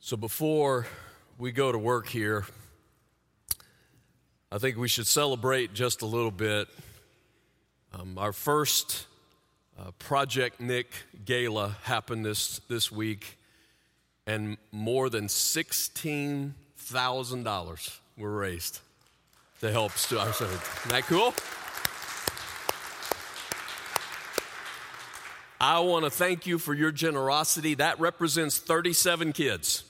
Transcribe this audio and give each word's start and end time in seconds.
So 0.00 0.16
before 0.16 0.86
we 1.38 1.50
go 1.50 1.72
to 1.72 1.78
work 1.78 2.06
here, 2.06 2.44
I 4.50 4.56
think 4.58 4.76
we 4.76 4.86
should 4.86 5.08
celebrate 5.08 5.74
just 5.74 6.02
a 6.02 6.06
little 6.06 6.30
bit. 6.30 6.68
Um, 7.92 8.16
our 8.16 8.32
first 8.32 9.06
uh, 9.78 9.90
Project 9.98 10.60
Nick 10.60 10.92
Gala 11.24 11.76
happened 11.82 12.24
this, 12.24 12.60
this 12.68 12.92
week, 12.92 13.38
and 14.24 14.56
more 14.70 15.10
than 15.10 15.26
$16,000 15.26 17.98
were 18.16 18.30
raised 18.30 18.78
to 19.60 19.72
help 19.72 19.90
students. 19.92 20.40
Isn't 20.40 20.60
that 20.90 21.02
cool? 21.02 21.34
I 25.60 25.80
want 25.80 26.04
to 26.04 26.10
thank 26.10 26.46
you 26.46 26.60
for 26.60 26.72
your 26.72 26.92
generosity. 26.92 27.74
That 27.74 27.98
represents 27.98 28.58
37 28.58 29.32
kids 29.32 29.82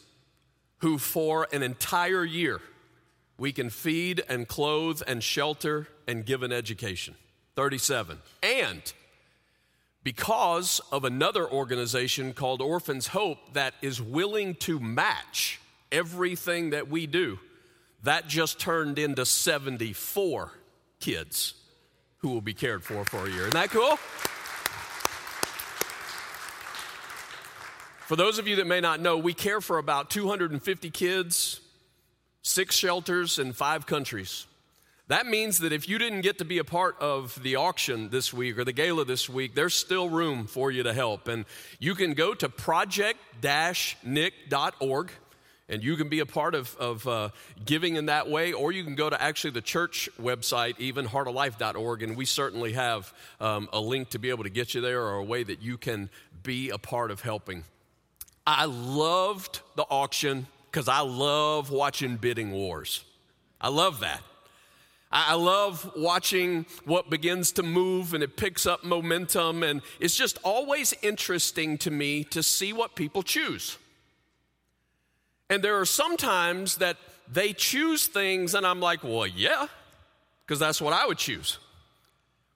who, 0.78 0.98
for 0.98 1.48
an 1.52 1.62
entire 1.62 2.24
year, 2.24 2.60
we 3.38 3.52
can 3.52 3.70
feed 3.70 4.22
and 4.28 4.46
clothe 4.48 5.02
and 5.06 5.22
shelter 5.22 5.88
and 6.06 6.24
give 6.24 6.42
an 6.42 6.52
education. 6.52 7.14
37. 7.56 8.18
And 8.42 8.92
because 10.02 10.80
of 10.92 11.04
another 11.04 11.48
organization 11.48 12.32
called 12.32 12.62
Orphans 12.62 13.08
Hope 13.08 13.38
that 13.54 13.74
is 13.82 14.00
willing 14.00 14.54
to 14.56 14.78
match 14.80 15.60
everything 15.90 16.70
that 16.70 16.88
we 16.88 17.06
do, 17.06 17.38
that 18.04 18.28
just 18.28 18.60
turned 18.60 18.98
into 18.98 19.26
74 19.26 20.52
kids 21.00 21.54
who 22.18 22.28
will 22.28 22.40
be 22.40 22.54
cared 22.54 22.84
for 22.84 23.04
for 23.04 23.26
a 23.26 23.30
year. 23.30 23.42
Isn't 23.42 23.54
that 23.54 23.70
cool? 23.70 23.98
For 28.08 28.16
those 28.16 28.38
of 28.38 28.48
you 28.48 28.56
that 28.56 28.66
may 28.66 28.80
not 28.80 29.00
know, 29.00 29.18
we 29.18 29.34
care 29.34 29.60
for 29.60 29.76
about 29.76 30.08
250 30.08 30.88
kids, 30.88 31.60
six 32.40 32.74
shelters, 32.74 33.38
in 33.38 33.52
five 33.52 33.84
countries. 33.84 34.46
That 35.08 35.26
means 35.26 35.58
that 35.58 35.74
if 35.74 35.90
you 35.90 35.98
didn't 35.98 36.22
get 36.22 36.38
to 36.38 36.46
be 36.46 36.56
a 36.56 36.64
part 36.64 36.96
of 37.02 37.38
the 37.42 37.56
auction 37.56 38.08
this 38.08 38.32
week 38.32 38.56
or 38.56 38.64
the 38.64 38.72
gala 38.72 39.04
this 39.04 39.28
week, 39.28 39.54
there's 39.54 39.74
still 39.74 40.08
room 40.08 40.46
for 40.46 40.70
you 40.70 40.84
to 40.84 40.94
help. 40.94 41.28
And 41.28 41.44
you 41.80 41.94
can 41.94 42.14
go 42.14 42.32
to 42.32 42.48
project 42.48 43.18
nick.org 44.02 45.10
and 45.68 45.84
you 45.84 45.96
can 45.96 46.08
be 46.08 46.20
a 46.20 46.26
part 46.26 46.54
of, 46.54 46.74
of 46.76 47.06
uh, 47.06 47.28
giving 47.62 47.96
in 47.96 48.06
that 48.06 48.30
way, 48.30 48.54
or 48.54 48.72
you 48.72 48.84
can 48.84 48.94
go 48.94 49.10
to 49.10 49.20
actually 49.20 49.50
the 49.50 49.60
church 49.60 50.08
website, 50.18 50.80
even 50.80 51.06
heartoflife.org, 51.06 52.02
and 52.02 52.16
we 52.16 52.24
certainly 52.24 52.72
have 52.72 53.12
um, 53.38 53.68
a 53.70 53.78
link 53.78 54.08
to 54.08 54.18
be 54.18 54.30
able 54.30 54.44
to 54.44 54.50
get 54.50 54.72
you 54.72 54.80
there 54.80 55.02
or 55.02 55.16
a 55.16 55.24
way 55.24 55.42
that 55.42 55.60
you 55.60 55.76
can 55.76 56.08
be 56.42 56.70
a 56.70 56.78
part 56.78 57.10
of 57.10 57.20
helping. 57.20 57.64
I 58.50 58.64
loved 58.64 59.60
the 59.76 59.82
auction 59.82 60.46
because 60.70 60.88
I 60.88 61.00
love 61.00 61.70
watching 61.70 62.16
bidding 62.16 62.50
wars. 62.50 63.04
I 63.60 63.68
love 63.68 64.00
that. 64.00 64.22
I 65.12 65.34
love 65.34 65.92
watching 65.94 66.64
what 66.86 67.10
begins 67.10 67.52
to 67.52 67.62
move 67.62 68.14
and 68.14 68.22
it 68.22 68.38
picks 68.38 68.64
up 68.64 68.84
momentum, 68.84 69.62
and 69.62 69.82
it's 70.00 70.16
just 70.16 70.38
always 70.44 70.94
interesting 71.02 71.76
to 71.78 71.90
me 71.90 72.24
to 72.24 72.42
see 72.42 72.72
what 72.72 72.94
people 72.94 73.22
choose. 73.22 73.76
And 75.50 75.62
there 75.62 75.78
are 75.78 75.84
some 75.84 76.16
times 76.16 76.76
that 76.76 76.96
they 77.30 77.52
choose 77.52 78.06
things, 78.06 78.54
and 78.54 78.66
I'm 78.66 78.80
like, 78.80 79.04
well, 79.04 79.26
yeah, 79.26 79.66
because 80.46 80.58
that's 80.58 80.80
what 80.80 80.94
I 80.94 81.06
would 81.06 81.18
choose. 81.18 81.58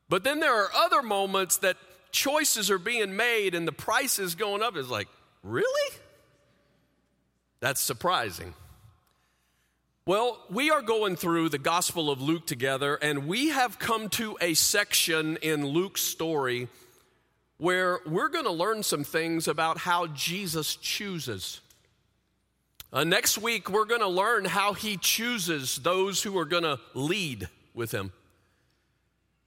But 0.09 0.25
then 0.25 0.41
there 0.41 0.55
are 0.55 0.71
other 0.75 1.03
moments 1.03 1.59
that 1.59 1.77
choices 2.13 2.71
are 2.71 2.79
being 2.79 3.15
made 3.15 3.55
and 3.55 3.69
the 3.69 3.73
price 3.73 4.19
is 4.19 4.35
going 4.35 4.63
up. 4.63 4.75
It's 4.77 4.89
like, 4.89 5.09
Really? 5.43 5.97
That's 7.61 7.81
surprising. 7.81 8.55
Well, 10.05 10.41
we 10.51 10.71
are 10.71 10.83
going 10.83 11.15
through 11.15 11.51
the 11.51 11.59
Gospel 11.59 12.11
of 12.11 12.21
Luke 12.21 12.45
together, 12.47 12.97
and 12.97 13.29
we 13.29 13.51
have 13.51 13.79
come 13.79 14.09
to 14.11 14.37
a 14.41 14.55
section 14.55 15.37
in 15.37 15.65
Luke's 15.65 16.03
story 16.03 16.69
where 17.59 18.01
we're 18.05 18.29
going 18.29 18.45
to 18.45 18.51
learn 18.51 18.83
some 18.83 19.05
things 19.05 19.47
about 19.47 19.79
how 19.79 20.09
Jesus 20.09 20.75
chooses. 20.75 21.61
Uh, 22.93 23.05
next 23.05 23.39
week, 23.39 23.71
we're 23.71 23.85
going 23.85 24.01
to 24.01 24.09
learn 24.09 24.45
how 24.45 24.73
he 24.73 24.97
chooses 24.97 25.77
those 25.77 26.25
who 26.25 26.37
are 26.37 26.45
going 26.45 26.65
to 26.65 26.81
lead 26.95 27.49
with 27.73 27.93
him. 27.93 28.13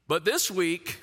But 0.07 0.23
this 0.23 0.49
week, 0.49 1.01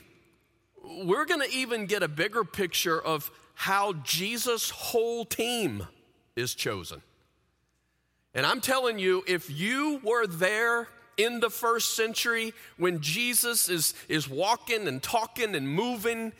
we're 0.82 1.26
going 1.26 1.42
to 1.42 1.54
even 1.54 1.84
get 1.84 2.02
a 2.02 2.08
bigger 2.08 2.44
picture 2.44 2.98
of 2.98 3.30
how 3.54 3.92
Jesus' 3.92 4.70
whole 4.70 5.24
team 5.24 5.86
is 6.36 6.54
chosen. 6.54 7.02
And 8.34 8.46
I'm 8.46 8.60
telling 8.60 8.98
you, 8.98 9.22
if 9.26 9.50
you 9.50 10.00
were 10.02 10.26
there 10.26 10.88
in 11.16 11.40
the 11.40 11.50
first 11.50 11.94
century 11.94 12.54
when 12.78 13.00
Jesus 13.00 13.68
is, 13.68 13.94
is 14.08 14.28
walking 14.28 14.88
and 14.88 15.02
talking 15.02 15.54
and 15.54 15.68
moving, 15.68 16.32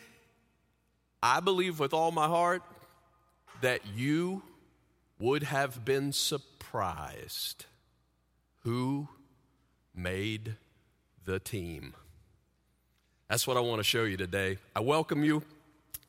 I 1.21 1.39
believe 1.39 1.79
with 1.79 1.93
all 1.93 2.11
my 2.11 2.27
heart 2.27 2.63
that 3.61 3.81
you 3.95 4.41
would 5.19 5.43
have 5.43 5.85
been 5.85 6.11
surprised 6.11 7.65
who 8.59 9.07
made 9.95 10.55
the 11.25 11.39
team. 11.39 11.93
That's 13.29 13.47
what 13.47 13.57
I 13.57 13.61
want 13.61 13.79
to 13.79 13.83
show 13.83 14.03
you 14.03 14.17
today. 14.17 14.57
I 14.75 14.81
welcome 14.81 15.23
you. 15.23 15.43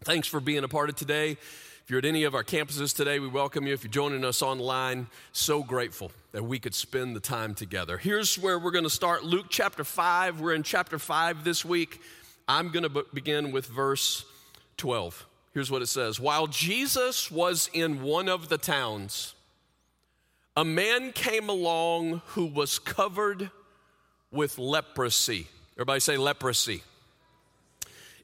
Thanks 0.05 0.29
for 0.29 0.39
being 0.39 0.65
a 0.65 0.69
part 0.69 0.91
of 0.91 0.97
today. 0.97 1.31
If 1.31 1.85
you're 1.89 1.99
at 1.99 2.05
any 2.05 2.25
of 2.25 2.35
our 2.35 2.45
campuses 2.45 2.95
today, 2.95 3.21
we 3.21 3.27
welcome 3.27 3.67
you. 3.67 3.73
If 3.73 3.85
you're 3.85 3.91
joining 3.91 4.23
us 4.23 4.43
online, 4.43 5.07
so 5.33 5.63
grateful 5.63 6.13
that 6.33 6.45
we 6.45 6.59
could 6.59 6.75
spend 6.75 7.17
the 7.17 7.21
time 7.21 7.55
together. 7.55 7.97
Here's 7.97 8.39
where 8.39 8.59
we're 8.59 8.71
going 8.71 8.85
to 8.85 8.91
start 8.91 9.25
Luke 9.25 9.47
chapter 9.49 9.83
5. 9.83 10.43
We're 10.43 10.53
in 10.53 10.63
chapter 10.63 10.99
5 10.99 11.43
this 11.43 11.65
week. 11.65 12.03
I'm 12.47 12.69
going 12.69 12.83
to 12.83 13.07
begin 13.15 13.51
with 13.51 13.65
verse 13.65 14.27
12. 14.77 15.27
Here's 15.55 15.71
what 15.71 15.81
it 15.81 15.87
says 15.87 16.21
While 16.21 16.49
Jesus 16.49 17.31
was 17.31 17.71
in 17.73 18.03
one 18.03 18.29
of 18.29 18.51
the 18.51 18.59
towns, 18.59 19.35
a 20.55 20.67
man 20.67 21.13
came 21.13 21.49
along 21.49 22.21
who 22.27 22.45
was 22.45 22.79
covered 22.79 23.51
with 24.31 24.59
leprosy. 24.59 25.47
Everybody 25.77 26.01
say 26.01 26.19
leprosy. 26.19 26.83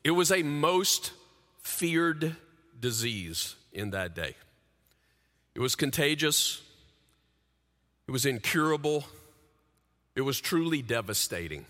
It 0.04 0.10
was 0.10 0.30
a 0.30 0.42
most 0.42 1.12
feared 1.70 2.36
disease 2.78 3.54
in 3.72 3.90
that 3.90 4.14
day. 4.14 4.34
It 5.54 5.60
was 5.60 5.74
contagious, 5.74 6.62
it 8.06 8.10
was 8.10 8.26
incurable, 8.26 9.04
it 10.14 10.22
was 10.22 10.40
truly 10.40 10.82
devastating 10.82 11.64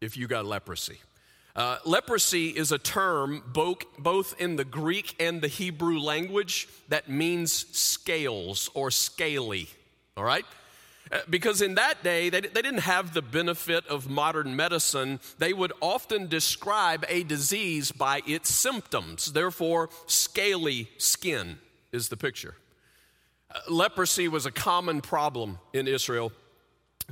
if 0.00 0.16
you 0.16 0.26
got 0.26 0.46
leprosy. 0.46 0.98
Uh, 1.56 1.78
leprosy 1.84 2.50
is 2.50 2.70
a 2.70 2.78
term 2.78 3.42
both, 3.52 3.78
both 3.98 4.40
in 4.40 4.56
the 4.56 4.64
Greek 4.64 5.16
and 5.18 5.40
the 5.40 5.48
Hebrew 5.48 5.98
language 5.98 6.68
that 6.88 7.08
means 7.08 7.52
scales 7.76 8.70
or 8.74 8.92
scaly, 8.92 9.68
all 10.16 10.22
right? 10.22 10.44
Uh, 11.10 11.20
because 11.30 11.62
in 11.62 11.74
that 11.76 12.02
day, 12.02 12.28
they, 12.28 12.40
they 12.40 12.62
didn't 12.62 12.80
have 12.80 13.14
the 13.14 13.22
benefit 13.22 13.86
of 13.86 14.10
modern 14.10 14.54
medicine. 14.54 15.20
They 15.38 15.52
would 15.52 15.72
often 15.80 16.26
describe 16.28 17.04
a 17.08 17.22
disease 17.22 17.92
by 17.92 18.22
its 18.26 18.50
symptoms. 18.50 19.32
Therefore, 19.32 19.90
scaly 20.06 20.90
skin 20.98 21.58
is 21.92 22.08
the 22.08 22.16
picture. 22.16 22.54
Uh, 23.50 23.60
leprosy 23.70 24.28
was 24.28 24.44
a 24.44 24.50
common 24.50 25.00
problem 25.00 25.58
in 25.72 25.88
Israel. 25.88 26.32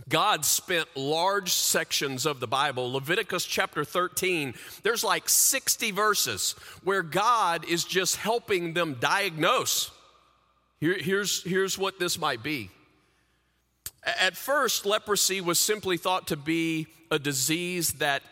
God 0.09 0.45
spent 0.45 0.89
large 0.95 1.53
sections 1.53 2.27
of 2.27 2.39
the 2.39 2.47
Bible, 2.47 2.93
Leviticus 2.93 3.47
chapter 3.47 3.85
13, 3.85 4.55
there's 4.83 5.03
like 5.03 5.29
60 5.29 5.91
verses 5.91 6.55
where 6.85 7.03
God 7.03 7.65
is 7.65 7.83
just 7.83 8.17
helping 8.17 8.75
them 8.75 8.99
diagnose. 9.01 9.91
Here, 10.81 10.99
here's, 10.99 11.43
here's 11.43 11.79
what 11.79 11.99
this 11.99 12.19
might 12.19 12.43
be 12.43 12.71
at 14.07 14.37
first, 14.37 14.87
leprosy 14.87 15.41
was 15.41 15.59
simply 15.59 15.97
thought 15.97 16.29
to 16.29 16.37
be 16.37 16.87
a 17.11 17.19
disease 17.19 17.95
that, 17.95 18.23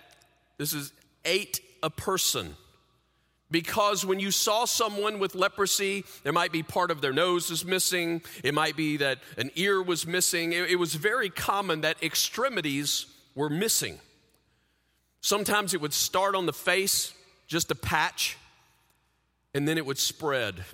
this 0.56 0.73
is, 0.73 0.93
ate 1.25 1.61
a 1.82 1.91
person. 1.91 2.56
Because 3.50 4.06
when 4.06 4.21
you 4.21 4.31
saw 4.31 4.65
someone 4.65 5.19
with 5.19 5.35
leprosy, 5.35 6.05
there 6.23 6.32
might 6.32 6.53
be 6.53 6.62
part 6.62 6.91
of 6.91 7.00
their 7.00 7.12
nose 7.12 7.50
is 7.50 7.65
missing, 7.65 8.23
it 8.43 8.55
might 8.55 8.76
be 8.76 8.97
that 8.99 9.19
an 9.37 9.50
ear 9.55 9.82
was 9.82 10.06
missing. 10.06 10.53
It, 10.53 10.71
it 10.71 10.76
was 10.76 10.94
very 10.94 11.29
common 11.29 11.82
that 11.82 12.03
extremities 12.03 13.06
were 13.35 13.50
missing. 13.50 13.99
Sometimes 15.21 15.75
it 15.75 15.81
would 15.81 15.93
start 15.93 16.35
on 16.35 16.47
the 16.47 16.53
face, 16.53 17.12
just 17.47 17.71
a 17.71 17.75
patch, 17.75 18.37
and 19.55 19.67
then 19.69 19.79
it 19.79 19.87
would 19.87 19.99
spread 19.99 20.65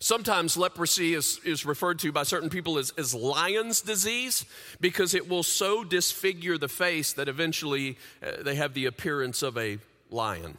Sometimes 0.00 0.56
leprosy 0.56 1.14
is, 1.14 1.40
is 1.44 1.64
referred 1.64 1.98
to 2.00 2.12
by 2.12 2.24
certain 2.24 2.50
people 2.50 2.78
as, 2.78 2.92
as 2.98 3.14
lion's 3.14 3.80
disease 3.80 4.44
because 4.80 5.14
it 5.14 5.28
will 5.28 5.42
so 5.42 5.82
disfigure 5.82 6.58
the 6.58 6.68
face 6.68 7.12
that 7.14 7.28
eventually 7.28 7.96
uh, 8.22 8.42
they 8.42 8.56
have 8.56 8.74
the 8.74 8.86
appearance 8.86 9.42
of 9.42 9.56
a 9.56 9.78
lion. 10.10 10.58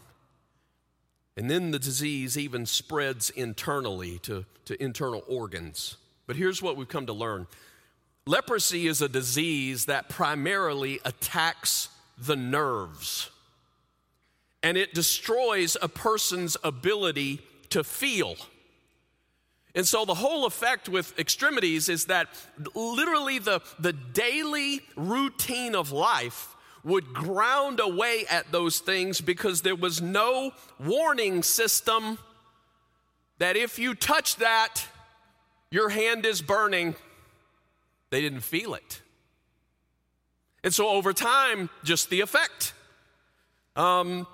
And 1.37 1.49
then 1.49 1.71
the 1.71 1.79
disease 1.79 2.37
even 2.37 2.65
spreads 2.65 3.29
internally 3.29 4.19
to, 4.19 4.45
to 4.65 4.81
internal 4.81 5.23
organs. 5.27 5.97
But 6.27 6.37
here's 6.37 6.61
what 6.61 6.77
we've 6.77 6.87
come 6.87 7.05
to 7.07 7.13
learn 7.13 7.47
leprosy 8.25 8.87
is 8.87 9.01
a 9.01 9.09
disease 9.09 9.85
that 9.85 10.09
primarily 10.09 10.99
attacks 11.05 11.89
the 12.17 12.35
nerves, 12.35 13.29
and 14.63 14.77
it 14.77 14.93
destroys 14.93 15.77
a 15.81 15.87
person's 15.87 16.57
ability 16.63 17.41
to 17.69 17.83
feel. 17.83 18.35
And 19.75 19.85
so 19.85 20.05
the 20.05 20.15
whole 20.15 20.45
effect 20.45 20.87
with 20.87 21.17
extremities 21.19 21.89
is 21.89 22.05
that 22.05 22.29
literally 22.73 23.39
the, 23.39 23.61
the 23.77 23.91
daily 23.91 24.81
routine 24.95 25.75
of 25.75 25.91
life 25.91 26.55
would 26.85 27.13
ground 27.13 27.81
away 27.81 28.25
at 28.29 28.51
those 28.53 28.79
things 28.79 29.19
because 29.19 29.63
there 29.63 29.75
was 29.75 30.01
no 30.01 30.51
warning 30.79 31.43
system 31.43 32.17
that 33.37 33.57
if 33.57 33.77
you 33.77 33.93
touch 33.95 34.37
that, 34.37 34.85
your 35.71 35.89
hand 35.89 36.25
is 36.25 36.41
burning. 36.41 36.95
They 38.11 38.21
didn't 38.21 38.41
feel 38.41 38.75
it. 38.75 39.01
And 40.63 40.73
so 40.73 40.87
over 40.87 41.11
time, 41.11 41.69
just 41.83 42.09
the 42.09 42.21
effect. 42.21 42.73
Um, 43.75 44.25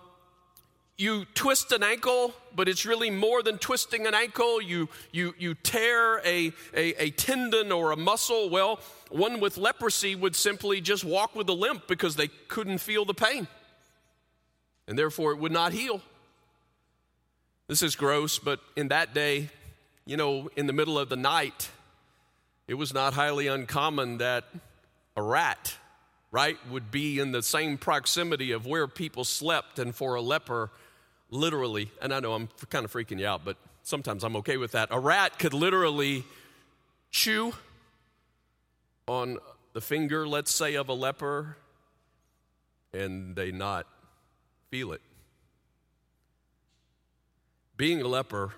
you 1.01 1.25
twist 1.33 1.71
an 1.71 1.81
ankle, 1.81 2.33
but 2.55 2.69
it's 2.69 2.85
really 2.85 3.09
more 3.09 3.41
than 3.41 3.57
twisting 3.57 4.05
an 4.05 4.13
ankle. 4.13 4.61
You, 4.61 4.87
you, 5.11 5.33
you 5.39 5.55
tear 5.55 6.19
a, 6.19 6.53
a, 6.75 7.03
a, 7.03 7.09
tendon 7.09 7.71
or 7.71 7.91
a 7.91 7.97
muscle. 7.97 8.51
Well, 8.51 8.79
one 9.09 9.39
with 9.39 9.57
leprosy 9.57 10.15
would 10.15 10.35
simply 10.35 10.79
just 10.79 11.03
walk 11.03 11.35
with 11.35 11.49
a 11.49 11.53
limp 11.53 11.87
because 11.87 12.15
they 12.15 12.27
couldn't 12.47 12.77
feel 12.77 13.03
the 13.03 13.15
pain. 13.15 13.47
And 14.87 14.97
therefore, 14.97 15.31
it 15.31 15.39
would 15.39 15.51
not 15.51 15.73
heal. 15.73 16.01
This 17.67 17.81
is 17.81 17.95
gross, 17.95 18.37
but 18.37 18.59
in 18.75 18.89
that 18.89 19.13
day, 19.15 19.49
you 20.05 20.17
know, 20.17 20.49
in 20.55 20.67
the 20.67 20.73
middle 20.73 20.99
of 20.99 21.09
the 21.09 21.15
night, 21.15 21.69
it 22.67 22.75
was 22.75 22.93
not 22.93 23.13
highly 23.13 23.47
uncommon 23.47 24.19
that 24.19 24.43
a 25.17 25.23
rat, 25.23 25.73
right, 26.29 26.57
would 26.69 26.91
be 26.91 27.17
in 27.17 27.31
the 27.31 27.41
same 27.41 27.77
proximity 27.77 28.51
of 28.51 28.67
where 28.67 28.87
people 28.87 29.23
slept. 29.23 29.79
And 29.79 29.95
for 29.95 30.15
a 30.15 30.21
leper, 30.21 30.69
literally, 31.31 31.89
and 32.01 32.13
I 32.13 32.19
know 32.19 32.33
I'm 32.33 32.49
kind 32.69 32.85
of 32.85 32.93
freaking 32.93 33.19
you 33.19 33.25
out, 33.25 33.43
but 33.43 33.57
sometimes 33.81 34.23
I'm 34.23 34.35
okay 34.37 34.57
with 34.57 34.73
that. 34.73 34.89
A 34.91 34.99
rat 34.99 35.39
could 35.39 35.53
literally 35.53 36.23
chew 37.09 37.53
on 39.07 39.39
the 39.73 39.81
finger, 39.81 40.27
let's 40.27 40.53
say, 40.53 40.75
of 40.75 40.89
a 40.89 40.93
leper, 40.93 41.57
and 42.93 43.35
they 43.35 43.51
not 43.51 43.87
feel 44.69 44.91
it. 44.91 45.01
Being 47.77 48.01
a 48.01 48.07
leper 48.07 48.53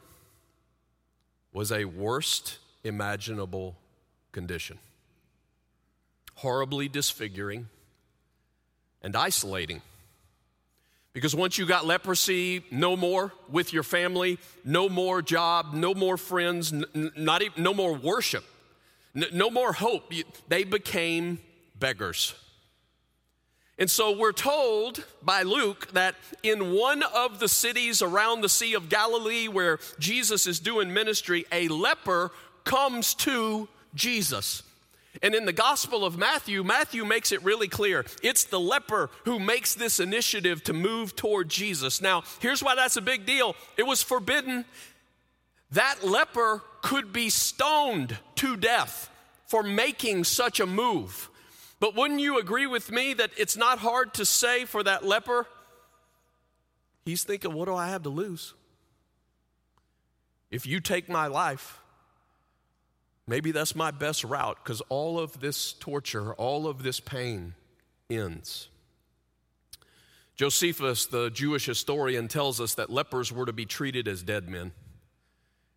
was 1.53 1.71
a 1.71 1.85
worst 1.85 2.57
imaginable 2.83 3.75
condition, 4.31 4.79
horribly 6.35 6.89
disfiguring 6.89 7.67
and 9.01 9.15
isolating. 9.15 9.81
Because 11.13 11.36
once 11.36 11.60
you 11.60 11.68
got 11.68 11.86
leprosy, 11.86 12.65
no 12.71 12.98
more 12.98 13.31
with 13.48 13.71
your 13.71 13.83
family, 13.83 14.39
no 14.65 14.89
more 14.89 15.21
job, 15.21 15.74
no 15.74 15.94
more 15.94 16.18
friends, 16.18 16.74
n- 16.74 17.12
not 17.15 17.44
even, 17.44 17.62
no 17.62 17.74
more 17.74 17.94
worship, 17.94 18.44
n- 19.15 19.25
no 19.31 19.51
more 19.51 19.74
hope. 19.74 20.12
They 20.48 20.63
became 20.63 21.39
beggars. 21.80 22.33
And 23.77 23.89
so 23.89 24.18
we're 24.18 24.31
told 24.31 25.04
by 25.21 25.44
Luke 25.44 25.92
that 25.94 26.15
in 26.42 26.74
one 26.74 27.04
of 27.04 27.39
the 27.39 27.48
cities 27.48 28.01
around 28.01 28.42
the 28.42 28.50
Sea 28.50 28.74
of 28.74 28.89
Galilee 28.89 29.48
where 29.48 29.80
Jesus 30.00 30.48
is 30.48 30.60
doing 30.60 30.94
ministry, 30.94 31.45
a 31.51 31.68
leper 31.68 32.31
comes 32.63 33.13
to 33.15 33.68
Jesus. 33.95 34.63
And 35.21 35.36
in 35.36 35.45
the 35.45 35.54
Gospel 35.54 36.06
of 36.06 36.18
Matthew, 36.18 36.63
Matthew 36.63 37.06
makes 37.06 37.31
it 37.31 37.44
really 37.44 37.68
clear. 37.68 38.06
It's 38.24 38.45
the 38.45 38.60
leper 38.60 39.12
who 39.25 39.39
makes 39.39 39.75
this 39.75 40.00
initiative 40.00 40.63
to 40.63 40.74
move 40.74 41.15
toward 41.15 41.50
Jesus. 41.50 42.01
Now, 42.01 42.24
here's 42.39 42.63
why 42.63 42.75
that's 42.75 42.98
a 42.98 43.01
big 43.01 43.25
deal 43.25 43.56
it 43.77 43.83
was 43.83 44.01
forbidden. 44.01 44.65
That 45.71 46.04
leper 46.04 46.62
could 46.81 47.13
be 47.13 47.30
stoned 47.30 48.18
to 48.36 48.56
death 48.56 49.10
for 49.48 49.63
making 49.63 50.24
such 50.24 50.60
a 50.60 50.65
move. 50.65 51.30
But 51.80 51.95
wouldn't 51.95 52.21
you 52.21 52.39
agree 52.39 52.65
with 52.65 52.92
me 52.92 53.13
that 53.15 53.31
it's 53.38 53.57
not 53.57 53.80
hard 53.80 54.13
to 54.15 54.25
say 54.25 54.65
for 54.65 54.83
that 54.83 55.06
leper? 55.06 55.48
He's 57.06 57.24
thinking, 57.24 57.54
what 57.54 57.65
do 57.65 57.75
I 57.75 57.89
have 57.89 58.04
to 58.04 58.10
lose? 58.10 58.54
If 60.50 60.65
you 60.65 60.80
take 60.80 61.10
my 61.10 61.27
life, 61.27 61.80
Maybe 63.25 63.51
that's 63.51 63.75
my 63.75 63.91
best 63.91 64.23
route 64.23 64.57
because 64.63 64.81
all 64.89 65.19
of 65.19 65.39
this 65.39 65.73
torture, 65.73 66.33
all 66.33 66.67
of 66.67 66.83
this 66.83 66.99
pain 66.99 67.53
ends. 68.09 68.67
Josephus, 70.35 71.05
the 71.05 71.29
Jewish 71.29 71.65
historian, 71.65 72.27
tells 72.27 72.59
us 72.59 72.75
that 72.75 72.89
lepers 72.89 73.31
were 73.31 73.45
to 73.45 73.53
be 73.53 73.65
treated 73.65 74.07
as 74.07 74.23
dead 74.23 74.49
men. 74.49 74.71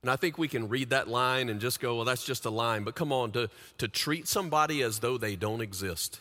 And 0.02 0.10
I 0.10 0.16
think 0.16 0.38
we 0.38 0.48
can 0.48 0.68
read 0.68 0.90
that 0.90 1.08
line 1.08 1.48
and 1.48 1.60
just 1.60 1.80
go, 1.80 1.96
well, 1.96 2.04
that's 2.04 2.24
just 2.24 2.44
a 2.44 2.50
line. 2.50 2.84
But 2.84 2.94
come 2.94 3.12
on, 3.12 3.32
to, 3.32 3.50
to 3.78 3.88
treat 3.88 4.28
somebody 4.28 4.82
as 4.82 5.00
though 5.00 5.18
they 5.18 5.36
don't 5.36 5.60
exist. 5.60 6.20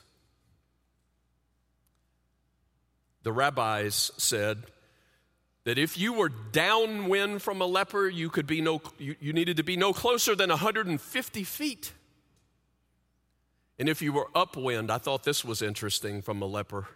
The 3.23 3.31
rabbis 3.31 4.11
said 4.17 4.63
that 5.65 5.77
if 5.79 5.97
you 5.97 6.13
were 6.13 6.29
downwind 6.29 7.41
from 7.41 7.59
a 7.59 7.65
leper, 7.65 8.07
you 8.07 8.29
could 8.29 8.47
be 8.47 8.61
no 8.61 8.81
you, 8.97 9.15
you 9.19 9.33
needed 9.33 9.57
to 9.57 9.63
be 9.63 9.75
no 9.75 9.91
closer 9.91 10.35
than 10.35 10.49
150 10.49 11.43
feet. 11.43 11.91
And 13.77 13.89
if 13.89 14.01
you 14.01 14.13
were 14.13 14.29
upwind, 14.33 14.89
I 14.89 14.99
thought 14.99 15.23
this 15.23 15.43
was 15.43 15.61
interesting 15.61 16.21
from 16.21 16.41
a 16.41 16.45
leper. 16.45 16.87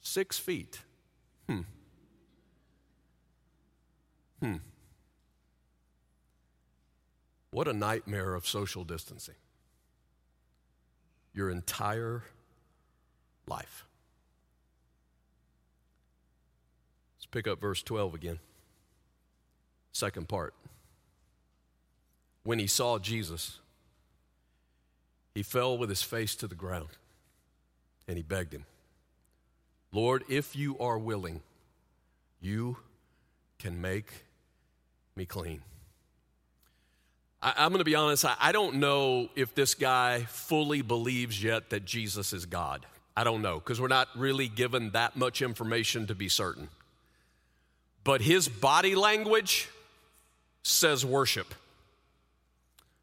Six 0.00 0.38
feet. 0.38 0.80
Hmm. 1.48 1.60
Hmm. 4.40 4.56
What 7.50 7.68
a 7.68 7.72
nightmare 7.72 8.34
of 8.34 8.46
social 8.46 8.84
distancing. 8.84 9.34
Your 11.34 11.50
entire 11.50 12.22
life. 13.46 13.84
Pick 17.32 17.48
up 17.48 17.60
verse 17.60 17.82
12 17.82 18.14
again. 18.14 18.38
Second 19.90 20.28
part. 20.28 20.54
When 22.44 22.58
he 22.58 22.66
saw 22.66 22.98
Jesus, 22.98 23.58
he 25.34 25.42
fell 25.42 25.76
with 25.78 25.88
his 25.88 26.02
face 26.02 26.36
to 26.36 26.46
the 26.46 26.54
ground 26.54 26.90
and 28.06 28.16
he 28.16 28.22
begged 28.22 28.52
him, 28.52 28.66
Lord, 29.92 30.24
if 30.28 30.54
you 30.54 30.78
are 30.78 30.98
willing, 30.98 31.40
you 32.40 32.76
can 33.58 33.80
make 33.80 34.24
me 35.16 35.24
clean. 35.24 35.62
I, 37.40 37.64
am 37.64 37.70
going 37.70 37.78
to 37.78 37.84
be 37.84 37.94
honest, 37.94 38.24
I, 38.24 38.36
I 38.40 38.52
don't 38.52 38.76
know 38.76 39.28
if 39.36 39.54
this 39.54 39.74
guy 39.74 40.24
fully 40.28 40.82
believes 40.82 41.42
yet 41.42 41.70
that 41.70 41.84
Jesus 41.84 42.32
is 42.32 42.46
God. 42.46 42.86
I 43.16 43.24
don't 43.24 43.42
know, 43.42 43.56
because 43.56 43.80
we're 43.80 43.88
not 43.88 44.08
really 44.16 44.48
given 44.48 44.90
that 44.90 45.16
much 45.16 45.42
information 45.42 46.06
to 46.06 46.14
be 46.14 46.28
certain 46.28 46.68
but 48.04 48.20
his 48.20 48.48
body 48.48 48.94
language 48.94 49.68
says 50.62 51.04
worship. 51.04 51.54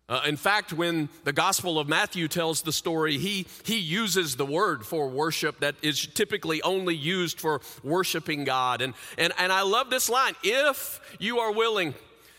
Uh, 0.10 0.24
in 0.26 0.38
fact, 0.38 0.74
when 0.74 1.08
the 1.24 1.32
Gospel 1.32 1.78
of 1.78 1.88
Matthew 1.88 2.28
tells 2.28 2.64
the 2.64 2.72
story, 2.72 3.20
he, 3.20 3.46
he 3.64 3.78
uses 3.78 4.36
the 4.36 4.46
word 4.46 4.84
for 4.84 5.08
worship 5.08 5.60
that 5.60 5.76
is 5.84 6.08
typically 6.08 6.64
only 6.64 6.96
used 6.96 7.40
for 7.40 7.62
worshiping 7.84 8.44
God. 8.44 8.82
And, 8.82 8.96
and, 9.20 9.32
and 9.38 9.52
I 9.52 9.62
love 9.62 9.92
this 9.92 10.10
line 10.10 10.34
if 10.44 11.00
you 11.20 11.38
are 11.40 11.52
willing. 11.52 11.94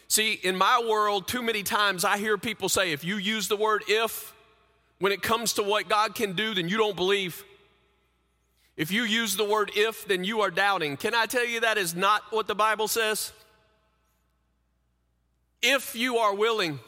See, 0.09 0.33
in 0.33 0.57
my 0.57 0.83
world, 0.85 1.29
too 1.29 1.43
many 1.43 1.63
times 1.63 2.05
I 2.05 2.19
hear 2.19 2.37
people 2.37 2.69
say, 2.69 2.91
if 2.91 3.05
you 3.05 3.17
use 3.19 3.47
the 3.47 3.57
word 3.57 3.85
if, 3.87 4.35
when 4.99 5.13
it 5.13 5.23
comes 5.23 5.53
to 5.53 5.63
what 5.63 5.89
God 5.89 6.17
can 6.17 6.33
do, 6.33 6.55
then 6.55 6.69
you 6.69 6.77
don't 6.77 6.97
believe. 6.97 7.45
If 8.81 8.91
you 8.91 9.03
use 9.03 9.37
the 9.37 9.45
word 9.45 9.73
if, 9.77 10.09
then 10.09 10.25
you 10.25 10.41
are 10.41 10.51
doubting. 10.51 10.97
Can 10.97 11.15
I 11.15 11.27
tell 11.27 11.45
you 11.45 11.61
that 11.61 11.77
is 11.77 11.95
not 11.95 12.23
what 12.31 12.47
the 12.47 12.55
Bible 12.55 12.89
says? 12.89 13.31
If 15.61 15.95
you 15.95 16.17
are 16.17 16.35
willing, 16.35 16.79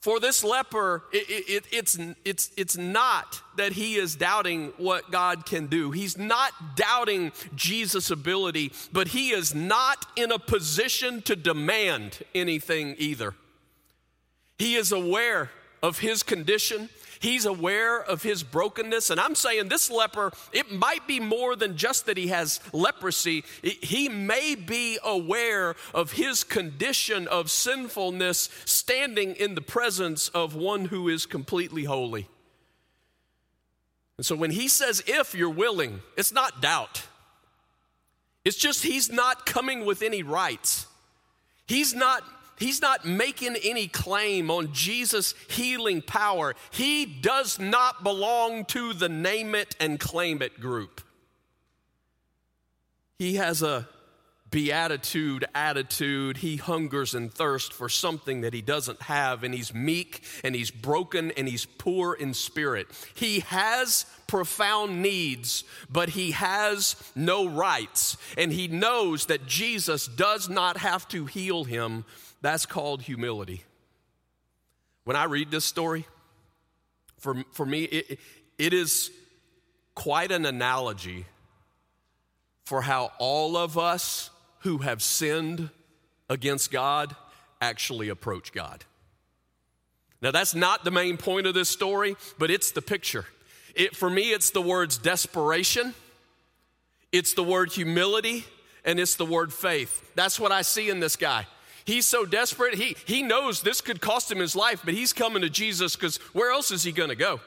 for 0.00 0.18
this 0.18 0.42
leper, 0.42 1.04
it, 1.12 1.28
it, 1.28 1.64
it's, 1.70 1.98
it's, 2.24 2.50
it's 2.56 2.78
not 2.78 3.42
that 3.58 3.72
he 3.72 3.96
is 3.96 4.16
doubting 4.16 4.72
what 4.78 5.10
God 5.10 5.44
can 5.44 5.66
do. 5.66 5.90
He's 5.90 6.16
not 6.16 6.52
doubting 6.74 7.32
Jesus' 7.54 8.10
ability, 8.10 8.72
but 8.90 9.08
he 9.08 9.32
is 9.32 9.54
not 9.54 10.06
in 10.16 10.32
a 10.32 10.38
position 10.38 11.20
to 11.20 11.36
demand 11.36 12.20
anything 12.34 12.94
either. 12.96 13.34
He 14.58 14.74
is 14.74 14.90
aware 14.90 15.50
of 15.82 15.98
his 15.98 16.22
condition. 16.22 16.88
He's 17.20 17.44
aware 17.44 18.00
of 18.00 18.22
his 18.22 18.42
brokenness. 18.42 19.10
And 19.10 19.20
I'm 19.20 19.34
saying 19.34 19.68
this 19.68 19.90
leper, 19.90 20.32
it 20.52 20.70
might 20.72 21.06
be 21.06 21.20
more 21.20 21.56
than 21.56 21.76
just 21.76 22.06
that 22.06 22.16
he 22.16 22.28
has 22.28 22.60
leprosy. 22.72 23.44
He 23.62 24.08
may 24.08 24.54
be 24.54 24.98
aware 25.04 25.74
of 25.94 26.12
his 26.12 26.44
condition 26.44 27.28
of 27.28 27.50
sinfulness 27.50 28.48
standing 28.64 29.34
in 29.34 29.54
the 29.54 29.60
presence 29.60 30.28
of 30.28 30.54
one 30.54 30.86
who 30.86 31.08
is 31.08 31.26
completely 31.26 31.84
holy. 31.84 32.28
And 34.16 34.26
so 34.26 34.34
when 34.34 34.50
he 34.50 34.68
says, 34.68 35.02
if 35.06 35.34
you're 35.34 35.48
willing, 35.48 36.00
it's 36.16 36.32
not 36.32 36.60
doubt. 36.60 37.02
It's 38.44 38.56
just 38.56 38.82
he's 38.82 39.10
not 39.10 39.46
coming 39.46 39.84
with 39.84 40.02
any 40.02 40.22
rights. 40.22 40.86
He's 41.66 41.94
not 41.94 42.24
he's 42.58 42.80
not 42.80 43.04
making 43.04 43.56
any 43.62 43.88
claim 43.88 44.50
on 44.50 44.72
Jesus' 44.72 45.34
healing 45.48 46.02
power. 46.02 46.54
He 46.70 47.06
does 47.06 47.58
not 47.58 48.02
belong 48.02 48.64
to 48.66 48.92
the 48.92 49.08
name 49.08 49.54
it 49.54 49.76
and 49.80 49.98
claim 49.98 50.42
it 50.42 50.60
group. 50.60 51.00
He 53.18 53.34
has 53.34 53.62
a 53.62 53.88
beatitude 54.50 55.44
attitude. 55.54 56.38
He 56.38 56.56
hungers 56.56 57.14
and 57.14 57.32
thirsts 57.32 57.74
for 57.74 57.88
something 57.88 58.42
that 58.42 58.54
he 58.54 58.62
doesn't 58.62 59.02
have, 59.02 59.44
and 59.44 59.54
he's 59.54 59.74
meek 59.74 60.22
and 60.44 60.54
he's 60.54 60.70
broken 60.70 61.30
and 61.32 61.48
he's 61.48 61.66
poor 61.66 62.14
in 62.14 62.34
spirit. 62.34 62.86
He 63.14 63.40
has 63.40 64.06
profound 64.26 65.02
needs, 65.02 65.64
but 65.90 66.10
he 66.10 66.32
has 66.32 66.96
no 67.14 67.48
rights, 67.48 68.16
and 68.36 68.52
he 68.52 68.68
knows 68.68 69.26
that 69.26 69.46
Jesus 69.46 70.06
does 70.06 70.48
not 70.48 70.78
have 70.78 71.08
to 71.08 71.26
heal 71.26 71.64
him. 71.64 72.04
That's 72.40 72.66
called 72.66 73.02
humility. 73.02 73.64
When 75.04 75.16
I 75.16 75.24
read 75.24 75.50
this 75.50 75.64
story, 75.64 76.06
for, 77.18 77.42
for 77.52 77.66
me, 77.66 77.84
it, 77.84 78.20
it 78.58 78.72
is 78.72 79.10
quite 79.94 80.30
an 80.30 80.46
analogy 80.46 81.24
for 82.64 82.82
how 82.82 83.10
all 83.18 83.56
of 83.56 83.78
us 83.78 84.30
who 84.60 84.78
have 84.78 85.02
sinned 85.02 85.70
against 86.28 86.70
God 86.70 87.16
actually 87.60 88.08
approach 88.08 88.52
God. 88.52 88.84
Now, 90.20 90.30
that's 90.30 90.54
not 90.54 90.84
the 90.84 90.90
main 90.90 91.16
point 91.16 91.46
of 91.46 91.54
this 91.54 91.68
story, 91.68 92.16
but 92.38 92.50
it's 92.50 92.72
the 92.72 92.82
picture. 92.82 93.24
It, 93.74 93.96
for 93.96 94.10
me, 94.10 94.32
it's 94.32 94.50
the 94.50 94.60
words 94.62 94.98
desperation, 94.98 95.94
it's 97.12 97.34
the 97.34 97.44
word 97.44 97.72
humility, 97.72 98.44
and 98.84 98.98
it's 98.98 99.14
the 99.14 99.26
word 99.26 99.52
faith. 99.52 100.12
That's 100.14 100.38
what 100.38 100.52
I 100.52 100.62
see 100.62 100.90
in 100.90 101.00
this 101.00 101.16
guy. 101.16 101.46
He's 101.88 102.04
so 102.04 102.26
desperate, 102.26 102.74
he, 102.74 102.96
he 103.06 103.22
knows 103.22 103.62
this 103.62 103.80
could 103.80 104.02
cost 104.02 104.30
him 104.30 104.40
his 104.40 104.54
life, 104.54 104.82
but 104.84 104.92
he's 104.92 105.14
coming 105.14 105.40
to 105.40 105.48
Jesus 105.48 105.96
because 105.96 106.18
where 106.34 106.52
else 106.52 106.70
is 106.70 106.82
he 106.82 106.92
going 106.92 107.08
to 107.08 107.16
go? 107.16 107.40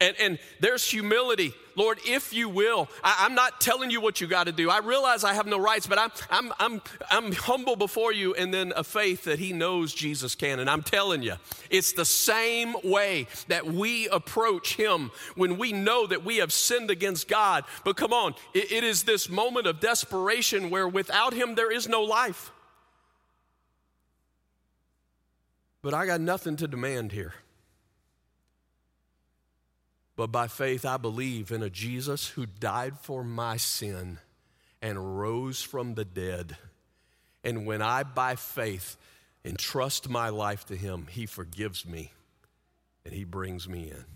And, 0.00 0.16
and 0.18 0.38
there's 0.58 0.90
humility. 0.90 1.52
Lord, 1.76 1.98
if 2.06 2.32
you 2.32 2.48
will, 2.48 2.88
I, 3.02 3.26
am 3.26 3.34
not 3.34 3.60
telling 3.60 3.90
you 3.90 4.00
what 4.00 4.22
you 4.22 4.26
got 4.26 4.44
to 4.44 4.52
do. 4.52 4.70
I 4.70 4.78
realize 4.78 5.22
I 5.22 5.34
have 5.34 5.46
no 5.46 5.58
rights, 5.58 5.86
but 5.86 5.98
I'm, 5.98 6.10
I'm, 6.30 6.52
I'm, 6.58 6.82
I'm 7.10 7.32
humble 7.32 7.76
before 7.76 8.10
you, 8.10 8.32
and 8.34 8.54
then 8.54 8.72
a 8.74 8.84
faith 8.84 9.24
that 9.24 9.38
He 9.38 9.52
knows 9.52 9.92
Jesus 9.92 10.34
can. 10.34 10.60
And 10.60 10.70
I'm 10.70 10.82
telling 10.82 11.22
you, 11.22 11.34
it's 11.68 11.92
the 11.92 12.06
same 12.06 12.74
way 12.84 13.26
that 13.48 13.66
we 13.66 14.08
approach 14.08 14.76
Him 14.76 15.10
when 15.34 15.58
we 15.58 15.72
know 15.72 16.06
that 16.06 16.24
we 16.24 16.38
have 16.38 16.54
sinned 16.54 16.90
against 16.90 17.28
God. 17.28 17.64
But 17.84 17.98
come 17.98 18.14
on, 18.14 18.34
it, 18.54 18.72
it 18.72 18.82
is 18.82 19.02
this 19.02 19.28
moment 19.28 19.66
of 19.66 19.78
desperation 19.78 20.70
where 20.70 20.88
without 20.88 21.34
Him 21.34 21.54
there 21.54 21.70
is 21.70 21.86
no 21.86 22.02
life. 22.02 22.50
But 25.84 25.92
I 25.92 26.06
got 26.06 26.22
nothing 26.22 26.56
to 26.56 26.66
demand 26.66 27.12
here. 27.12 27.34
But 30.16 30.28
by 30.28 30.48
faith, 30.48 30.86
I 30.86 30.96
believe 30.96 31.52
in 31.52 31.62
a 31.62 31.68
Jesus 31.68 32.28
who 32.28 32.46
died 32.46 32.98
for 32.98 33.22
my 33.22 33.58
sin 33.58 34.18
and 34.80 35.20
rose 35.20 35.60
from 35.60 35.92
the 35.92 36.06
dead. 36.06 36.56
And 37.44 37.66
when 37.66 37.82
I, 37.82 38.02
by 38.02 38.34
faith, 38.34 38.96
entrust 39.44 40.08
my 40.08 40.30
life 40.30 40.64
to 40.66 40.74
Him, 40.74 41.06
He 41.10 41.26
forgives 41.26 41.84
me 41.84 42.12
and 43.04 43.12
He 43.12 43.24
brings 43.24 43.68
me 43.68 43.90
in. 43.90 44.06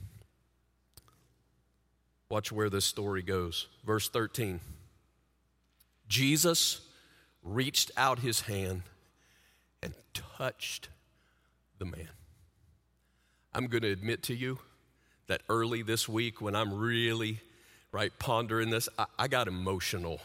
Watch 2.31 2.51
where 2.51 2.71
this 2.71 2.87
story 2.87 3.21
goes. 3.21 3.67
Verse 3.85 4.09
13 4.09 4.61
Jesus 6.09 6.81
reached 7.43 7.91
out 7.95 8.21
His 8.21 8.41
hand 8.41 8.85
and 9.83 9.93
touched 10.15 10.89
the 11.79 11.85
man. 11.85 12.09
I'm 13.55 13.67
going 13.67 13.83
to 13.83 13.91
admit 13.91 14.23
to 14.25 14.35
you, 14.35 14.59
that 15.29 15.43
early 15.49 15.83
this 15.83 16.09
week 16.09 16.41
when 16.41 16.57
I'm 16.57 16.75
really, 16.75 17.41
right, 17.93 18.13
pondering 18.19 18.71
this, 18.71 18.89
I, 18.99 19.07
I 19.19 19.29
got 19.29 19.47
emotional 19.47 20.21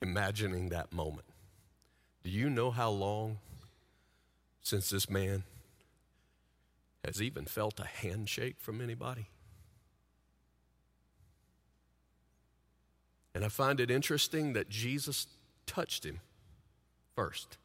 imagining 0.00 0.68
that 0.68 0.92
moment. 0.92 1.26
Do 2.22 2.30
you 2.30 2.50
know 2.50 2.70
how 2.70 2.90
long 2.90 3.38
since 4.62 4.90
this 4.90 5.08
man 5.08 5.44
has 7.04 7.22
even 7.22 7.46
felt 7.46 7.80
a 7.80 7.86
handshake 7.86 8.56
from 8.58 8.80
anybody? 8.80 9.26
And 13.34 13.44
I 13.44 13.48
find 13.48 13.80
it 13.80 13.90
interesting 13.90 14.52
that 14.54 14.68
Jesus 14.68 15.26
touched 15.66 16.04
him 16.04 16.20
first. 17.14 17.58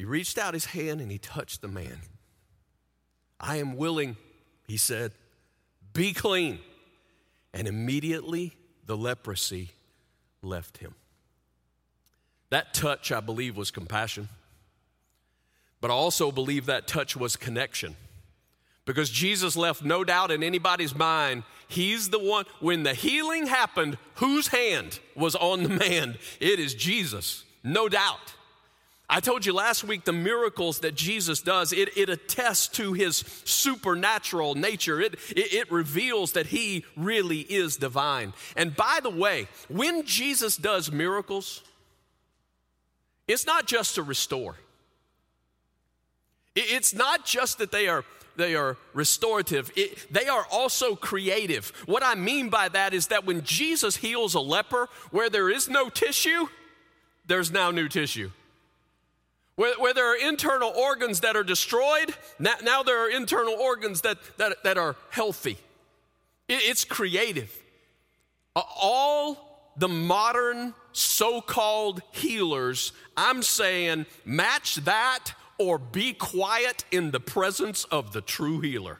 He 0.00 0.06
reached 0.06 0.38
out 0.38 0.54
his 0.54 0.64
hand 0.64 1.02
and 1.02 1.10
he 1.10 1.18
touched 1.18 1.60
the 1.60 1.68
man. 1.68 1.98
I 3.38 3.56
am 3.56 3.76
willing, 3.76 4.16
he 4.66 4.78
said, 4.78 5.12
be 5.92 6.14
clean. 6.14 6.58
And 7.52 7.68
immediately 7.68 8.54
the 8.86 8.96
leprosy 8.96 9.72
left 10.40 10.78
him. 10.78 10.94
That 12.48 12.72
touch, 12.72 13.12
I 13.12 13.20
believe, 13.20 13.58
was 13.58 13.70
compassion. 13.70 14.30
But 15.82 15.90
I 15.90 15.94
also 15.94 16.32
believe 16.32 16.64
that 16.64 16.86
touch 16.86 17.14
was 17.14 17.36
connection. 17.36 17.94
Because 18.86 19.10
Jesus 19.10 19.54
left 19.54 19.84
no 19.84 20.02
doubt 20.02 20.30
in 20.30 20.42
anybody's 20.42 20.94
mind, 20.94 21.42
he's 21.68 22.08
the 22.08 22.18
one, 22.18 22.46
when 22.60 22.84
the 22.84 22.94
healing 22.94 23.46
happened, 23.46 23.98
whose 24.14 24.48
hand 24.48 24.98
was 25.14 25.34
on 25.34 25.62
the 25.62 25.68
man? 25.68 26.16
It 26.40 26.58
is 26.58 26.72
Jesus, 26.72 27.44
no 27.62 27.90
doubt. 27.90 28.32
I 29.12 29.18
told 29.18 29.44
you 29.44 29.52
last 29.52 29.82
week 29.82 30.04
the 30.04 30.12
miracles 30.12 30.78
that 30.78 30.94
Jesus 30.94 31.42
does, 31.42 31.72
it, 31.72 31.96
it 31.96 32.08
attests 32.08 32.68
to 32.76 32.92
his 32.92 33.24
supernatural 33.44 34.54
nature. 34.54 35.00
It, 35.00 35.14
it, 35.30 35.52
it 35.52 35.72
reveals 35.72 36.32
that 36.32 36.46
he 36.46 36.84
really 36.96 37.40
is 37.40 37.76
divine. 37.76 38.32
And 38.56 38.74
by 38.76 39.00
the 39.02 39.10
way, 39.10 39.48
when 39.68 40.06
Jesus 40.06 40.56
does 40.56 40.92
miracles, 40.92 41.60
it's 43.26 43.46
not 43.46 43.66
just 43.66 43.96
to 43.96 44.04
restore. 44.04 44.54
It's 46.54 46.94
not 46.94 47.26
just 47.26 47.58
that 47.58 47.72
they 47.72 47.88
are 47.88 48.04
they 48.36 48.54
are 48.54 48.76
restorative. 48.94 49.70
It, 49.76 50.10
they 50.10 50.26
are 50.26 50.46
also 50.50 50.94
creative. 50.94 51.72
What 51.84 52.02
I 52.02 52.14
mean 52.14 52.48
by 52.48 52.68
that 52.68 52.94
is 52.94 53.08
that 53.08 53.26
when 53.26 53.42
Jesus 53.42 53.96
heals 53.96 54.34
a 54.34 54.40
leper 54.40 54.88
where 55.10 55.28
there 55.28 55.50
is 55.50 55.68
no 55.68 55.90
tissue, 55.90 56.46
there's 57.26 57.50
now 57.50 57.70
new 57.70 57.88
tissue. 57.88 58.30
Where, 59.60 59.74
where 59.74 59.92
there 59.92 60.06
are 60.06 60.16
internal 60.16 60.70
organs 60.70 61.20
that 61.20 61.36
are 61.36 61.44
destroyed, 61.44 62.14
now, 62.38 62.54
now 62.62 62.82
there 62.82 62.98
are 63.04 63.10
internal 63.10 63.52
organs 63.52 64.00
that, 64.00 64.16
that, 64.38 64.64
that 64.64 64.78
are 64.78 64.96
healthy. 65.10 65.58
It, 66.48 66.62
it's 66.62 66.82
creative. 66.82 67.54
All 68.56 69.72
the 69.76 69.86
modern 69.86 70.72
so 70.92 71.42
called 71.42 72.00
healers, 72.10 72.92
I'm 73.18 73.42
saying 73.42 74.06
match 74.24 74.76
that 74.76 75.34
or 75.58 75.76
be 75.76 76.14
quiet 76.14 76.86
in 76.90 77.10
the 77.10 77.20
presence 77.20 77.84
of 77.84 78.14
the 78.14 78.22
true 78.22 78.60
healer. 78.60 78.98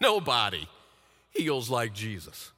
Nobody 0.00 0.66
heals 1.28 1.68
like 1.68 1.92
Jesus. 1.92 2.52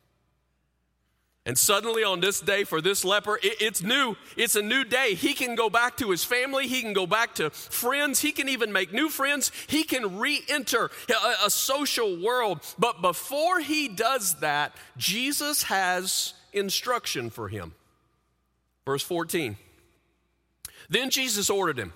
And 1.47 1.57
suddenly, 1.57 2.03
on 2.03 2.19
this 2.19 2.41
day 2.41 2.65
for 2.65 2.81
this 2.81 3.05
leper, 3.05 3.37
it, 3.37 3.62
it's 3.62 3.81
new. 3.81 4.17
It's 4.37 4.57
a 4.57 4.62
new 4.62 4.83
day. 4.83 5.15
He 5.15 5.33
can 5.33 5.55
go 5.55 5.71
back 5.71 5.97
to 5.99 6.11
his 6.11 6.25
family. 6.25 6.67
He 6.67 6.83
can 6.83 6.93
go 6.93 7.07
back 7.07 7.37
to 7.37 7.50
friends. 7.50 8.21
He 8.21 8.33
can 8.33 8.49
even 8.49 8.73
make 8.73 8.93
new 8.93 9.09
friends. 9.09 9.53
He 9.69 9.85
can 9.85 10.19
re 10.19 10.43
enter 10.49 10.91
a, 11.09 11.47
a 11.47 11.50
social 11.50 12.21
world. 12.21 12.61
But 12.81 13.00
before 13.00 13.61
he 13.61 13.87
does 13.87 14.35
that, 14.41 14.75
Jesus 14.97 15.62
has 15.62 16.35
instruction 16.53 17.31
for 17.31 17.49
him. 17.49 17.75
Verse 18.85 19.05
14. 19.05 19.57
Then 20.91 21.11
Jesus 21.11 21.49
ordered 21.49 21.79
him, 21.79 21.93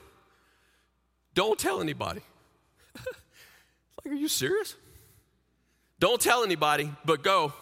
Don't 1.35 1.59
tell 1.59 1.81
anybody. 1.81 2.21
like, 2.95 4.15
are 4.15 4.17
you 4.17 4.29
serious? 4.29 4.77
Don't 5.99 6.21
tell 6.21 6.45
anybody, 6.45 6.93
but 7.05 7.25
go 7.25 7.53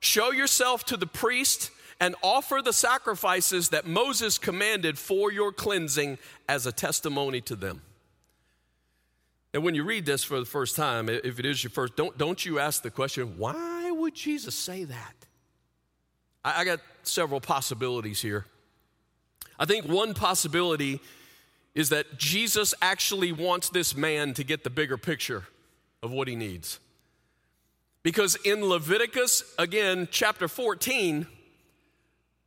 Show 0.00 0.32
yourself 0.32 0.84
to 0.86 0.96
the 0.96 1.06
priest 1.06 1.70
and 2.00 2.14
offer 2.22 2.60
the 2.62 2.72
sacrifices 2.72 3.70
that 3.70 3.86
Moses 3.86 4.38
commanded 4.38 4.98
for 4.98 5.32
your 5.32 5.52
cleansing 5.52 6.18
as 6.48 6.66
a 6.66 6.72
testimony 6.72 7.40
to 7.42 7.56
them. 7.56 7.82
And 9.52 9.64
when 9.64 9.74
you 9.74 9.82
read 9.82 10.06
this 10.06 10.22
for 10.22 10.38
the 10.38 10.46
first 10.46 10.76
time, 10.76 11.08
if 11.08 11.38
it 11.38 11.46
is 11.46 11.64
your 11.64 11.70
first, 11.70 11.96
don't, 11.96 12.16
don't 12.16 12.44
you 12.44 12.58
ask 12.58 12.82
the 12.82 12.90
question, 12.90 13.34
why 13.38 13.90
would 13.90 14.14
Jesus 14.14 14.54
say 14.54 14.84
that? 14.84 15.14
I, 16.44 16.60
I 16.60 16.64
got 16.64 16.80
several 17.02 17.40
possibilities 17.40 18.20
here. 18.20 18.44
I 19.58 19.64
think 19.64 19.86
one 19.86 20.14
possibility 20.14 21.00
is 21.74 21.88
that 21.88 22.18
Jesus 22.18 22.74
actually 22.80 23.32
wants 23.32 23.70
this 23.70 23.96
man 23.96 24.34
to 24.34 24.44
get 24.44 24.64
the 24.64 24.70
bigger 24.70 24.96
picture 24.96 25.44
of 26.02 26.12
what 26.12 26.28
he 26.28 26.36
needs. 26.36 26.78
Because 28.02 28.36
in 28.36 28.64
Leviticus, 28.64 29.42
again, 29.58 30.08
chapter 30.10 30.48
14, 30.48 31.26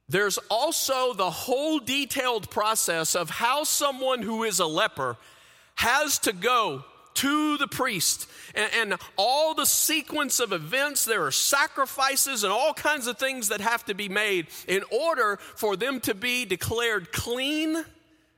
there's 0.08 0.38
also 0.50 1.14
the 1.14 1.30
whole 1.30 1.80
detailed 1.80 2.50
process 2.50 3.16
of 3.16 3.30
how 3.30 3.64
someone 3.64 4.22
who 4.22 4.44
is 4.44 4.60
a 4.60 4.66
leper 4.66 5.18
has 5.76 6.20
to 6.20 6.34
go 6.34 6.84
to 7.14 7.58
the 7.58 7.68
priest 7.68 8.28
and, 8.56 8.72
and, 8.74 9.00
all 9.18 9.54
the 9.54 9.66
sequence 9.66 10.40
of 10.40 10.54
events. 10.54 11.06
There 11.06 11.26
are 11.26 11.32
sacrifices 11.32 12.44
and 12.44 12.52
all 12.52 12.74
kinds 12.74 13.08
of 13.08 13.18
things 13.18 13.50
that 13.50 13.62
have 13.62 13.86
to 13.86 13.94
be 13.94 14.10
made 14.10 14.48
in 14.68 14.84
order 14.92 15.38
for 15.56 15.76
them 15.76 16.00
to 16.02 16.14
be 16.14 16.46
declared 16.46 17.12
clean 17.12 17.84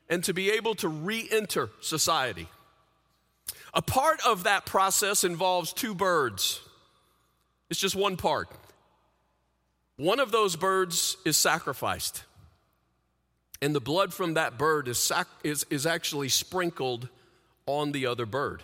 and 0.09 0.23
to 0.23 0.33
be 0.33 0.51
able 0.51 0.75
to 0.75 0.87
re 0.87 1.27
enter 1.31 1.69
society. 1.81 2.47
A 3.73 3.81
part 3.81 4.19
of 4.25 4.43
that 4.43 4.65
process 4.65 5.23
involves 5.23 5.73
two 5.73 5.95
birds, 5.95 6.61
it's 7.73 7.79
just 7.79 7.95
one 7.95 8.17
part. 8.17 8.49
One 9.95 10.19
of 10.19 10.31
those 10.31 10.55
birds 10.55 11.17
is 11.25 11.37
sacrificed, 11.37 12.23
and 13.63 13.73
the 13.73 13.81
blood 13.81 14.13
from 14.13 14.35
that 14.35 14.59
bird 14.59 14.87
is, 14.87 14.99
sac- 14.99 15.27
is, 15.43 15.65
is 15.71 15.87
actually 15.87 16.29
sprinkled 16.29 17.09
on 17.65 17.91
the 17.91 18.05
other 18.05 18.27
bird. 18.27 18.61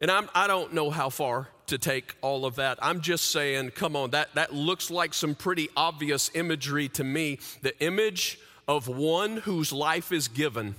And 0.00 0.08
I'm, 0.08 0.28
I 0.36 0.46
don't 0.46 0.72
know 0.72 0.90
how 0.90 1.10
far 1.10 1.48
to 1.66 1.78
take 1.78 2.14
all 2.20 2.46
of 2.46 2.54
that. 2.54 2.78
I'm 2.80 3.00
just 3.00 3.32
saying, 3.32 3.72
come 3.72 3.96
on, 3.96 4.10
that, 4.10 4.32
that 4.36 4.54
looks 4.54 4.88
like 4.88 5.12
some 5.12 5.34
pretty 5.34 5.68
obvious 5.76 6.30
imagery 6.34 6.88
to 6.90 7.02
me. 7.02 7.40
The 7.62 7.76
image 7.82 8.38
of 8.68 8.86
one 8.86 9.38
whose 9.38 9.72
life 9.72 10.12
is 10.12 10.28
given 10.28 10.76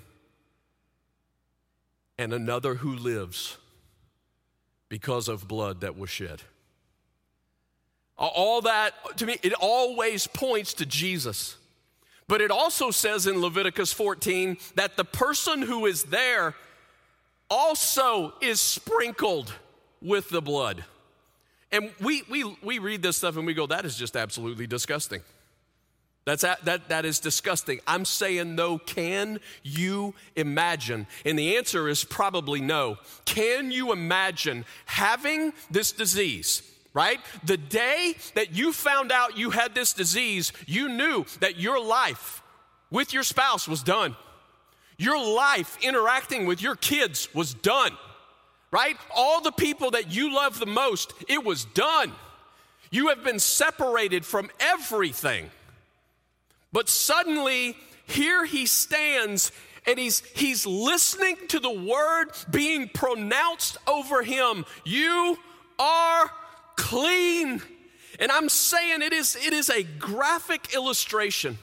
and 2.17 2.31
another 2.31 2.75
who 2.75 2.95
lives 2.95 3.57
because 4.87 5.27
of 5.27 5.45
blood 5.45 5.81
that 5.81 5.97
was 5.97 6.09
shed. 6.09 6.41
All 8.19 8.61
that, 8.61 8.93
to 9.17 9.25
me, 9.25 9.37
it 9.41 9.53
always 9.53 10.27
points 10.27 10.73
to 10.75 10.85
Jesus. 10.85 11.55
But 12.27 12.41
it 12.41 12.51
also 12.51 12.91
says 12.91 13.25
in 13.25 13.41
Leviticus 13.41 13.93
14 13.93 14.57
that 14.75 14.97
the 14.97 15.05
person 15.05 15.61
who 15.61 15.85
is 15.85 16.03
there 16.03 16.53
also 17.49 18.33
is 18.41 18.59
sprinkled 18.59 19.51
with 20.01 20.29
the 20.29 20.41
blood. 20.41 20.83
And 21.71 21.91
we, 22.01 22.23
we, 22.29 22.43
we 22.61 22.79
read 22.79 23.01
this 23.01 23.17
stuff 23.17 23.37
and 23.37 23.45
we 23.45 23.53
go, 23.53 23.67
that 23.67 23.85
is 23.85 23.95
just 23.95 24.15
absolutely 24.15 24.67
disgusting. 24.67 25.21
That's 26.25 26.43
that, 26.43 26.89
that, 26.89 27.05
is 27.05 27.19
disgusting. 27.19 27.79
I'm 27.87 28.05
saying 28.05 28.53
no. 28.53 28.77
Can 28.77 29.39
you 29.63 30.13
imagine? 30.35 31.07
And 31.25 31.39
the 31.39 31.57
answer 31.57 31.87
is 31.87 32.03
probably 32.03 32.61
no. 32.61 32.97
Can 33.25 33.71
you 33.71 33.91
imagine 33.91 34.65
having 34.85 35.53
this 35.71 35.91
disease? 35.91 36.61
Right? 36.93 37.19
The 37.43 37.57
day 37.57 38.15
that 38.33 38.53
you 38.53 38.73
found 38.73 39.11
out 39.11 39.37
you 39.37 39.51
had 39.51 39.75
this 39.75 39.93
disease, 39.93 40.51
you 40.65 40.89
knew 40.89 41.25
that 41.39 41.59
your 41.59 41.79
life 41.81 42.41
with 42.89 43.13
your 43.13 43.23
spouse 43.23 43.67
was 43.67 43.83
done. 43.83 44.15
Your 44.97 45.17
life 45.17 45.77
interacting 45.81 46.45
with 46.45 46.61
your 46.61 46.75
kids 46.75 47.33
was 47.33 47.53
done, 47.53 47.93
right? 48.69 48.97
All 49.15 49.39
the 49.39 49.51
people 49.51 49.91
that 49.91 50.11
you 50.11 50.35
love 50.35 50.59
the 50.59 50.65
most, 50.65 51.13
it 51.29 51.43
was 51.43 51.63
done. 51.63 52.11
You 52.91 53.07
have 53.07 53.23
been 53.23 53.39
separated 53.39 54.25
from 54.25 54.49
everything. 54.59 55.51
But 56.73 56.89
suddenly, 56.89 57.77
here 58.05 58.45
he 58.45 58.65
stands 58.65 59.51
and 59.87 59.97
he's, 59.97 60.19
he's 60.35 60.65
listening 60.65 61.37
to 61.47 61.59
the 61.59 61.71
word 61.71 62.31
being 62.51 62.89
pronounced 62.89 63.77
over 63.87 64.21
him. 64.21 64.65
You 64.83 65.37
are 65.79 66.29
clean. 66.79 67.61
And 68.19 68.31
I'm 68.31 68.49
saying 68.49 69.01
it 69.01 69.13
is, 69.13 69.35
it 69.35 69.53
is 69.53 69.69
a 69.69 69.83
graphic 69.83 70.73
illustration 70.73 71.57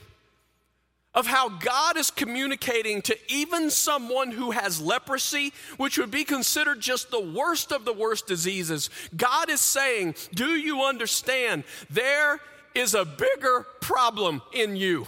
of 1.15 1.27
how 1.27 1.49
God 1.49 1.97
is 1.97 2.11
communicating 2.11 3.01
to 3.03 3.17
even 3.29 3.71
someone 3.71 4.31
who 4.31 4.51
has 4.51 4.81
leprosy, 4.81 5.55
which 5.79 5.97
would 5.97 6.11
be 6.11 6.25
considered 6.25 6.81
just 6.81 7.11
the 7.11 7.21
worst 7.21 7.73
of 7.73 7.87
the 7.87 7.93
worst 7.93 8.27
diseases. 8.27 8.91
God 9.17 9.49
is 9.49 9.63
saying, 9.63 10.15
Do 10.35 10.51
you 10.51 10.83
understand? 10.83 11.65
There 11.89 12.39
is 12.75 12.95
a 12.95 13.07
bigger 13.07 13.67
problem 13.81 14.43
in 14.53 14.77
you 14.77 15.07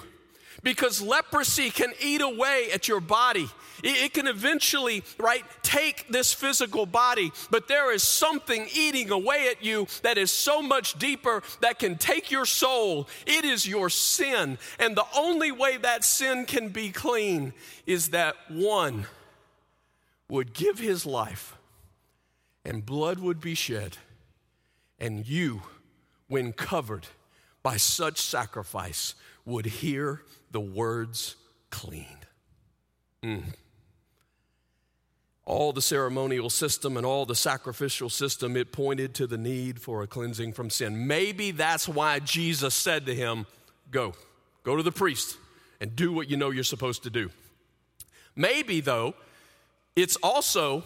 because 0.62 1.02
leprosy 1.02 1.68
can 1.68 1.92
eat 2.00 2.22
away 2.22 2.68
at 2.72 2.88
your 2.88 3.00
body. 3.00 3.48
It 3.82 4.14
can 4.14 4.26
eventually, 4.26 5.04
right, 5.18 5.44
take 5.62 6.08
this 6.08 6.32
physical 6.32 6.86
body, 6.86 7.32
but 7.50 7.68
there 7.68 7.92
is 7.92 8.02
something 8.02 8.66
eating 8.74 9.10
away 9.10 9.48
at 9.50 9.64
you 9.64 9.86
that 10.02 10.18
is 10.18 10.30
so 10.30 10.60
much 10.62 10.98
deeper 10.98 11.42
that 11.60 11.78
can 11.78 11.96
take 11.96 12.30
your 12.30 12.46
soul. 12.46 13.08
It 13.26 13.44
is 13.44 13.66
your 13.66 13.90
sin. 13.90 14.58
And 14.78 14.96
the 14.96 15.06
only 15.16 15.52
way 15.52 15.76
that 15.78 16.04
sin 16.04 16.44
can 16.44 16.70
be 16.70 16.90
clean 16.90 17.52
is 17.86 18.10
that 18.10 18.34
one 18.48 19.06
would 20.28 20.52
give 20.52 20.78
his 20.78 21.06
life 21.06 21.56
and 22.64 22.84
blood 22.84 23.18
would 23.18 23.40
be 23.40 23.54
shed, 23.54 23.96
and 24.98 25.26
you, 25.26 25.62
when 26.26 26.52
covered 26.52 27.06
by 27.62 27.78
such 27.78 28.20
sacrifice, 28.20 29.14
would 29.46 29.64
hear 29.64 30.22
the 30.50 30.60
words 30.60 31.36
clean. 31.70 32.18
Mm 33.22 33.54
all 35.48 35.72
the 35.72 35.80
ceremonial 35.80 36.50
system 36.50 36.98
and 36.98 37.06
all 37.06 37.24
the 37.24 37.34
sacrificial 37.34 38.10
system, 38.10 38.54
it 38.54 38.70
pointed 38.70 39.14
to 39.14 39.26
the 39.26 39.38
need 39.38 39.80
for 39.80 40.02
a 40.02 40.06
cleansing 40.06 40.52
from 40.52 40.68
sin. 40.68 41.06
Maybe 41.06 41.52
that's 41.52 41.88
why 41.88 42.18
Jesus 42.18 42.74
said 42.74 43.06
to 43.06 43.14
him, 43.14 43.46
Go, 43.90 44.12
go 44.62 44.76
to 44.76 44.82
the 44.82 44.92
priest 44.92 45.38
and 45.80 45.96
do 45.96 46.12
what 46.12 46.28
you 46.28 46.36
know 46.36 46.50
you're 46.50 46.64
supposed 46.64 47.04
to 47.04 47.10
do. 47.10 47.30
Maybe, 48.36 48.80
though, 48.82 49.14
it's 49.96 50.16
also 50.16 50.84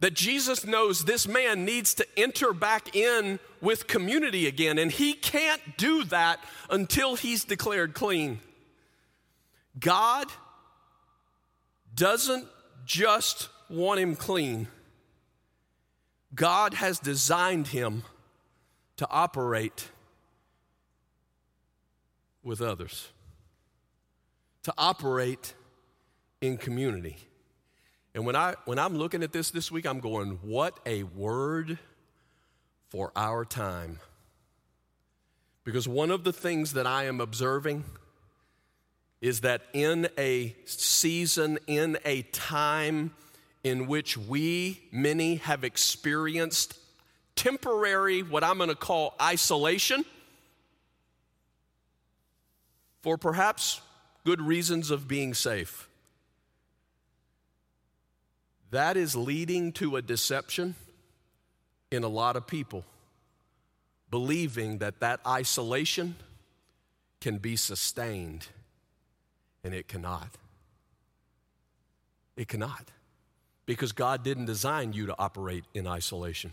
that 0.00 0.14
Jesus 0.14 0.64
knows 0.64 1.04
this 1.04 1.28
man 1.28 1.66
needs 1.66 1.92
to 1.94 2.06
enter 2.16 2.54
back 2.54 2.96
in 2.96 3.38
with 3.60 3.86
community 3.86 4.46
again, 4.46 4.78
and 4.78 4.90
he 4.90 5.12
can't 5.12 5.60
do 5.76 6.02
that 6.04 6.40
until 6.70 7.14
he's 7.14 7.44
declared 7.44 7.92
clean. 7.92 8.40
God 9.78 10.28
doesn't 11.94 12.46
just 12.86 13.50
want 13.68 14.00
him 14.00 14.16
clean, 14.16 14.68
God 16.34 16.74
has 16.74 16.98
designed 16.98 17.68
him 17.68 18.02
to 18.96 19.06
operate 19.10 19.88
with 22.42 22.60
others, 22.60 23.08
to 24.62 24.72
operate 24.78 25.54
in 26.40 26.56
community. 26.56 27.16
And 28.14 28.24
when, 28.24 28.36
I, 28.36 28.54
when 28.64 28.78
I'm 28.78 28.96
looking 28.96 29.22
at 29.22 29.32
this 29.32 29.50
this 29.50 29.70
week, 29.70 29.86
I'm 29.86 30.00
going, 30.00 30.38
what 30.42 30.78
a 30.86 31.02
word 31.02 31.78
for 32.88 33.12
our 33.14 33.44
time. 33.44 33.98
Because 35.64 35.88
one 35.88 36.10
of 36.10 36.24
the 36.24 36.32
things 36.32 36.74
that 36.74 36.86
I 36.86 37.04
am 37.04 37.20
observing 37.20 37.84
is 39.20 39.40
that 39.40 39.62
in 39.72 40.08
a 40.16 40.54
season, 40.64 41.58
in 41.66 41.98
a 42.04 42.22
time, 42.22 43.12
in 43.66 43.88
which 43.88 44.16
we, 44.16 44.80
many, 44.92 45.34
have 45.34 45.64
experienced 45.64 46.78
temporary, 47.34 48.22
what 48.22 48.44
I'm 48.44 48.58
going 48.58 48.68
to 48.68 48.76
call 48.76 49.16
isolation, 49.20 50.04
for 53.02 53.18
perhaps 53.18 53.80
good 54.24 54.40
reasons 54.40 54.92
of 54.92 55.08
being 55.08 55.34
safe. 55.34 55.88
That 58.70 58.96
is 58.96 59.16
leading 59.16 59.72
to 59.72 59.96
a 59.96 60.02
deception 60.02 60.76
in 61.90 62.04
a 62.04 62.08
lot 62.08 62.36
of 62.36 62.46
people, 62.46 62.84
believing 64.12 64.78
that 64.78 65.00
that 65.00 65.18
isolation 65.26 66.14
can 67.20 67.38
be 67.38 67.56
sustained, 67.56 68.46
and 69.64 69.74
it 69.74 69.88
cannot. 69.88 70.28
It 72.36 72.46
cannot 72.46 72.92
because 73.66 73.92
God 73.92 74.22
didn't 74.22 74.46
design 74.46 74.92
you 74.92 75.06
to 75.06 75.14
operate 75.18 75.64
in 75.74 75.86
isolation. 75.86 76.52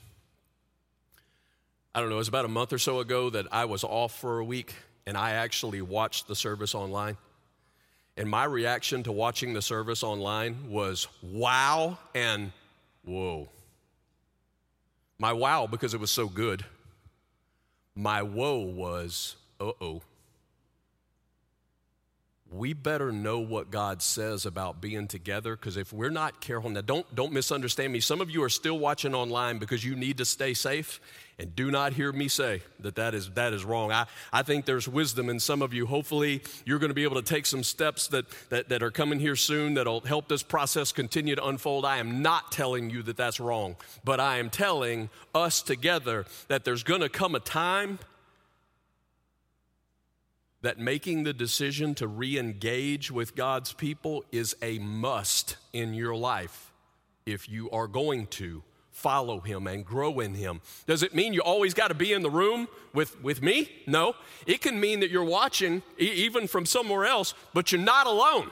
I 1.95 1.99
don't 1.99 2.09
know, 2.09 2.15
it 2.15 2.19
was 2.19 2.27
about 2.27 2.45
a 2.45 2.49
month 2.49 2.73
or 2.73 2.79
so 2.79 2.99
ago 2.99 3.29
that 3.29 3.45
I 3.51 3.65
was 3.65 3.83
off 3.83 4.19
for 4.19 4.39
a 4.39 4.43
week 4.43 4.73
and 5.05 5.15
I 5.15 5.31
actually 5.31 5.81
watched 5.81 6.27
the 6.27 6.35
service 6.35 6.73
online. 6.73 7.17
And 8.17 8.29
my 8.29 8.45
reaction 8.45 9.03
to 9.03 9.11
watching 9.11 9.53
the 9.53 9.61
service 9.61 10.03
online 10.03 10.69
was 10.69 11.07
wow 11.21 11.97
and 12.15 12.51
whoa. 13.03 13.47
My 15.19 15.33
wow 15.33 15.67
because 15.67 15.93
it 15.93 15.99
was 15.99 16.11
so 16.11 16.27
good. 16.27 16.65
My 17.95 18.23
whoa 18.23 18.57
was 18.57 19.35
uh 19.59 19.71
oh. 19.79 20.01
We 22.53 22.73
better 22.73 23.11
know 23.11 23.39
what 23.39 23.71
God 23.71 24.03
says 24.03 24.45
about 24.45 24.79
being 24.79 25.07
together 25.07 25.55
because 25.55 25.75
if 25.75 25.91
we're 25.91 26.11
not 26.11 26.39
careful, 26.39 26.69
now 26.69 26.81
don't, 26.81 27.15
don't 27.15 27.33
misunderstand 27.33 27.91
me. 27.91 27.99
Some 27.99 28.21
of 28.21 28.29
you 28.29 28.43
are 28.43 28.49
still 28.49 28.77
watching 28.77 29.15
online 29.15 29.57
because 29.57 29.83
you 29.83 29.95
need 29.95 30.19
to 30.19 30.25
stay 30.25 30.53
safe 30.53 31.01
and 31.39 31.55
do 31.55 31.71
not 31.71 31.93
hear 31.93 32.11
me 32.11 32.27
say 32.27 32.61
that 32.81 32.93
that 32.95 33.15
is, 33.15 33.31
that 33.31 33.53
is 33.53 33.65
wrong. 33.65 33.91
I, 33.91 34.05
I 34.31 34.43
think 34.43 34.65
there's 34.65 34.87
wisdom 34.87 35.29
in 35.29 35.39
some 35.39 35.63
of 35.63 35.73
you. 35.73 35.87
Hopefully, 35.87 36.43
you're 36.63 36.77
going 36.77 36.91
to 36.91 36.95
be 36.95 37.05
able 37.05 37.15
to 37.19 37.27
take 37.27 37.47
some 37.47 37.63
steps 37.63 38.07
that, 38.09 38.25
that, 38.49 38.69
that 38.69 38.83
are 38.83 38.91
coming 38.91 39.19
here 39.19 39.35
soon 39.35 39.73
that'll 39.73 40.01
help 40.01 40.27
this 40.27 40.43
process 40.43 40.91
continue 40.91 41.35
to 41.35 41.43
unfold. 41.43 41.85
I 41.85 41.97
am 41.97 42.21
not 42.21 42.51
telling 42.51 42.91
you 42.91 43.01
that 43.03 43.17
that's 43.17 43.39
wrong, 43.39 43.77
but 44.03 44.19
I 44.19 44.37
am 44.37 44.51
telling 44.51 45.09
us 45.33 45.63
together 45.63 46.25
that 46.49 46.65
there's 46.65 46.83
going 46.83 47.01
to 47.01 47.09
come 47.09 47.33
a 47.33 47.39
time 47.39 47.97
that 50.63 50.79
making 50.79 51.23
the 51.23 51.33
decision 51.33 51.93
to 51.95 52.07
re 52.07 52.39
engage 52.39 53.11
with 53.11 53.35
God's 53.35 53.73
people 53.73 54.25
is 54.31 54.55
a 54.61 54.79
must 54.79 55.57
in 55.73 55.93
your 55.93 56.15
life 56.15 56.71
if 57.25 57.47
you 57.47 57.69
are 57.69 57.87
going 57.87 58.27
to 58.27 58.63
follow 58.89 59.39
him 59.39 59.67
and 59.67 59.85
grow 59.85 60.19
in 60.19 60.35
him. 60.35 60.61
Does 60.87 61.03
it 61.03 61.13
mean 61.13 61.33
you 61.33 61.41
always 61.41 61.73
got 61.73 61.89
to 61.89 61.93
be 61.93 62.13
in 62.13 62.21
the 62.21 62.29
room 62.29 62.67
with, 62.93 63.21
with 63.21 63.41
me? 63.41 63.69
No. 63.87 64.15
It 64.45 64.61
can 64.61 64.79
mean 64.79 65.01
that 65.01 65.09
you're 65.09 65.23
watching 65.23 65.81
e- 65.99 66.05
even 66.05 66.47
from 66.47 66.65
somewhere 66.65 67.05
else, 67.05 67.33
but 67.53 67.71
you're 67.71 67.81
not 67.81 68.07
alone. 68.07 68.49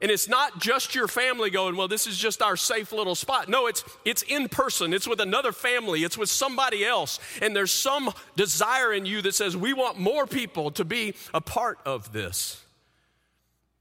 And 0.00 0.10
it's 0.10 0.28
not 0.28 0.60
just 0.60 0.94
your 0.94 1.08
family 1.08 1.48
going, 1.48 1.76
well, 1.76 1.88
this 1.88 2.06
is 2.06 2.18
just 2.18 2.42
our 2.42 2.56
safe 2.56 2.92
little 2.92 3.14
spot. 3.14 3.48
No, 3.48 3.66
it's, 3.66 3.82
it's 4.04 4.22
in 4.22 4.48
person. 4.48 4.92
It's 4.92 5.08
with 5.08 5.20
another 5.20 5.52
family. 5.52 6.04
It's 6.04 6.18
with 6.18 6.28
somebody 6.28 6.84
else. 6.84 7.18
And 7.40 7.56
there's 7.56 7.72
some 7.72 8.12
desire 8.36 8.92
in 8.92 9.06
you 9.06 9.22
that 9.22 9.34
says, 9.34 9.56
we 9.56 9.72
want 9.72 9.98
more 9.98 10.26
people 10.26 10.70
to 10.72 10.84
be 10.84 11.14
a 11.32 11.40
part 11.40 11.78
of 11.86 12.12
this. 12.12 12.62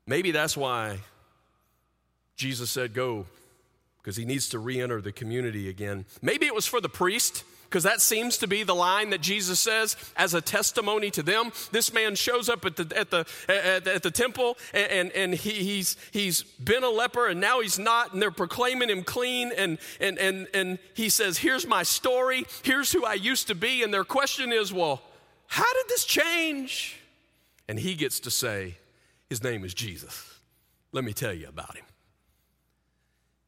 Maybe 0.08 0.32
that's 0.32 0.56
why 0.56 1.00
Jesus 2.38 2.70
said, 2.70 2.94
go 2.94 3.26
because 4.06 4.16
he 4.16 4.24
needs 4.26 4.50
to 4.50 4.60
re 4.60 4.80
enter 4.80 5.02
the 5.02 5.12
community 5.12 5.68
again. 5.68 6.06
Maybe 6.22 6.46
it 6.46 6.54
was 6.54 6.68
for 6.68 6.80
the 6.80 6.88
priest 6.88 7.44
because 7.76 7.84
that 7.84 8.00
seems 8.00 8.38
to 8.38 8.48
be 8.48 8.64
the 8.64 8.74
line 8.74 9.10
that 9.10 9.20
Jesus 9.20 9.60
says 9.60 9.98
as 10.16 10.34
a 10.34 10.40
testimony 10.40 11.12
to 11.12 11.22
them. 11.22 11.52
This 11.74 11.92
man 11.92 12.16
shows 12.16 12.48
up 12.48 12.64
at 12.64 12.78
the, 12.78 12.98
at 12.98 13.12
the, 13.12 13.26
at, 13.50 13.86
at 13.86 14.02
the 14.02 14.12
temple 14.12 14.58
and, 14.74 15.12
and 15.12 15.34
he, 15.34 15.50
he's, 15.50 15.98
he's 16.12 16.44
been 16.44 16.86
a 16.86 16.90
leper 16.90 17.28
and 17.28 17.42
now 17.42 17.60
he's 17.60 17.78
not, 17.78 18.14
and 18.14 18.22
they're 18.22 18.32
proclaiming 18.32 18.88
him 18.88 19.04
clean. 19.04 19.52
And, 19.58 19.78
and, 20.00 20.18
and, 20.20 20.48
and 20.54 20.80
he 20.94 21.10
says, 21.10 21.40
Here's 21.40 21.68
my 21.68 21.84
story, 21.84 22.46
here's 22.64 22.94
who 22.94 23.04
I 23.04 23.16
used 23.16 23.48
to 23.48 23.56
be. 23.56 23.84
And 23.84 23.94
their 23.94 24.06
question 24.06 24.54
is, 24.54 24.72
Well, 24.72 25.02
how 25.48 25.74
did 25.74 25.90
this 25.90 26.06
change? 26.06 26.98
And 27.68 27.78
he 27.78 27.96
gets 27.96 28.22
to 28.22 28.32
say, 28.32 28.78
His 29.28 29.44
name 29.44 29.66
is 29.66 29.74
Jesus. 29.74 30.40
Let 30.94 31.04
me 31.04 31.12
tell 31.12 31.34
you 31.34 31.50
about 31.50 31.76
him. 31.76 31.84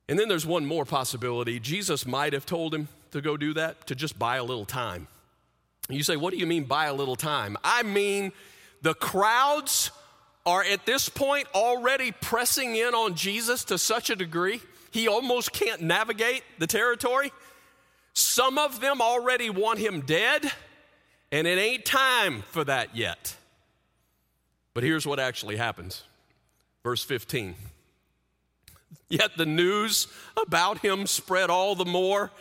And 0.10 0.20
then 0.20 0.28
there's 0.28 0.46
one 0.46 0.66
more 0.66 0.84
possibility. 0.84 1.62
Jesus 1.62 2.06
might 2.06 2.34
have 2.34 2.46
told 2.46 2.76
him 2.76 2.90
to 3.12 3.22
go 3.22 3.38
do 3.38 3.54
that, 3.54 3.88
to 3.88 3.96
just 3.96 4.18
buy 4.18 4.38
a 4.38 4.44
little 4.44 4.66
time. 4.66 5.08
You 5.90 6.04
say, 6.04 6.16
What 6.16 6.32
do 6.34 6.38
you 6.40 6.46
mean 6.46 6.66
buy 6.66 6.86
a 6.86 6.94
little 6.94 7.16
time? 7.16 7.58
I 7.64 7.84
mean, 7.84 8.32
the 8.82 8.94
crowds 8.94 9.92
are 10.46 10.64
at 10.64 10.86
this 10.86 11.10
point 11.10 11.48
already 11.54 12.12
pressing 12.12 12.76
in 12.76 12.94
on 12.94 13.16
Jesus 13.16 13.66
to 13.66 13.78
such 13.78 14.10
a 14.10 14.16
degree, 14.16 14.62
he 14.92 15.08
almost 15.08 15.52
can't 15.52 15.82
navigate 15.82 16.44
the 16.58 16.68
territory. 16.68 17.32
Some 18.14 18.58
of 18.58 18.80
them 18.80 19.02
already 19.02 19.50
want 19.50 19.78
him 19.78 20.02
dead, 20.02 20.50
and 21.32 21.46
it 21.46 21.60
ain't 21.60 21.86
time 21.86 22.44
for 22.50 22.64
that 22.64 22.96
yet. 22.96 23.36
But 24.74 24.84
here's 24.84 25.06
what 25.06 25.20
actually 25.20 25.58
happens. 25.58 26.04
Verse 26.84 27.04
15. 27.04 27.56
Yet 29.10 29.38
the 29.38 29.46
news 29.46 30.08
about 30.42 30.80
him 30.80 31.06
spread 31.08 31.50
all 31.50 31.76
the 31.76 31.86
more, 31.86 32.32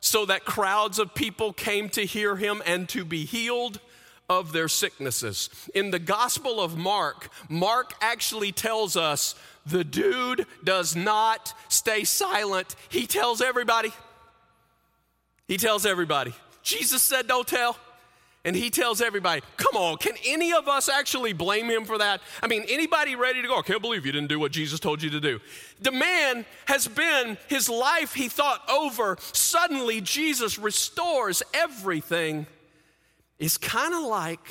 so 0.00 0.26
that 0.26 0.44
crowds 0.44 0.98
of 0.98 1.14
people 1.14 1.52
came 1.52 1.88
to 1.90 2.04
hear 2.04 2.36
him 2.36 2.62
and 2.66 2.88
to 2.88 3.04
be 3.04 3.24
healed 3.24 3.80
of 4.28 4.52
their 4.52 4.68
sicknesses. 4.68 5.50
In 5.74 5.90
the 5.90 5.98
Gospel 5.98 6.60
of 6.60 6.76
Mark, 6.76 7.30
Mark 7.48 7.94
actually 8.00 8.52
tells 8.52 8.96
us 8.96 9.34
the 9.66 9.84
dude 9.84 10.46
does 10.64 10.96
not 10.96 11.52
stay 11.68 12.04
silent, 12.04 12.76
he 12.88 13.06
tells 13.06 13.40
everybody. 13.42 13.92
He 15.48 15.56
tells 15.56 15.84
everybody. 15.84 16.32
Jesus 16.62 17.02
said, 17.02 17.26
Don't 17.26 17.46
tell. 17.46 17.76
And 18.44 18.56
he 18.56 18.70
tells 18.70 19.02
everybody, 19.02 19.42
come 19.58 19.76
on, 19.76 19.98
can 19.98 20.14
any 20.24 20.52
of 20.54 20.66
us 20.66 20.88
actually 20.88 21.34
blame 21.34 21.68
him 21.68 21.84
for 21.84 21.98
that? 21.98 22.22
I 22.42 22.46
mean, 22.46 22.64
anybody 22.68 23.14
ready 23.14 23.42
to 23.42 23.48
go? 23.48 23.58
I 23.58 23.62
can't 23.62 23.82
believe 23.82 24.06
you 24.06 24.12
didn't 24.12 24.28
do 24.28 24.38
what 24.38 24.50
Jesus 24.50 24.80
told 24.80 25.02
you 25.02 25.10
to 25.10 25.20
do. 25.20 25.40
The 25.82 25.92
man 25.92 26.46
has 26.64 26.88
been, 26.88 27.36
his 27.48 27.68
life 27.68 28.14
he 28.14 28.28
thought 28.28 28.62
over. 28.70 29.18
Suddenly, 29.32 30.00
Jesus 30.00 30.58
restores 30.58 31.42
everything. 31.52 32.46
It's 33.38 33.58
kind 33.58 33.92
of 33.92 34.04
like 34.04 34.46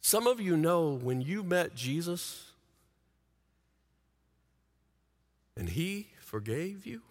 some 0.00 0.26
of 0.26 0.40
you 0.40 0.56
know 0.56 0.98
when 1.00 1.20
you 1.20 1.44
met 1.44 1.76
Jesus 1.76 2.50
and 5.56 5.68
he 5.68 6.08
forgave 6.18 6.86
you. 6.86 7.02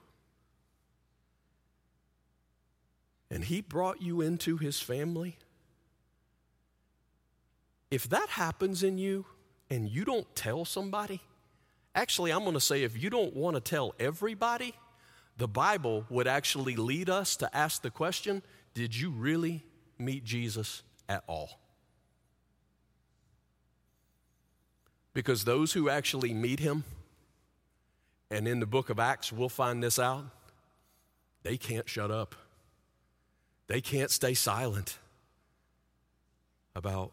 And 3.34 3.44
He 3.44 3.62
brought 3.62 4.00
you 4.00 4.22
into 4.22 4.58
His 4.58 4.80
family, 4.80 5.38
if 7.90 8.08
that 8.10 8.30
happens 8.30 8.84
in 8.84 9.00
you 9.00 9.26
and 9.72 9.90
you 9.90 10.06
don't 10.06 10.36
tell 10.36 10.66
somebody, 10.66 11.20
actually, 11.96 12.32
I'm 12.32 12.42
going 12.42 12.54
to 12.54 12.60
say 12.60 12.84
if 12.84 13.02
you 13.02 13.10
don't 13.10 13.36
want 13.36 13.56
to 13.56 13.60
tell 13.60 13.96
everybody, 14.00 14.76
the 15.38 15.48
Bible 15.48 16.06
would 16.12 16.28
actually 16.28 16.76
lead 16.76 17.10
us 17.10 17.36
to 17.38 17.58
ask 17.58 17.82
the 17.82 17.90
question 17.90 18.44
Did 18.76 18.96
you 18.96 19.10
really 19.10 19.64
meet 19.98 20.24
Jesus 20.24 20.84
at 21.10 21.24
all? 21.26 21.60
Because 25.16 25.44
those 25.44 25.74
who 25.74 25.90
actually 25.90 26.36
meet 26.36 26.60
him, 26.60 26.84
and 28.30 28.48
in 28.48 28.60
the 28.60 28.68
book 28.68 28.92
of 28.92 29.00
Acts, 29.00 29.32
we'll 29.32 29.50
find 29.50 29.82
this 29.82 29.98
out, 29.98 30.26
they 31.42 31.58
can't 31.58 31.90
shut 31.90 32.12
up. 32.12 32.36
They 33.68 33.82
can't 33.82 34.12
stay 34.12 34.34
silent 34.34 34.98
about 36.76 37.12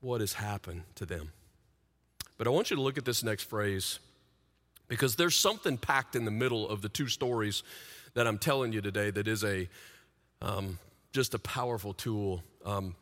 what 0.00 0.20
has 0.20 0.32
happened 0.34 0.82
to 0.96 1.06
them. 1.06 1.32
But 2.38 2.46
I 2.46 2.50
want 2.50 2.70
you 2.70 2.76
to 2.76 2.82
look 2.82 2.98
at 2.98 3.04
this 3.04 3.22
next 3.22 3.44
phrase 3.44 3.98
because 4.88 5.16
there's 5.16 5.36
something 5.36 5.76
packed 5.76 6.16
in 6.16 6.24
the 6.24 6.30
middle 6.30 6.68
of 6.68 6.82
the 6.82 6.88
two 6.88 7.08
stories 7.08 7.62
that 8.14 8.26
I'm 8.26 8.38
telling 8.38 8.72
you 8.72 8.80
today 8.80 9.10
that 9.10 9.28
is 9.28 9.44
a 9.44 9.68
um, 10.40 10.78
just 11.12 11.34
a 11.34 11.38
powerful 11.38 11.92
tool. 11.92 12.42
Um, 12.64 12.96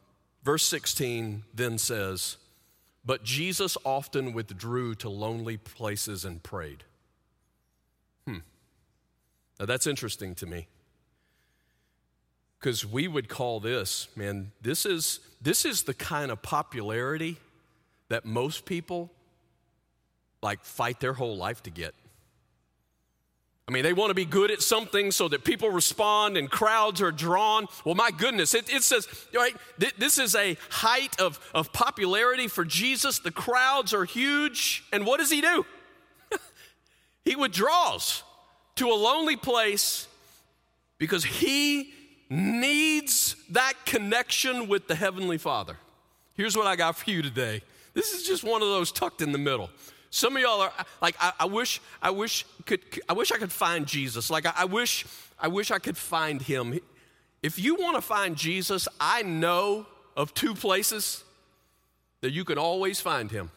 verse 0.45 0.65
16 0.65 1.45
then 1.55 1.79
says, 1.79 2.37
But 3.05 3.25
Jesus 3.25 3.79
often 3.85 4.33
withdrew 4.33 4.95
to 4.97 5.09
lonely 5.09 5.57
places 5.57 6.25
and 6.25 6.43
prayed. 6.43 6.85
Hmm. 8.27 8.39
Now 9.59 9.67
that's 9.67 9.87
interesting 9.87 10.35
to 10.37 10.47
me 10.47 10.67
because 12.61 12.85
we 12.85 13.09
would 13.09 13.29
call 13.29 13.59
this, 13.59 14.09
man, 14.15 14.53
this 14.61 14.85
is, 14.85 15.21
this 15.41 15.65
is 15.65 15.85
the 15.85 15.95
kind 15.95 16.31
of 16.31 16.43
popularity 16.43 17.39
that 18.11 18.27
most 18.27 18.67
people 18.67 19.11
like 20.43 20.63
fight 20.63 21.01
their 21.01 21.15
whole 21.15 21.37
life 21.37 21.63
to 21.63 21.71
get. 21.71 21.95
I 23.67 23.73
mean, 23.73 23.83
they 23.83 23.93
want 23.93 24.11
to 24.11 24.15
be 24.15 24.25
good 24.25 24.51
at 24.51 24.61
something 24.61 25.11
so 25.13 25.29
that 25.29 25.45
people 25.45 25.71
respond 25.71 26.37
and 26.37 26.51
crowds 26.51 27.01
are 27.01 27.13
drawn. 27.13 27.67
Well, 27.85 27.95
my 27.95 28.11
goodness, 28.11 28.53
it, 28.53 28.69
it 28.69 28.83
says, 28.83 29.07
right, 29.35 29.55
th- 29.79 29.95
this 29.97 30.19
is 30.19 30.35
a 30.35 30.57
height 30.71 31.19
of, 31.21 31.39
of 31.55 31.73
popularity 31.73 32.49
for 32.49 32.65
Jesus. 32.65 33.21
The 33.21 33.31
crowds 33.31 33.95
are 33.95 34.05
huge. 34.05 34.85
And 34.93 35.07
what 35.07 35.21
does 35.21 35.31
he 35.31 35.41
do? 35.41 35.65
he 37.25 37.37
withdraws 37.37 38.25
to 38.77 38.89
a 38.89 38.95
lonely 38.95 39.37
place 39.37 40.09
because 40.99 41.25
he 41.25 41.95
needs 42.31 43.35
that 43.51 43.75
connection 43.85 44.69
with 44.69 44.87
the 44.87 44.95
Heavenly 44.95 45.37
Father. 45.37 45.77
Here's 46.35 46.57
what 46.57 46.69
I 46.69 46.77
got 46.77 46.97
for 46.97 47.11
you 47.11 47.23
today. 47.23 47.61
This 47.93 48.13
is 48.13 48.23
just 48.23 48.45
one 48.45 48.63
of 48.63 48.69
those 48.69 48.93
tucked 48.93 49.21
in 49.21 49.33
the 49.33 49.39
middle. 49.39 49.69
Some 50.11 50.37
of 50.37 50.43
y'all 50.43 50.61
are 50.61 50.73
like, 51.03 51.17
I, 51.21 51.33
I 51.41 51.45
wish, 51.47 51.81
I 52.01 52.11
wish 52.11 52.47
could, 52.67 52.81
I 53.09 53.13
wish 53.13 53.33
I 53.33 53.37
could 53.37 53.51
find 53.51 53.85
Jesus. 53.85 54.31
Like, 54.31 54.47
I, 54.47 54.53
I 54.59 54.65
wish, 54.65 55.07
I 55.39 55.49
wish 55.49 55.73
I 55.73 55.81
could 55.81 55.97
find 55.97 56.41
him. 56.41 56.79
If 57.43 57.59
you 57.59 57.75
want 57.75 57.97
to 57.97 58.03
find 58.03 58.37
Jesus, 58.37 58.87
I 59.01 59.23
know 59.23 59.87
of 60.17 60.33
two 60.33 60.55
places 60.55 61.25
that 62.21 62.31
you 62.31 62.45
can 62.45 62.59
always 62.59 63.01
find 63.01 63.31
him. 63.31 63.51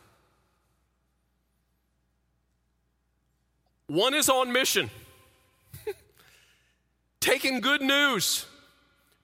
One 3.88 4.14
is 4.14 4.30
on 4.30 4.52
mission, 4.52 4.90
taking 7.20 7.60
good 7.60 7.82
news 7.82 8.48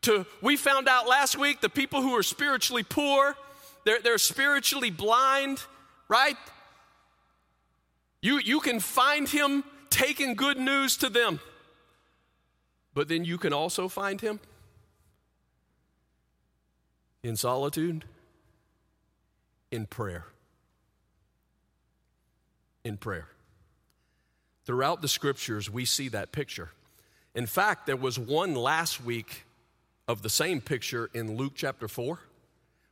to, 0.01 0.25
we 0.41 0.55
found 0.55 0.87
out 0.87 1.07
last 1.07 1.37
week 1.37 1.61
the 1.61 1.69
people 1.69 2.01
who 2.01 2.15
are 2.15 2.23
spiritually 2.23 2.83
poor, 2.83 3.35
they're, 3.85 4.01
they're 4.01 4.17
spiritually 4.17 4.89
blind, 4.89 5.61
right? 6.07 6.37
You, 8.21 8.39
you 8.39 8.59
can 8.59 8.79
find 8.79 9.27
him 9.27 9.63
taking 9.89 10.35
good 10.35 10.57
news 10.57 10.97
to 10.97 11.09
them. 11.09 11.39
But 12.93 13.07
then 13.07 13.23
you 13.23 13.37
can 13.37 13.53
also 13.53 13.87
find 13.87 14.19
him 14.19 14.39
in 17.23 17.35
solitude, 17.35 18.05
in 19.71 19.85
prayer. 19.85 20.25
In 22.83 22.97
prayer. 22.97 23.27
Throughout 24.65 25.01
the 25.01 25.07
scriptures, 25.07 25.69
we 25.69 25.85
see 25.85 26.09
that 26.09 26.31
picture. 26.31 26.71
In 27.35 27.45
fact, 27.45 27.85
there 27.85 27.95
was 27.95 28.17
one 28.17 28.55
last 28.55 29.03
week 29.03 29.45
of 30.09 30.23
the 30.23 30.29
same 30.29 30.59
picture 30.59 31.07
in 31.13 31.37
Luke 31.37 31.53
chapter 31.53 31.87
4. 31.87 32.19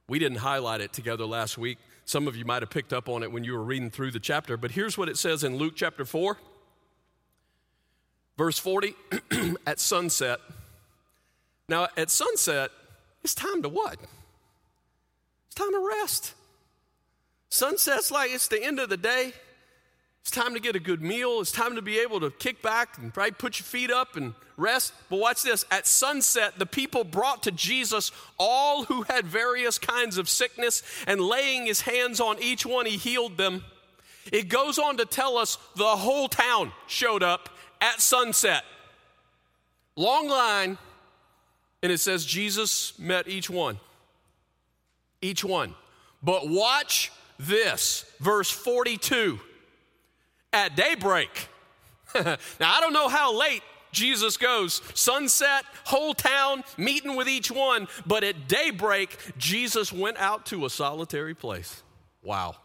We 0.08 0.20
didn't 0.20 0.38
highlight 0.38 0.82
it 0.82 0.94
together 0.94 1.26
last 1.26 1.58
week. 1.58 1.80
Some 2.06 2.28
of 2.28 2.38
you 2.38 2.46
might 2.46 2.62
have 2.62 2.70
picked 2.70 2.94
up 2.94 3.10
on 3.10 3.24
it 3.24 3.32
when 3.32 3.44
you 3.44 3.54
were 3.54 3.64
reading 3.64 3.90
through 3.90 4.12
the 4.12 4.20
chapter, 4.20 4.56
but 4.56 4.70
here's 4.70 5.00
what 5.00 5.10
it 5.10 5.18
says 5.18 5.44
in 5.44 5.58
Luke 5.58 5.74
chapter 5.76 6.06
4, 6.06 6.38
verse 8.38 8.60
40 8.60 8.94
at 9.66 9.80
sunset. 9.80 10.40
Now, 11.68 11.88
at 11.98 12.12
sunset, 12.12 12.70
it's 13.24 13.34
time 13.34 13.64
to 13.64 13.70
what? 13.70 13.98
It's 15.48 15.56
time 15.56 15.72
to 15.72 15.92
rest. 16.00 16.36
Sunset's 17.50 18.12
like 18.12 18.30
it's 18.32 18.48
the 18.48 18.64
end 18.64 18.80
of 18.80 18.90
the 18.90 18.96
day. 18.96 19.34
It's 20.28 20.36
time 20.36 20.56
to 20.56 20.60
get 20.60 20.76
a 20.76 20.80
good 20.82 21.02
meal. 21.02 21.40
It's 21.40 21.54
time 21.54 21.76
to 21.78 21.82
be 21.82 22.00
able 22.00 22.20
to 22.20 22.30
kick 22.32 22.62
back 22.62 22.98
and 22.98 23.14
probably 23.14 23.32
put 23.32 23.60
your 23.60 23.64
feet 23.64 23.90
up 23.90 24.18
and 24.18 24.34
rest. 24.58 24.92
But 25.10 25.20
watch 25.20 25.42
this. 25.42 25.64
At 25.72 25.88
sunset, 25.88 26.60
the 26.60 26.66
people 26.66 27.06
brought 27.06 27.44
to 27.44 27.52
Jesus 27.52 28.12
all 28.38 28.84
who 28.84 29.04
had 29.04 29.26
various 29.26 29.80
kinds 29.80 30.18
of 30.18 30.28
sickness, 30.28 30.84
and 31.08 31.22
laying 31.22 31.66
his 31.66 31.80
hands 31.80 32.20
on 32.20 32.44
each 32.44 32.66
one, 32.66 32.86
he 32.86 32.98
healed 32.98 33.38
them. 33.38 33.64
It 34.34 34.50
goes 34.50 34.78
on 34.78 34.98
to 34.98 35.06
tell 35.06 35.38
us 35.38 35.58
the 35.78 35.86
whole 35.86 36.28
town 36.28 36.74
showed 36.88 37.24
up 37.24 37.48
at 37.80 38.02
sunset. 38.02 38.66
Long 39.96 40.28
line, 40.28 40.78
and 41.82 41.90
it 41.90 42.02
says 42.02 42.26
Jesus 42.26 43.00
met 43.00 43.30
each 43.30 43.50
one. 43.50 43.80
Each 45.22 45.46
one. 45.46 45.74
But 46.22 46.50
watch 46.50 47.14
this, 47.40 48.04
verse 48.20 48.52
42 48.52 49.40
at 50.54 50.76
daybreak. 50.76 51.50
now, 52.16 52.38
I 52.62 52.80
don't 52.80 52.94
know 52.94 53.10
how 53.10 53.38
late 53.38 53.64
Jesus 53.92 54.38
goes. 54.38 54.82
Sunset, 54.94 55.66
whole 55.86 56.14
town, 56.14 56.64
meeting 56.78 57.16
with 57.16 57.28
each 57.28 57.52
one. 57.52 57.88
But 58.06 58.24
at 58.24 58.48
daybreak, 58.48 59.18
Jesus 59.38 59.92
went 59.92 60.18
out 60.18 60.46
to 60.48 60.66
a 60.66 60.70
solitary 60.70 61.34
place. 61.34 61.84
Wow. 62.24 62.56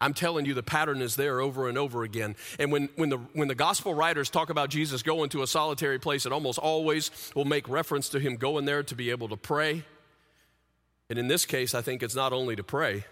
I'm 0.00 0.12
telling 0.12 0.44
you, 0.44 0.52
the 0.52 0.62
pattern 0.62 1.00
is 1.00 1.16
there 1.16 1.40
over 1.40 1.68
and 1.68 1.78
over 1.78 2.04
again. 2.04 2.36
And 2.58 2.70
when, 2.70 2.90
when, 2.96 3.08
the, 3.08 3.16
when 3.32 3.48
the 3.48 3.54
gospel 3.54 3.94
writers 3.94 4.28
talk 4.28 4.50
about 4.50 4.68
Jesus 4.68 5.02
going 5.02 5.30
to 5.30 5.42
a 5.42 5.46
solitary 5.46 5.98
place, 5.98 6.26
it 6.26 6.32
almost 6.32 6.58
always 6.58 7.10
will 7.34 7.46
make 7.46 7.68
reference 7.68 8.10
to 8.10 8.20
him 8.20 8.36
going 8.36 8.66
there 8.66 8.82
to 8.82 8.94
be 8.94 9.10
able 9.10 9.28
to 9.28 9.36
pray. 9.36 9.84
And 11.08 11.18
in 11.18 11.28
this 11.28 11.46
case, 11.46 11.74
I 11.74 11.80
think 11.80 12.02
it's 12.02 12.14
not 12.14 12.32
only 12.32 12.56
to 12.56 12.64
pray, 12.64 13.04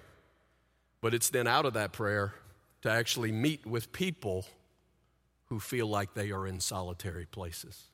but 1.01 1.15
it's 1.15 1.31
then 1.31 1.47
out 1.47 1.65
of 1.65 1.73
that 1.75 1.93
prayer 1.93 2.35
to 2.85 2.91
actually 2.91 3.33
meet 3.33 3.65
with 3.65 3.95
people 3.95 4.45
who 5.47 5.59
feel 5.59 5.87
like 5.87 6.13
they 6.13 6.31
are 6.33 6.47
in 6.47 6.61
solitary 6.61 7.25
places. 7.25 7.85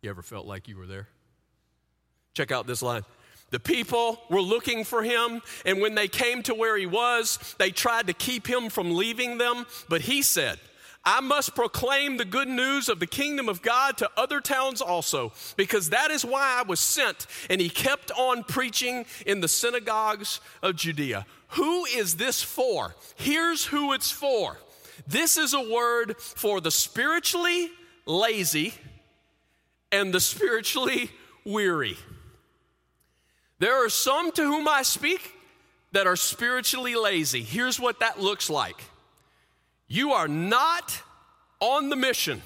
You 0.00 0.08
ever 0.08 0.22
felt 0.22 0.46
like 0.46 0.66
you 0.66 0.78
were 0.78 0.86
there? 0.86 1.08
Check 2.32 2.50
out 2.50 2.66
this 2.66 2.80
line. 2.80 3.02
The 3.50 3.60
people 3.60 4.18
were 4.30 4.40
looking 4.40 4.84
for 4.84 5.02
him, 5.02 5.42
and 5.66 5.82
when 5.82 5.94
they 5.94 6.08
came 6.08 6.42
to 6.44 6.54
where 6.54 6.78
he 6.78 6.86
was, 6.86 7.54
they 7.58 7.70
tried 7.70 8.06
to 8.06 8.14
keep 8.14 8.46
him 8.46 8.70
from 8.70 8.96
leaving 8.96 9.36
them. 9.36 9.66
But 9.90 10.00
he 10.00 10.22
said, 10.22 10.58
I 11.04 11.20
must 11.20 11.54
proclaim 11.56 12.16
the 12.16 12.24
good 12.24 12.48
news 12.48 12.88
of 12.88 13.00
the 13.00 13.06
kingdom 13.06 13.48
of 13.48 13.60
God 13.60 13.96
to 13.98 14.10
other 14.16 14.40
towns 14.40 14.80
also, 14.80 15.32
because 15.56 15.90
that 15.90 16.10
is 16.10 16.24
why 16.24 16.60
I 16.60 16.62
was 16.62 16.78
sent. 16.78 17.26
And 17.50 17.60
he 17.60 17.68
kept 17.68 18.12
on 18.12 18.44
preaching 18.44 19.04
in 19.26 19.40
the 19.40 19.48
synagogues 19.48 20.40
of 20.62 20.76
Judea. 20.76 21.26
Who 21.48 21.84
is 21.86 22.16
this 22.16 22.42
for? 22.42 22.94
Here's 23.16 23.64
who 23.66 23.92
it's 23.92 24.12
for. 24.12 24.58
This 25.06 25.36
is 25.36 25.54
a 25.54 25.72
word 25.72 26.16
for 26.18 26.60
the 26.60 26.70
spiritually 26.70 27.70
lazy 28.06 28.74
and 29.90 30.14
the 30.14 30.20
spiritually 30.20 31.10
weary. 31.44 31.96
There 33.58 33.84
are 33.84 33.88
some 33.88 34.32
to 34.32 34.42
whom 34.42 34.68
I 34.68 34.82
speak 34.82 35.32
that 35.92 36.06
are 36.06 36.16
spiritually 36.16 36.94
lazy. 36.94 37.42
Here's 37.42 37.78
what 37.78 38.00
that 38.00 38.20
looks 38.20 38.48
like 38.48 38.82
you 39.92 40.12
are 40.12 40.26
not 40.26 41.02
on 41.60 41.90
the 41.90 41.96
mission. 41.96 42.40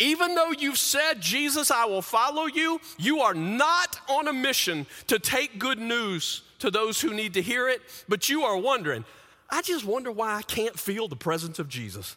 Even 0.00 0.34
though 0.34 0.50
you've 0.50 0.76
said, 0.76 1.20
Jesus, 1.20 1.70
I 1.70 1.84
will 1.84 2.02
follow 2.02 2.46
you, 2.46 2.80
you 2.98 3.20
are 3.20 3.32
not 3.32 4.00
on 4.08 4.26
a 4.26 4.32
mission 4.32 4.86
to 5.06 5.20
take 5.20 5.60
good 5.60 5.78
news 5.78 6.42
to 6.58 6.68
those 6.68 7.00
who 7.00 7.14
need 7.14 7.34
to 7.34 7.42
hear 7.42 7.68
it, 7.68 7.80
but 8.08 8.28
you 8.28 8.42
are 8.42 8.56
wondering, 8.56 9.04
I 9.48 9.62
just 9.62 9.84
wonder 9.84 10.10
why 10.10 10.34
I 10.34 10.42
can't 10.42 10.76
feel 10.76 11.06
the 11.06 11.14
presence 11.14 11.60
of 11.60 11.68
Jesus. 11.68 12.16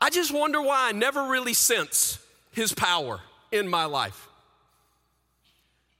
I 0.00 0.08
just 0.08 0.32
wonder 0.32 0.62
why 0.62 0.88
I 0.88 0.92
never 0.92 1.24
really 1.24 1.52
sense 1.52 2.18
his 2.52 2.72
power 2.72 3.20
in 3.52 3.68
my 3.68 3.84
life. 3.84 4.28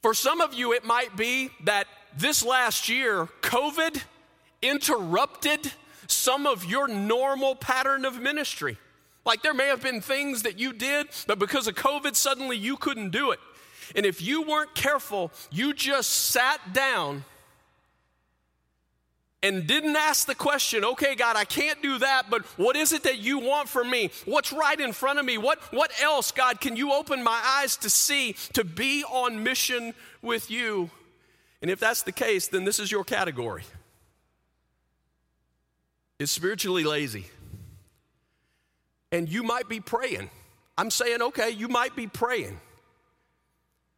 For 0.01 0.14
some 0.14 0.40
of 0.40 0.55
you, 0.55 0.73
it 0.73 0.87
might 0.87 1.18
be 1.18 1.51
that 1.64 1.87
this 2.16 2.42
last 2.42 2.88
year, 2.88 3.29
COVID 3.42 4.03
interrupted 4.62 5.73
some 6.07 6.46
of 6.46 6.64
your 6.64 6.88
normal 6.88 7.55
pattern 7.55 8.05
of 8.05 8.20
ministry. 8.20 8.77
Like 9.25 9.42
there 9.42 9.55
may 9.55 9.66
have 9.66 9.83
been 9.83 10.01
things 10.01 10.42
that 10.42 10.59
you 10.59 10.73
did, 10.73 11.09
but 11.27 11.38
because 11.38 11.66
of 11.66 11.75
COVID, 11.75 12.16
suddenly 12.16 12.57
you 12.57 12.77
couldn't 12.77 13.11
do 13.11 13.31
it. 13.31 13.40
And 13.94 14.07
if 14.07 14.23
you 14.23 14.42
weren't 14.42 14.75
careful, 14.75 15.33
you 15.51 15.75
just 15.75 16.11
sat 16.11 16.73
down 16.73 17.25
and 19.42 19.66
didn't 19.66 19.96
ask 19.96 20.27
the 20.27 20.35
question, 20.35 20.85
okay, 20.85 21.14
God, 21.14 21.35
I 21.35 21.44
can't 21.44 21.83
do 21.83 21.99
that, 21.99 22.29
but 22.29 22.44
what 22.59 22.77
is 22.77 22.92
it 22.92 23.05
that 23.05 23.18
you 23.18 23.38
want 23.38 23.68
from 23.68 23.90
me? 23.90 24.11
What's 24.27 24.53
right 24.53 24.79
in 24.79 24.92
front 24.92 25.18
of 25.18 25.25
me? 25.25 25.38
What, 25.38 25.61
what 25.73 25.90
else, 26.03 26.31
God, 26.31 26.61
can 26.61 26.77
you 26.77 26.92
open 26.92 27.23
my 27.23 27.40
eyes 27.42 27.77
to 27.79 27.90
see 27.90 28.35
to 28.53 28.64
be 28.64 29.03
on 29.05 29.42
mission 29.42 29.94
with 30.20 30.51
you? 30.51 30.90
And 31.62 31.70
if 31.70 31.81
that's 31.81 32.03
the 32.03 32.12
case, 32.12 32.49
then 32.49 32.64
this 32.64 32.79
is 32.79 32.92
your 32.92 33.05
category. 33.05 33.64
It's 36.20 36.30
spiritually 36.30 36.85
lazy. 36.85 37.24
And 39.11 39.26
you 39.26 39.42
might 39.42 39.70
be 39.70 39.80
praying. 39.80 40.28
I'm 40.76 40.90
saying, 40.90 41.22
okay, 41.22 41.48
you 41.48 41.66
might 41.66 41.96
be 41.96 42.06
praying. 42.06 42.61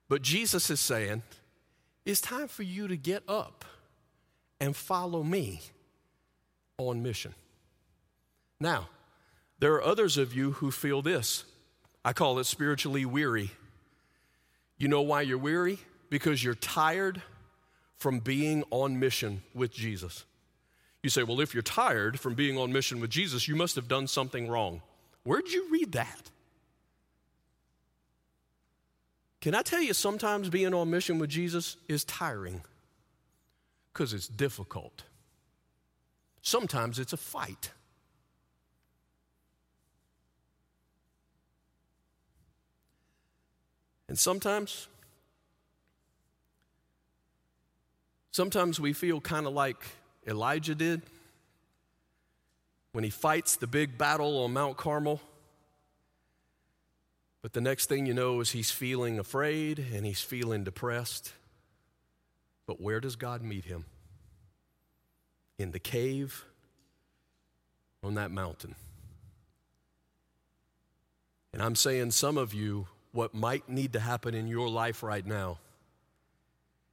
But 0.09 0.23
Jesus 0.23 0.71
is 0.71 0.79
saying, 0.79 1.23
it's 2.07 2.21
time 2.21 2.47
for 2.47 2.63
you 2.63 2.87
to 2.87 2.97
get 2.97 3.25
up 3.29 3.65
and 4.61 4.77
follow 4.77 5.25
me 5.25 5.63
on 6.79 7.03
mission. 7.03 7.35
Now, 8.61 8.89
there 9.59 9.75
are 9.75 9.83
others 9.83 10.17
of 10.17 10.33
you 10.33 10.53
who 10.53 10.71
feel 10.71 11.03
this. 11.03 11.45
I 12.05 12.13
call 12.13 12.39
it 12.39 12.45
spiritually 12.45 13.05
weary. 13.05 13.51
You 14.79 14.87
know 14.87 15.03
why 15.03 15.23
you're 15.23 15.39
weary? 15.39 15.81
Because 16.09 16.43
you're 16.43 16.55
tired 16.55 17.21
from 17.97 18.21
being 18.21 18.63
on 18.71 19.01
mission 19.01 19.43
with 19.55 19.73
Jesus. 19.73 20.25
You 21.03 21.11
say, 21.11 21.25
well, 21.25 21.41
if 21.41 21.53
you're 21.53 21.63
tired 21.63 22.21
from 22.21 22.35
being 22.35 22.57
on 22.57 22.73
mission 22.73 23.01
with 23.01 23.11
Jesus, 23.11 23.49
you 23.49 23.57
must 23.57 23.75
have 23.75 23.89
done 23.89 24.07
something 24.07 24.49
wrong. 24.49 24.83
Where'd 25.25 25.49
you 25.49 25.69
read 25.71 25.93
that? 25.93 26.31
Can 29.41 29.57
I 29.57 29.63
tell 29.63 29.83
you, 29.83 29.93
sometimes 29.93 30.49
being 30.49 30.73
on 30.73 30.91
mission 30.91 31.19
with 31.19 31.29
Jesus 31.29 31.77
is 31.89 32.05
tiring 32.05 32.63
because 33.93 34.13
it's 34.13 34.29
difficult. 34.29 35.03
Sometimes 36.43 37.01
it's 37.01 37.13
a 37.13 37.17
fight. 37.17 37.73
And 44.09 44.17
sometimes, 44.17 44.87
sometimes 48.31 48.79
we 48.79 48.93
feel 48.93 49.21
kind 49.21 49.47
of 49.47 49.53
like 49.53 49.85
Elijah 50.27 50.75
did 50.75 51.03
when 52.93 53.05
he 53.05 53.11
fights 53.11 53.57
the 53.57 53.67
big 53.67 53.99
battle 53.99 54.45
on 54.45 54.53
Mount 54.53 54.77
Carmel 54.77 55.21
But 57.43 57.55
the 57.55 57.61
next 57.61 57.87
thing 57.87 58.07
you 58.07 58.15
know 58.15 58.41
is 58.41 58.53
he's 58.53 58.71
feeling 58.71 59.19
afraid 59.19 59.85
and 59.93 60.07
he's 60.07 60.23
feeling 60.23 60.63
depressed. 60.63 61.33
But 62.67 62.81
where 62.81 63.01
does 63.01 63.17
God 63.17 63.43
meet 63.43 63.65
him? 63.65 63.85
In 65.59 65.73
the 65.73 65.81
cave 65.81 66.45
on 68.03 68.15
that 68.15 68.31
mountain. 68.31 68.77
And 71.53 71.61
I'm 71.61 71.75
saying 71.75 72.13
some 72.13 72.39
of 72.39 72.55
you, 72.55 72.87
what 73.11 73.35
might 73.35 73.69
need 73.69 73.93
to 73.93 74.01
happen 74.01 74.35
in 74.35 74.47
your 74.47 74.69
life 74.69 75.03
right 75.03 75.27
now 75.27 75.59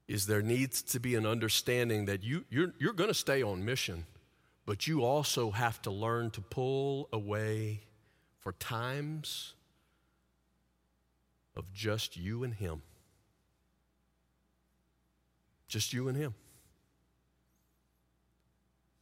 is 0.10 0.26
there 0.26 0.42
needs 0.42 0.82
to 0.82 1.00
be 1.00 1.14
an 1.14 1.24
understanding 1.24 2.06
that 2.06 2.24
you, 2.24 2.44
you're, 2.50 2.74
you're 2.80 2.94
going 2.94 3.12
to 3.12 3.14
stay 3.14 3.44
on 3.44 3.64
mission, 3.64 4.08
but 4.66 4.88
you 4.88 5.06
also 5.06 5.52
have 5.52 5.80
to 5.84 5.92
learn 5.92 6.32
to 6.32 6.42
pull 6.42 7.08
away 7.14 7.82
for 8.40 8.54
times 8.54 9.54
of 11.56 11.72
just 11.72 12.18
you 12.18 12.44
and 12.44 12.56
Him. 12.56 12.82
Just 15.68 15.94
you 15.94 16.08
and 16.08 16.18
Him. 16.18 16.34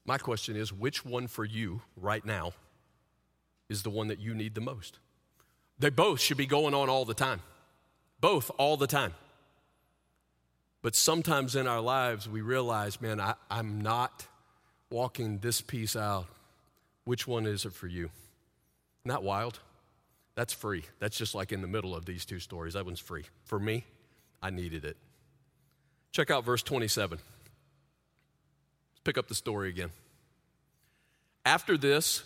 My 0.06 0.18
question 0.18 0.58
is 0.58 0.74
which 0.74 1.06
one 1.06 1.28
for 1.28 1.46
you 1.46 1.82
right 1.96 2.26
now 2.26 2.52
is 3.70 3.82
the 3.82 3.90
one 3.90 4.10
that 4.10 4.20
you 4.20 4.34
need 4.34 4.56
the 4.56 4.62
most? 4.62 5.00
They 5.80 5.90
both 5.90 6.20
should 6.20 6.38
be 6.38 6.46
going 6.46 6.74
on 6.74 6.90
all 6.90 7.06
the 7.06 7.14
time. 7.14 7.40
Both 8.20 8.52
all 8.58 8.76
the 8.76 8.88
time. 8.88 9.14
But 10.88 10.96
sometimes 10.96 11.58
in 11.58 11.68
our 11.68 11.82
lives, 11.82 12.30
we 12.30 12.40
realize, 12.40 13.02
man, 13.02 13.20
I, 13.20 13.34
am 13.52 13.82
not 13.82 14.26
walking 14.90 15.40
this 15.40 15.60
piece 15.60 15.98
out. 15.98 16.28
Which 17.04 17.28
one 17.28 17.46
is 17.46 17.66
it 17.66 17.74
for 17.74 17.88
you? 17.88 18.10
Not 19.04 19.22
wild. 19.22 19.60
That's 20.36 20.54
free. 20.54 20.86
That's 21.00 21.18
just 21.18 21.36
like 21.36 21.52
in 21.52 21.60
the 21.60 21.68
middle 21.68 21.94
of 21.94 22.06
these 22.06 22.24
two 22.24 22.40
stories. 22.40 22.76
That 22.76 22.86
one's 22.86 23.02
free. 23.02 23.26
For 23.44 23.60
me, 23.60 23.84
I 24.42 24.50
needed 24.50 24.86
it. 24.86 24.96
Check 26.14 26.32
out 26.32 26.46
verse 26.46 26.64
27. 26.64 27.18
Let's 27.18 29.00
pick 29.04 29.18
up 29.18 29.28
the 29.28 29.36
story 29.36 29.68
again. 29.68 29.90
After 31.46 31.78
this, 31.78 32.24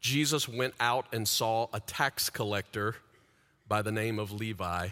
Jesus 0.00 0.46
went 0.46 0.74
out 0.80 1.06
and 1.14 1.26
saw 1.26 1.68
a 1.72 1.80
tax 1.80 2.28
collector 2.28 2.96
by 3.66 3.80
the 3.80 3.90
name 3.90 4.18
of 4.18 4.32
Levi 4.32 4.88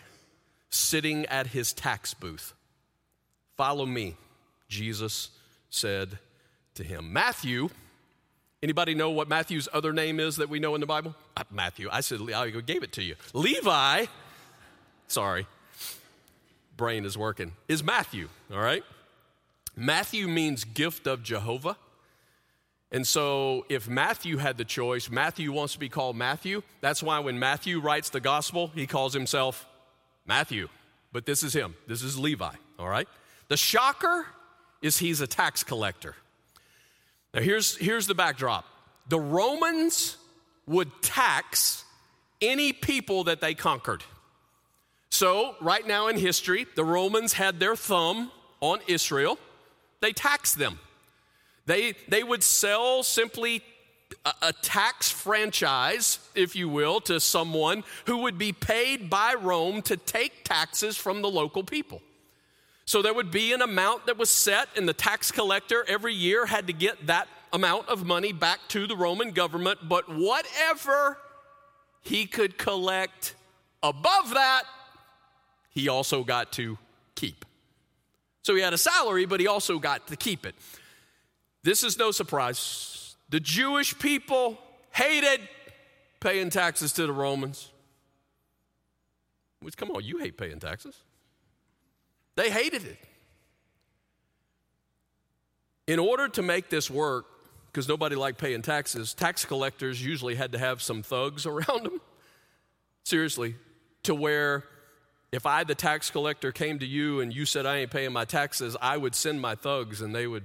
sitting 0.71 1.27
at 1.27 1.49
his 1.49 1.75
tax 1.75 2.15
booth. 2.15 2.55
Follow 3.57 3.87
me, 3.87 4.17
Jesus 4.69 5.31
said 5.71 6.19
to 6.75 6.85
him. 6.85 7.13
Matthew, 7.13 7.69
anybody 8.63 8.95
know 8.95 9.11
what 9.11 9.29
Matthew's 9.29 9.69
other 9.73 9.93
name 9.93 10.19
is 10.19 10.37
that 10.37 10.49
we 10.49 10.59
know 10.59 10.75
in 10.75 10.81
the 10.81 10.87
Bible? 10.87 11.15
Uh, 11.37 11.45
Matthew, 11.51 11.89
I 11.91 12.01
said, 12.01 12.21
I 12.33 12.51
gave 12.51 12.83
it 12.83 12.93
to 12.93 13.03
you. 13.03 13.15
Levi, 13.33 14.07
sorry, 15.07 15.47
brain 16.77 17.05
is 17.05 17.17
working, 17.17 17.53
is 17.69 17.83
Matthew, 17.83 18.29
all 18.53 18.61
right? 18.61 18.85
Matthew 19.77 20.29
means 20.29 20.65
gift 20.65 21.07
of 21.07 21.23
Jehovah. 21.23 21.77
And 22.93 23.05
so, 23.05 23.67
if 23.69 23.89
Matthew 23.89 24.37
had 24.37 24.57
the 24.57 24.65
choice, 24.65 25.11
Matthew 25.11 25.51
wants 25.51 25.73
to 25.73 25.81
be 25.81 25.89
called 25.89 26.15
Matthew. 26.15 26.63
That's 26.81 27.03
why 27.03 27.19
when 27.19 27.41
Matthew 27.41 27.81
writes 27.81 28.11
the 28.11 28.21
gospel, 28.21 28.71
he 28.73 28.87
calls 28.87 29.13
himself 29.13 29.67
Matthew. 30.25 30.69
But 31.13 31.27
this 31.27 31.43
is 31.43 31.53
him. 31.53 31.75
This 31.89 32.03
is 32.03 32.17
Levi, 32.17 32.53
all 32.79 32.89
right? 32.89 33.09
The 33.49 33.57
shocker 33.57 34.27
is 34.83 34.99
he's 34.99 35.21
a 35.21 35.27
tax 35.27 35.65
collector. 35.65 36.15
Now, 37.33 37.41
here's, 37.41 37.77
here's 37.77 38.07
the 38.07 38.15
backdrop 38.15 38.65
the 39.09 39.21
Romans 39.21 40.17
would 40.67 40.91
tax 41.03 41.85
any 42.41 42.73
people 42.73 43.25
that 43.25 43.41
they 43.41 43.55
conquered. 43.55 44.03
So, 45.11 45.55
right 45.61 45.87
now 45.87 46.09
in 46.09 46.19
history, 46.19 46.67
the 46.75 46.85
Romans 46.85 47.35
had 47.35 47.61
their 47.61 47.77
thumb 47.77 48.33
on 48.61 48.81
Israel, 48.87 49.39
they 50.01 50.13
taxed 50.13 50.59
them. 50.59 50.79
They, 51.67 51.95
they 52.09 52.23
would 52.23 52.43
sell 52.43 53.03
simply 53.03 53.63
a, 54.25 54.33
a, 54.43 54.53
tax 54.53 55.11
franchise, 55.11 56.19
if 56.35 56.55
you 56.55 56.69
will, 56.69 57.01
to 57.03 57.21
someone 57.21 57.85
who 58.07 58.19
would 58.19 58.37
be 58.37 58.53
paid 58.53 59.09
by 59.09 59.35
Rome 59.35 59.81
to 59.83 59.97
take 59.97 60.45
taxes 60.45 60.97
from 60.97 61.23
the 61.23 61.31
local 61.31 61.65
people. 61.65 62.03
So 62.87 63.01
there 63.01 63.15
would 63.15 63.31
be 63.31 63.53
an 63.53 63.63
amount 63.63 64.07
that 64.07 64.19
was 64.19 64.31
set, 64.31 64.69
and 64.77 64.89
the 64.89 64.93
tax 64.93 65.31
collector 65.31 65.85
every 65.89 66.15
year 66.15 66.47
had 66.47 66.67
to 66.67 66.73
get 66.73 67.07
that 67.07 67.29
amount 67.53 67.89
of 67.89 68.05
money 68.05 68.33
back 68.33 68.61
to 68.69 68.87
the 68.87 68.97
Roman 68.97 69.31
government. 69.31 69.89
But 69.89 70.09
whatever 70.09 71.19
he 72.03 72.27
could 72.27 72.59
collect 72.59 73.35
above 73.83 74.35
that, 74.35 74.65
he 75.71 75.89
also 75.89 76.25
got 76.25 76.53
to 76.53 76.79
keep. 77.15 77.45
So 78.43 78.55
he 78.55 78.61
had 78.61 78.75
a 78.75 78.79
salary, 78.79 79.25
but 79.25 79.41
he 79.41 79.47
also 79.47 79.79
got 79.79 80.07
to 80.09 80.17
keep 80.17 80.45
it. 80.45 80.55
This 81.63 81.83
is 81.83 81.99
no 81.99 82.11
surprise. 82.11 83.17
The 83.31 83.41
Jewish 83.41 83.99
people 83.99 84.59
hated 84.91 85.41
paying 86.21 86.51
taxes 86.51 86.93
to 86.93 87.07
the 87.07 87.13
Romans. 87.13 87.71
Which, 89.61 89.77
come 89.77 89.91
on, 89.91 90.05
you 90.05 90.19
hate 90.19 90.37
paying 90.37 90.61
taxes. 90.61 90.97
They 92.37 92.51
hated 92.51 92.85
it. 92.85 92.99
In 95.87 95.99
order 95.99 96.29
to 96.29 96.43
make 96.43 96.71
this 96.71 96.91
work, 96.91 97.27
because 97.67 97.89
nobody 97.89 98.17
liked 98.17 98.39
paying 98.39 98.63
taxes, 98.63 99.15
tax 99.15 99.45
collectors 99.45 100.05
usually 100.05 100.35
had 100.35 100.53
to 100.53 100.59
have 100.59 100.81
some 100.81 101.03
thugs 101.03 101.47
around 101.47 101.85
them. 101.85 102.01
Seriously, 103.05 103.57
to 104.05 104.15
where 104.15 104.65
if 105.31 105.47
I, 105.47 105.65
the 105.65 105.75
tax 105.75 106.11
collector, 106.11 106.53
came 106.53 106.79
to 106.79 106.87
you 106.87 107.21
and 107.21 107.35
you 107.35 107.45
said 107.45 107.67
I 107.67 107.79
ain't 107.79 107.91
paying 107.91 108.13
my 108.13 108.25
taxes, 108.25 108.77
I 108.81 108.97
would 108.97 109.15
send 109.15 109.41
my 109.41 109.57
thugs 109.57 110.01
and 110.01 110.15
they 110.15 110.27
would 110.27 110.45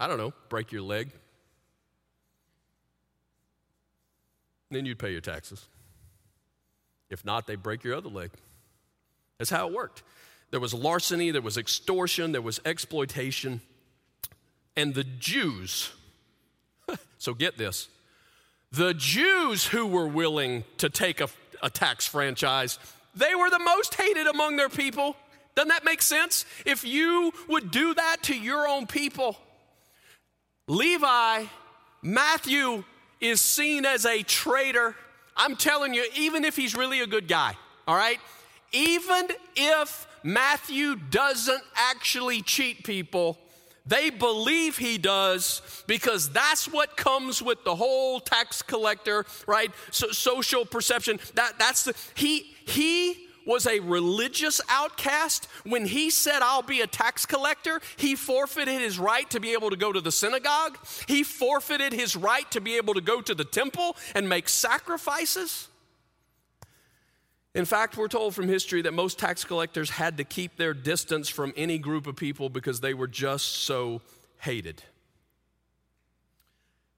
I 0.00 0.06
don't 0.06 0.16
know, 0.16 0.32
break 0.48 0.72
your 0.72 0.80
leg. 0.80 1.10
Then 4.70 4.86
you'd 4.86 4.98
pay 4.98 5.12
your 5.12 5.20
taxes. 5.20 5.66
If 7.10 7.22
not, 7.22 7.46
they 7.46 7.56
break 7.56 7.84
your 7.84 7.96
other 7.96 8.08
leg. 8.08 8.30
That's 9.36 9.50
how 9.50 9.68
it 9.68 9.74
worked. 9.74 10.02
There 10.50 10.60
was 10.60 10.74
larceny, 10.74 11.30
there 11.30 11.42
was 11.42 11.56
extortion, 11.56 12.32
there 12.32 12.42
was 12.42 12.60
exploitation. 12.64 13.60
And 14.76 14.94
the 14.94 15.04
Jews, 15.04 15.92
so 17.18 17.34
get 17.34 17.56
this, 17.56 17.88
the 18.72 18.94
Jews 18.94 19.66
who 19.66 19.86
were 19.86 20.06
willing 20.06 20.64
to 20.78 20.88
take 20.88 21.20
a, 21.20 21.28
a 21.62 21.70
tax 21.70 22.06
franchise, 22.06 22.78
they 23.14 23.34
were 23.34 23.50
the 23.50 23.58
most 23.58 23.94
hated 23.94 24.26
among 24.26 24.56
their 24.56 24.68
people. 24.68 25.16
Doesn't 25.54 25.68
that 25.68 25.84
make 25.84 26.02
sense? 26.02 26.44
If 26.64 26.84
you 26.84 27.32
would 27.48 27.70
do 27.70 27.94
that 27.94 28.18
to 28.24 28.36
your 28.36 28.68
own 28.68 28.86
people, 28.86 29.36
Levi, 30.68 31.44
Matthew 32.02 32.84
is 33.20 33.40
seen 33.40 33.84
as 33.84 34.06
a 34.06 34.22
traitor. 34.22 34.94
I'm 35.36 35.56
telling 35.56 35.94
you, 35.94 36.06
even 36.16 36.44
if 36.44 36.56
he's 36.56 36.76
really 36.76 37.00
a 37.00 37.06
good 37.06 37.26
guy, 37.28 37.56
all 37.88 37.96
right? 37.96 38.18
Even 38.72 39.28
if 39.56 40.06
Matthew 40.22 40.96
doesn't 40.96 41.62
actually 41.74 42.42
cheat 42.42 42.84
people, 42.84 43.38
they 43.86 44.10
believe 44.10 44.76
he 44.76 44.98
does 44.98 45.82
because 45.86 46.30
that's 46.30 46.68
what 46.68 46.96
comes 46.96 47.42
with 47.42 47.64
the 47.64 47.74
whole 47.74 48.20
tax 48.20 48.62
collector, 48.62 49.24
right? 49.46 49.72
So, 49.90 50.08
social 50.10 50.64
perception. 50.64 51.18
That, 51.34 51.58
that's 51.58 51.84
the, 51.84 51.94
he, 52.14 52.54
he 52.66 53.26
was 53.46 53.66
a 53.66 53.80
religious 53.80 54.60
outcast, 54.68 55.48
when 55.64 55.84
he 55.84 56.10
said, 56.10 56.40
I'll 56.40 56.62
be 56.62 56.82
a 56.82 56.86
tax 56.86 57.26
collector, 57.26 57.80
he 57.96 58.14
forfeited 58.14 58.80
his 58.80 58.98
right 58.98 59.28
to 59.30 59.40
be 59.40 59.54
able 59.54 59.70
to 59.70 59.76
go 59.76 59.92
to 59.92 60.00
the 60.00 60.12
synagogue. 60.12 60.78
He 61.08 61.24
forfeited 61.24 61.92
his 61.92 62.14
right 62.14 62.48
to 62.52 62.60
be 62.60 62.76
able 62.76 62.94
to 62.94 63.00
go 63.00 63.20
to 63.20 63.34
the 63.34 63.44
temple 63.44 63.96
and 64.14 64.28
make 64.28 64.48
sacrifices. 64.48 65.68
In 67.54 67.64
fact, 67.64 67.96
we're 67.96 68.08
told 68.08 68.34
from 68.34 68.46
history 68.46 68.82
that 68.82 68.92
most 68.92 69.18
tax 69.18 69.44
collectors 69.44 69.90
had 69.90 70.18
to 70.18 70.24
keep 70.24 70.56
their 70.56 70.72
distance 70.72 71.28
from 71.28 71.52
any 71.56 71.78
group 71.78 72.06
of 72.06 72.14
people 72.16 72.48
because 72.48 72.80
they 72.80 72.94
were 72.94 73.08
just 73.08 73.46
so 73.64 74.02
hated. 74.38 74.82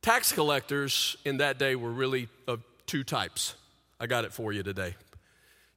Tax 0.03 0.33
collectors 0.33 1.17
in 1.25 1.39
that 1.39 1.59
day 1.59 1.75
were 1.75 1.91
really 1.91 2.29
of 2.47 2.63
two 2.87 3.05
types. 3.05 3.55
I 3.99 4.07
got 4.07 4.25
it 4.25 4.33
for 4.33 4.53
you 4.53 4.63
today. 4.63 4.97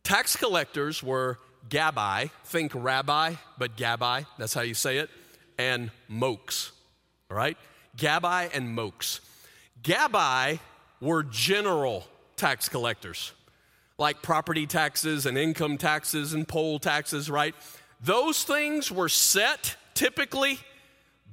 Tax 0.03 0.35
collectors 0.35 1.01
were 1.01 1.37
Gabbai, 1.69 2.31
think 2.43 2.73
rabbi, 2.75 3.35
but 3.57 3.77
Gabbai, 3.77 4.25
that's 4.37 4.53
how 4.53 4.61
you 4.61 4.73
say 4.73 4.97
it, 4.97 5.09
and 5.57 5.89
Mokes, 6.07 6.71
all 7.31 7.37
right? 7.37 7.57
Gabbai 7.97 8.49
and 8.53 8.69
Mokes. 8.69 9.21
Gabbai 9.81 10.59
were 10.99 11.23
general 11.23 12.05
tax 12.35 12.67
collectors, 12.69 13.31
like 13.97 14.21
property 14.21 14.67
taxes 14.67 15.25
and 15.25 15.37
income 15.37 15.77
taxes 15.77 16.33
and 16.33 16.47
poll 16.47 16.79
taxes, 16.79 17.29
right? 17.29 17.55
Those 18.01 18.43
things 18.43 18.91
were 18.91 19.09
set 19.09 19.77
typically 19.93 20.59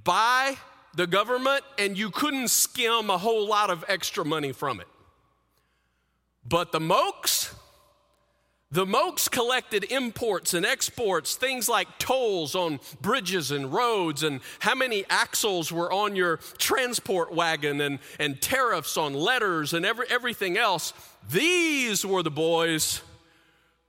by 0.04 0.56
the 0.94 1.06
government, 1.06 1.64
and 1.78 1.98
you 1.98 2.10
couldn't 2.10 2.48
skim 2.48 3.10
a 3.10 3.18
whole 3.18 3.46
lot 3.46 3.70
of 3.70 3.84
extra 3.88 4.24
money 4.24 4.52
from 4.52 4.78
it. 4.80 4.86
But 6.44 6.70
the 6.70 6.80
Mokes, 6.80 7.54
The 8.72 8.86
Mokes 8.86 9.28
collected 9.28 9.84
imports 9.92 10.54
and 10.54 10.64
exports, 10.64 11.36
things 11.36 11.68
like 11.68 11.98
tolls 11.98 12.54
on 12.54 12.80
bridges 13.02 13.50
and 13.50 13.70
roads, 13.70 14.22
and 14.22 14.40
how 14.60 14.74
many 14.74 15.04
axles 15.10 15.70
were 15.70 15.92
on 15.92 16.16
your 16.16 16.38
transport 16.56 17.34
wagon, 17.34 17.82
and, 17.82 17.98
and 18.18 18.40
tariffs 18.40 18.96
on 18.96 19.12
letters 19.12 19.74
and 19.74 19.84
every, 19.84 20.06
everything 20.08 20.56
else. 20.56 20.94
These 21.32 22.04
were 22.04 22.22
the 22.22 22.30
boys 22.30 23.00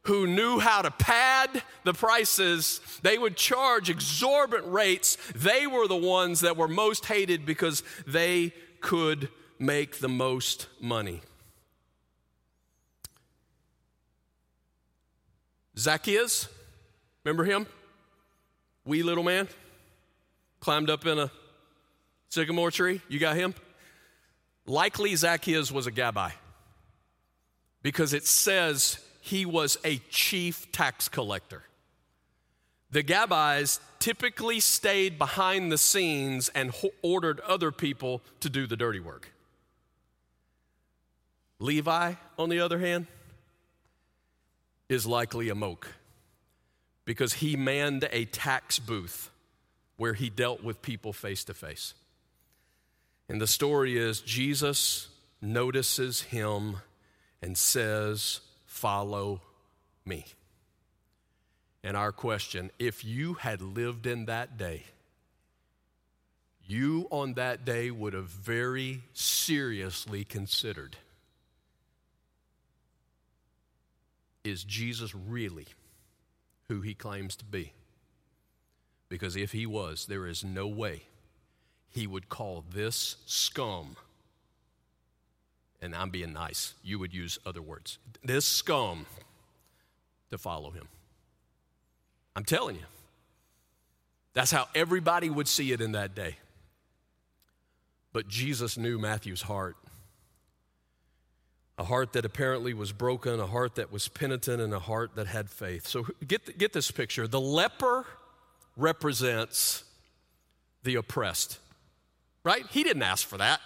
who 0.04 0.28
knew 0.28 0.60
how 0.60 0.82
to 0.82 0.92
pad 0.92 1.62
the 1.84 1.94
prices. 1.94 2.80
They 3.02 3.18
would 3.18 3.36
charge 3.36 3.90
exorbitant 3.90 4.72
rates. 4.72 5.18
They 5.36 5.68
were 5.68 5.88
the 5.88 5.96
ones 5.96 6.42
that 6.42 6.58
were 6.58 6.68
most 6.68 7.06
hated 7.06 7.46
because 7.46 7.84
they 8.08 8.54
could 8.82 9.30
make 9.60 10.00
the 10.00 10.10
most 10.10 10.68
money. 10.80 11.22
Zacchaeus, 15.78 16.48
remember 17.24 17.44
him? 17.44 17.66
Wee 18.86 19.04
little 19.04 19.24
man, 19.24 19.48
climbed 20.60 20.90
up 20.90 21.06
in 21.06 21.18
a 21.18 21.32
sycamore 22.30 22.72
tree. 22.72 23.02
You 23.08 23.20
got 23.20 23.36
him? 23.36 23.56
Likely 24.66 25.16
Zacchaeus 25.16 25.72
was 25.72 25.88
a 25.88 25.92
Gabbai 25.92 26.34
because 27.84 28.14
it 28.14 28.26
says 28.26 28.98
he 29.22 29.46
was 29.46 29.78
a 29.86 29.98
chief 30.10 30.72
tax 30.72 31.08
collector. 31.08 31.64
The 32.90 33.04
Gabbais 33.04 33.80
typically 34.00 34.60
stayed 34.60 35.18
behind 35.18 35.72
the 35.72 35.78
scenes 35.78 36.50
and 36.50 36.72
ho- 36.72 36.94
ordered 37.02 37.40
other 37.42 37.72
people 37.72 38.22
to 38.40 38.50
do 38.50 38.68
the 38.68 38.78
dirty 38.78 39.00
work. 39.00 39.32
Levi, 41.60 42.14
on 42.38 42.50
the 42.50 42.60
other 42.60 42.80
hand, 42.80 43.08
is 44.90 45.06
likely 45.06 45.50
a 45.50 45.56
moke 45.56 45.88
because 47.06 47.34
he 47.34 47.56
manned 47.56 48.08
a 48.12 48.26
tax 48.26 48.80
booth 48.80 49.30
where 49.98 50.14
he 50.14 50.30
dealt 50.30 50.64
with 50.64 50.82
people 50.82 51.14
face 51.14 51.44
to 51.46 51.54
face. 51.54 51.94
And 53.30 53.42
the 53.42 53.48
story 53.48 53.98
is 53.98 54.22
Jesus 54.22 55.08
notices 55.42 56.22
him 56.24 56.78
and 57.44 57.58
says, 57.58 58.40
Follow 58.66 59.42
me. 60.06 60.26
And 61.84 61.96
our 61.98 62.14
question 62.14 62.72
if 62.80 63.04
you 63.04 63.36
had 63.36 63.62
lived 63.62 64.08
in 64.08 64.26
that 64.26 64.58
day, 64.58 64.84
you 66.66 67.08
on 67.12 67.34
that 67.34 67.66
day 67.66 67.92
would 67.92 68.14
have 68.14 68.30
very 68.30 69.04
seriously 69.14 70.24
considered 70.24 70.96
is 74.46 74.64
Jesus 74.64 75.14
really 75.14 75.68
who 76.70 76.82
he 76.82 76.94
claims 76.94 77.36
to 77.38 77.46
be? 77.46 77.74
Because 79.10 79.36
if 79.36 79.52
he 79.52 79.66
was, 79.66 80.06
there 80.06 80.26
is 80.26 80.44
no 80.44 80.68
way 80.68 81.04
he 81.90 82.08
would 82.08 82.30
call 82.30 82.64
this 82.74 83.18
scum, 83.26 83.96
and 85.84 85.94
I'm 85.96 86.10
being 86.10 86.34
nice, 86.34 86.74
you 86.84 86.98
would 87.00 87.14
use 87.14 87.38
other 87.46 87.62
words, 87.62 88.00
this 88.24 88.46
scum 88.46 89.06
to 90.30 90.38
follow 90.38 90.72
him. 90.72 90.88
I'm 92.36 92.46
telling 92.46 92.76
you. 92.76 92.86
That's 94.34 94.50
how 94.50 94.68
everybody 94.74 95.30
would 95.30 95.48
see 95.48 95.72
it 95.72 95.82
in 95.82 95.92
that 95.92 96.16
day. 96.16 96.38
But 98.12 98.28
Jesus 98.28 98.78
knew 98.78 98.98
Matthew's 98.98 99.44
heart 99.44 99.76
a 101.78 101.84
heart 101.84 102.14
that 102.14 102.24
apparently 102.24 102.74
was 102.74 102.92
broken, 102.92 103.40
a 103.40 103.48
heart 103.48 103.76
that 103.76 103.92
was 103.92 104.08
penitent, 104.08 104.62
and 104.62 104.74
a 104.74 104.80
heart 104.80 105.16
that 105.16 105.28
had 105.28 105.50
faith. 105.50 105.88
So 105.88 106.06
get, 106.28 106.58
get 106.58 106.72
this 106.74 106.92
picture. 106.92 107.28
The 107.28 107.42
leper 107.42 108.06
represents 108.78 109.84
the 110.84 110.96
oppressed, 110.96 111.58
right? 112.44 112.64
He 112.70 112.84
didn't 112.84 113.04
ask 113.04 113.28
for 113.28 113.38
that. 113.38 113.60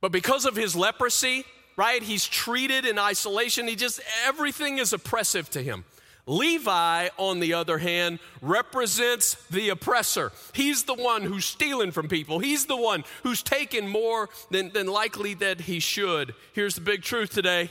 But 0.00 0.12
because 0.12 0.46
of 0.46 0.56
his 0.56 0.74
leprosy, 0.74 1.44
right, 1.76 2.02
he's 2.02 2.26
treated 2.26 2.86
in 2.86 2.98
isolation. 2.98 3.68
He 3.68 3.76
just, 3.76 4.00
everything 4.26 4.78
is 4.78 4.92
oppressive 4.92 5.50
to 5.50 5.62
him. 5.62 5.84
Levi, 6.26 7.08
on 7.16 7.40
the 7.40 7.54
other 7.54 7.78
hand, 7.78 8.18
represents 8.40 9.34
the 9.50 9.70
oppressor. 9.70 10.32
He's 10.52 10.84
the 10.84 10.94
one 10.94 11.22
who's 11.22 11.44
stealing 11.44 11.90
from 11.90 12.08
people. 12.08 12.38
He's 12.38 12.66
the 12.66 12.76
one 12.76 13.04
who's 13.22 13.42
taken 13.42 13.88
more 13.88 14.28
than, 14.50 14.70
than 14.70 14.86
likely 14.86 15.34
that 15.34 15.62
he 15.62 15.80
should. 15.80 16.34
Here's 16.52 16.76
the 16.76 16.82
big 16.82 17.02
truth 17.02 17.30
today 17.30 17.70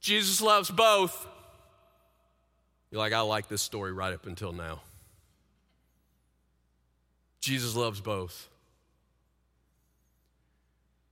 Jesus 0.00 0.42
loves 0.42 0.70
both. 0.70 1.26
You're 2.90 2.98
like, 3.00 3.12
I 3.12 3.20
like 3.22 3.48
this 3.48 3.62
story 3.62 3.92
right 3.92 4.12
up 4.12 4.26
until 4.26 4.52
now. 4.52 4.82
Jesus 7.40 7.74
loves 7.74 8.00
both. 8.00 8.48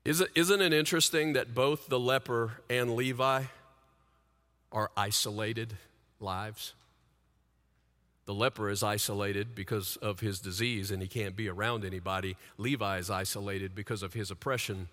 Isn't, 0.05 0.63
it 0.63 0.73
interesting 0.73 1.35
that 1.35 1.55
both 1.55 1.87
the 1.87 2.01
leper 2.01 2.55
and 2.69 2.97
Levi 2.97 3.45
are 4.73 4.91
isolated 4.97 5.75
lives. 6.19 6.75
The 8.25 8.35
leper 8.35 8.69
is 8.69 8.83
isolated 8.83 9.55
because 9.55 9.97
of 9.97 10.21
his 10.21 10.41
disease 10.41 10.91
and 10.91 11.01
he 11.03 11.09
can't 11.09 11.37
be 11.37 11.49
around 11.49 11.85
anybody. 11.85 12.37
Levi 12.59 12.99
is 12.99 13.11
isolated 13.11 13.75
because 13.75 14.03
of 14.03 14.13
his 14.13 14.31
oppression. 14.31 14.89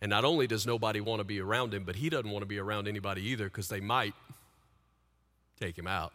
And 0.00 0.08
not 0.10 0.24
only 0.24 0.46
does 0.46 0.66
nobody 0.66 1.00
want 1.00 1.20
to 1.20 1.24
be 1.24 1.40
around 1.40 1.74
him, 1.74 1.84
but 1.84 1.96
he 1.96 2.08
doesn't 2.08 2.30
want 2.30 2.42
to 2.42 2.46
be 2.46 2.58
around 2.58 2.88
anybody 2.88 3.22
either 3.28 3.44
because 3.44 3.68
they 3.68 3.80
might 3.80 4.14
take 5.60 5.76
him 5.76 5.86
out. 5.86 6.12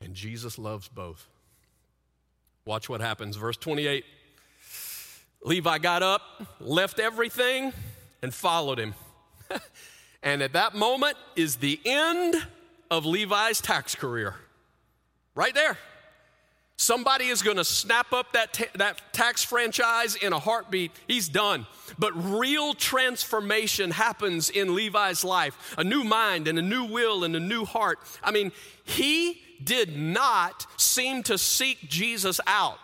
And 0.00 0.14
Jesus 0.14 0.58
loves 0.58 0.88
both. 0.88 1.26
Watch 2.64 2.88
what 2.88 3.00
happens. 3.00 3.36
Verse 3.36 3.56
28 3.56 4.04
Levi 5.42 5.78
got 5.78 6.02
up, 6.02 6.22
left 6.60 6.98
everything, 6.98 7.72
and 8.22 8.34
followed 8.34 8.78
him. 8.78 8.94
And 10.22 10.42
at 10.42 10.52
that 10.54 10.74
moment 10.74 11.16
is 11.36 11.56
the 11.56 11.80
end 11.84 12.34
of 12.90 13.06
Levi's 13.06 13.60
tax 13.60 13.94
career. 13.94 14.34
Right 15.34 15.54
there. 15.54 15.78
Somebody 16.76 17.26
is 17.26 17.42
going 17.42 17.56
to 17.56 17.64
snap 17.64 18.12
up 18.12 18.32
that, 18.34 18.52
ta- 18.52 18.64
that 18.76 19.00
tax 19.12 19.44
franchise 19.44 20.14
in 20.14 20.32
a 20.32 20.38
heartbeat. 20.38 20.92
He's 21.08 21.28
done. 21.28 21.66
But 21.98 22.12
real 22.14 22.72
transformation 22.74 23.90
happens 23.90 24.48
in 24.48 24.74
Levi's 24.74 25.24
life 25.24 25.74
a 25.76 25.82
new 25.82 26.04
mind 26.04 26.46
and 26.46 26.58
a 26.58 26.62
new 26.62 26.84
will 26.84 27.24
and 27.24 27.34
a 27.34 27.40
new 27.40 27.64
heart. 27.64 27.98
I 28.22 28.30
mean, 28.30 28.52
he 28.84 29.40
did 29.62 29.96
not 29.96 30.66
seem 30.76 31.24
to 31.24 31.36
seek 31.36 31.88
Jesus 31.88 32.40
out 32.46 32.78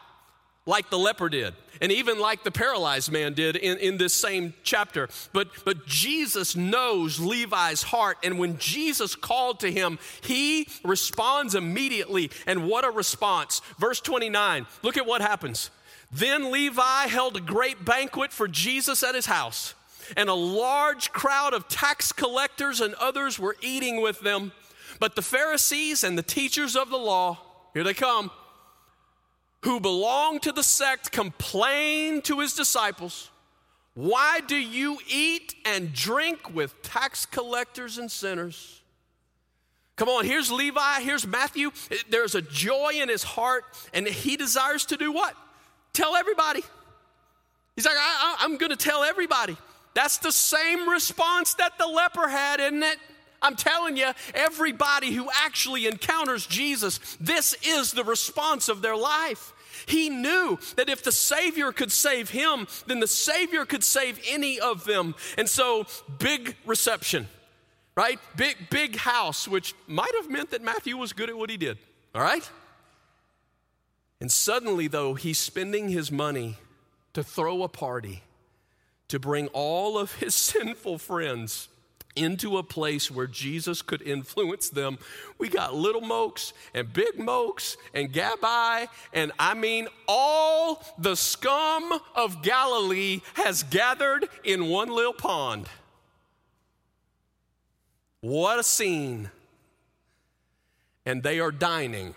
like 0.66 0.90
the 0.90 0.98
leper 0.98 1.28
did, 1.28 1.54
and 1.84 1.92
even 1.92 2.18
like 2.18 2.42
the 2.44 2.50
paralyzed 2.50 3.12
man 3.12 3.34
did 3.34 3.56
in, 3.56 3.76
in 3.76 3.98
this 3.98 4.14
same 4.14 4.54
chapter. 4.62 5.06
But, 5.34 5.48
but 5.66 5.84
Jesus 5.84 6.56
knows 6.56 7.20
Levi's 7.20 7.82
heart, 7.82 8.16
and 8.24 8.38
when 8.38 8.56
Jesus 8.56 9.14
called 9.14 9.60
to 9.60 9.70
him, 9.70 9.98
he 10.22 10.66
responds 10.82 11.54
immediately. 11.54 12.30
And 12.46 12.66
what 12.66 12.86
a 12.86 12.90
response! 12.90 13.60
Verse 13.78 14.00
29, 14.00 14.66
look 14.82 14.96
at 14.96 15.04
what 15.04 15.20
happens. 15.20 15.68
Then 16.10 16.50
Levi 16.50 17.06
held 17.08 17.36
a 17.36 17.42
great 17.42 17.84
banquet 17.84 18.32
for 18.32 18.48
Jesus 18.48 19.02
at 19.02 19.14
his 19.14 19.26
house, 19.26 19.74
and 20.16 20.30
a 20.30 20.34
large 20.34 21.12
crowd 21.12 21.52
of 21.52 21.68
tax 21.68 22.12
collectors 22.12 22.80
and 22.80 22.94
others 22.94 23.38
were 23.38 23.56
eating 23.60 24.00
with 24.00 24.20
them. 24.20 24.52
But 25.00 25.16
the 25.16 25.22
Pharisees 25.22 26.02
and 26.02 26.16
the 26.16 26.22
teachers 26.22 26.76
of 26.76 26.88
the 26.88 26.96
law, 26.96 27.40
here 27.74 27.84
they 27.84 27.92
come, 27.92 28.30
who 29.64 29.80
belonged 29.80 30.42
to 30.42 30.52
the 30.52 30.62
sect 30.62 31.10
complained 31.10 32.22
to 32.24 32.40
his 32.40 32.52
disciples, 32.52 33.30
Why 33.94 34.40
do 34.46 34.56
you 34.56 34.98
eat 35.08 35.54
and 35.64 35.92
drink 35.92 36.54
with 36.54 36.82
tax 36.82 37.24
collectors 37.24 37.96
and 37.96 38.10
sinners? 38.10 38.82
Come 39.96 40.08
on, 40.08 40.26
here's 40.26 40.52
Levi, 40.52 41.00
here's 41.00 41.26
Matthew. 41.26 41.70
There's 42.10 42.34
a 42.34 42.42
joy 42.42 42.92
in 42.96 43.08
his 43.08 43.22
heart, 43.22 43.64
and 43.94 44.06
he 44.06 44.36
desires 44.36 44.84
to 44.86 44.96
do 44.96 45.12
what? 45.12 45.34
Tell 45.92 46.14
everybody. 46.14 46.62
He's 47.74 47.86
like, 47.86 47.96
I, 47.96 48.38
am 48.42 48.58
going 48.58 48.70
to 48.70 48.76
tell 48.76 49.02
everybody. 49.02 49.56
That's 49.94 50.18
the 50.18 50.32
same 50.32 50.88
response 50.90 51.54
that 51.54 51.78
the 51.78 51.86
leper 51.86 52.28
had, 52.28 52.60
isn't 52.60 52.82
it? 52.82 52.98
I'm 53.40 53.56
telling 53.56 53.96
you, 53.96 54.10
everybody 54.34 55.12
who 55.12 55.28
actually 55.42 55.86
encounters 55.86 56.46
Jesus, 56.46 56.98
this 57.20 57.54
is 57.62 57.92
the 57.92 58.04
response 58.04 58.68
of 58.68 58.82
their 58.82 58.96
life. 58.96 59.53
He 59.86 60.08
knew 60.08 60.58
that 60.76 60.88
if 60.88 61.02
the 61.02 61.12
Savior 61.12 61.72
could 61.72 61.92
save 61.92 62.30
him, 62.30 62.66
then 62.86 63.00
the 63.00 63.06
Savior 63.06 63.64
could 63.64 63.84
save 63.84 64.20
any 64.26 64.58
of 64.60 64.84
them. 64.84 65.14
And 65.36 65.48
so, 65.48 65.86
big 66.18 66.56
reception, 66.64 67.28
right? 67.96 68.18
Big, 68.36 68.56
big 68.70 68.96
house, 68.96 69.46
which 69.46 69.74
might 69.86 70.12
have 70.14 70.30
meant 70.30 70.50
that 70.50 70.62
Matthew 70.62 70.96
was 70.96 71.12
good 71.12 71.28
at 71.28 71.36
what 71.36 71.50
he 71.50 71.56
did, 71.56 71.78
all 72.14 72.22
right? 72.22 72.48
And 74.20 74.30
suddenly, 74.30 74.88
though, 74.88 75.14
he's 75.14 75.38
spending 75.38 75.88
his 75.88 76.10
money 76.10 76.56
to 77.12 77.22
throw 77.22 77.62
a 77.62 77.68
party 77.68 78.22
to 79.08 79.18
bring 79.18 79.48
all 79.48 79.98
of 79.98 80.14
his 80.16 80.34
sinful 80.34 80.98
friends 80.98 81.68
into 82.16 82.58
a 82.58 82.62
place 82.62 83.10
where 83.10 83.26
Jesus 83.26 83.82
could 83.82 84.02
influence 84.02 84.68
them. 84.68 84.98
We 85.38 85.48
got 85.48 85.74
little 85.74 86.00
mokes 86.00 86.52
and 86.74 86.92
big 86.92 87.18
mokes 87.18 87.76
and 87.92 88.12
Gabbai, 88.12 88.88
and 89.12 89.32
I 89.38 89.54
mean, 89.54 89.88
all 90.06 90.82
the 90.98 91.16
scum 91.16 91.98
of 92.14 92.42
Galilee 92.42 93.20
has 93.34 93.62
gathered 93.64 94.28
in 94.44 94.66
one 94.66 94.88
little 94.88 95.12
pond. 95.12 95.66
What 98.20 98.58
a 98.58 98.62
scene. 98.62 99.30
And 101.04 101.22
they 101.22 101.40
are 101.40 101.50
dining. 101.52 102.14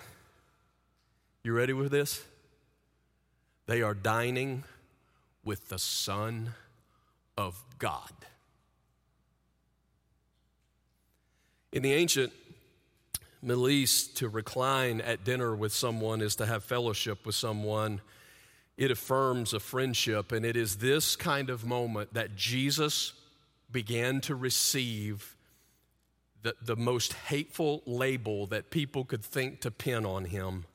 You 1.44 1.54
ready 1.54 1.74
with 1.74 1.92
this? 1.92 2.24
They 3.66 3.82
are 3.82 3.94
dining 3.94 4.64
with 5.44 5.68
the 5.68 5.78
Son 5.78 6.54
of 7.38 7.62
God. 7.80 8.12
In 11.78 11.84
the 11.84 11.94
ancient 11.94 12.34
Middle 13.40 13.70
East, 13.70 14.18
to 14.18 14.30
recline 14.30 15.00
at 15.00 15.24
dinner 15.24 15.56
with 15.56 15.72
someone 15.72 16.22
is 16.22 16.36
to 16.38 16.48
have 16.48 16.64
fellowship 16.64 17.24
with 17.24 17.36
someone. 17.36 18.02
It 18.78 18.90
affirms 18.90 19.54
a 19.54 19.60
friendship, 19.60 20.32
and 20.32 20.44
it 20.44 20.58
is 20.58 20.78
this 20.78 21.16
kind 21.16 21.52
of 21.52 21.64
moment 21.64 22.16
that 22.16 22.36
Jesus 22.36 23.14
began 23.72 24.22
to 24.22 24.34
receive 24.34 25.36
the, 26.42 26.56
the 26.64 26.76
most 26.76 27.14
hateful 27.14 27.84
label 27.86 28.48
that 28.48 28.72
people 28.72 29.06
could 29.06 29.24
think 29.24 29.62
to 29.62 29.70
pin 29.70 30.04
on 30.04 30.26
him. 30.26 30.66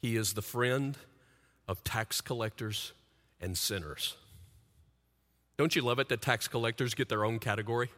He 0.00 0.16
is 0.16 0.32
the 0.32 0.42
friend 0.42 0.98
of 1.68 1.84
tax 1.84 2.20
collectors 2.20 2.94
and 3.40 3.56
sinners. 3.56 4.16
Don't 5.56 5.76
you 5.76 5.82
love 5.82 6.00
it 6.00 6.08
that 6.08 6.20
tax 6.20 6.48
collectors 6.48 6.94
get 6.94 7.08
their 7.08 7.24
own 7.24 7.38
category? 7.38 7.90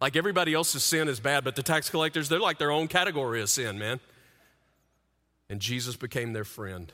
Like 0.00 0.16
everybody 0.16 0.54
else's 0.54 0.84
sin 0.84 1.08
is 1.08 1.20
bad, 1.20 1.44
but 1.44 1.56
the 1.56 1.62
tax 1.62 1.90
collectors, 1.90 2.28
they're 2.28 2.38
like 2.38 2.58
their 2.58 2.70
own 2.70 2.88
category 2.88 3.42
of 3.42 3.50
sin, 3.50 3.78
man. 3.78 4.00
And 5.50 5.60
Jesus 5.60 5.96
became 5.96 6.32
their 6.32 6.44
friend. 6.44 6.92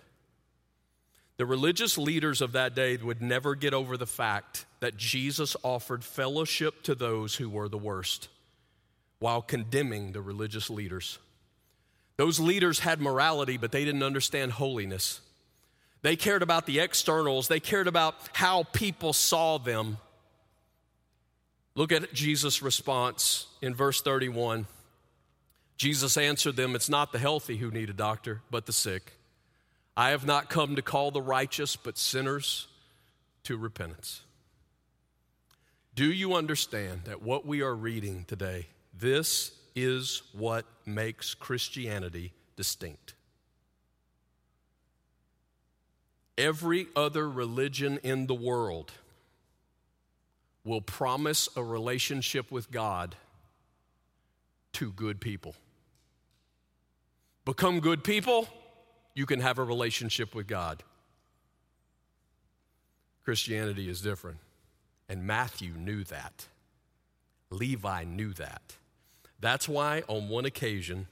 The 1.36 1.46
religious 1.46 1.98
leaders 1.98 2.40
of 2.40 2.52
that 2.52 2.74
day 2.74 2.96
would 2.96 3.20
never 3.20 3.54
get 3.56 3.74
over 3.74 3.96
the 3.96 4.06
fact 4.06 4.66
that 4.80 4.96
Jesus 4.96 5.56
offered 5.62 6.04
fellowship 6.04 6.82
to 6.84 6.94
those 6.94 7.34
who 7.34 7.50
were 7.50 7.68
the 7.68 7.78
worst 7.78 8.28
while 9.18 9.42
condemning 9.42 10.12
the 10.12 10.20
religious 10.20 10.70
leaders. 10.70 11.18
Those 12.16 12.38
leaders 12.38 12.78
had 12.78 13.00
morality, 13.00 13.56
but 13.56 13.72
they 13.72 13.84
didn't 13.84 14.02
understand 14.02 14.52
holiness. 14.52 15.20
They 16.02 16.14
cared 16.14 16.42
about 16.42 16.66
the 16.66 16.80
externals, 16.80 17.48
they 17.48 17.60
cared 17.60 17.88
about 17.88 18.14
how 18.34 18.64
people 18.64 19.12
saw 19.12 19.58
them. 19.58 19.98
Look 21.76 21.90
at 21.90 22.12
Jesus' 22.12 22.62
response 22.62 23.46
in 23.60 23.74
verse 23.74 24.00
31. 24.00 24.66
Jesus 25.76 26.16
answered 26.16 26.56
them, 26.56 26.76
It's 26.76 26.88
not 26.88 27.12
the 27.12 27.18
healthy 27.18 27.56
who 27.56 27.70
need 27.70 27.90
a 27.90 27.94
doctor, 27.94 28.42
but 28.50 28.66
the 28.66 28.72
sick. 28.72 29.14
I 29.96 30.10
have 30.10 30.26
not 30.26 30.48
come 30.48 30.76
to 30.76 30.82
call 30.82 31.10
the 31.10 31.22
righteous, 31.22 31.76
but 31.76 31.98
sinners 31.98 32.68
to 33.44 33.56
repentance. 33.56 34.22
Do 35.94 36.06
you 36.06 36.34
understand 36.34 37.02
that 37.04 37.22
what 37.22 37.46
we 37.46 37.62
are 37.62 37.74
reading 37.74 38.24
today, 38.26 38.66
this 38.96 39.52
is 39.74 40.22
what 40.32 40.64
makes 40.86 41.34
Christianity 41.34 42.32
distinct? 42.56 43.14
Every 46.36 46.86
other 46.96 47.28
religion 47.28 47.98
in 48.02 48.26
the 48.26 48.34
world 48.34 48.92
will 50.64 50.80
promise 50.80 51.48
a 51.56 51.62
relationship 51.62 52.50
with 52.50 52.70
God 52.70 53.16
to 54.72 54.90
good 54.90 55.20
people. 55.20 55.54
Become 57.44 57.80
good 57.80 58.02
people, 58.02 58.48
you 59.14 59.26
can 59.26 59.40
have 59.40 59.58
a 59.58 59.64
relationship 59.64 60.34
with 60.34 60.46
God. 60.46 60.82
Christianity 63.24 63.88
is 63.88 64.00
different. 64.00 64.38
And 65.08 65.26
Matthew 65.26 65.72
knew 65.74 66.04
that. 66.04 66.46
Levi 67.50 68.04
knew 68.04 68.32
that. 68.34 68.62
That's 69.40 69.68
why, 69.68 70.02
on 70.08 70.28
one 70.28 70.46
occasion, 70.46 71.06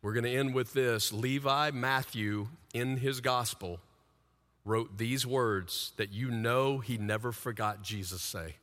we're 0.00 0.12
going 0.12 0.24
to 0.24 0.34
end 0.34 0.54
with 0.54 0.72
this 0.72 1.12
Levi 1.12 1.72
Matthew, 1.72 2.48
in 2.72 2.98
his 2.98 3.20
gospel, 3.20 3.80
wrote 4.64 4.98
these 4.98 5.26
words 5.26 5.92
that 5.96 6.12
you 6.12 6.30
know 6.30 6.78
he 6.78 6.96
never 6.98 7.32
forgot 7.32 7.82
Jesus 7.82 8.22
say. 8.22 8.56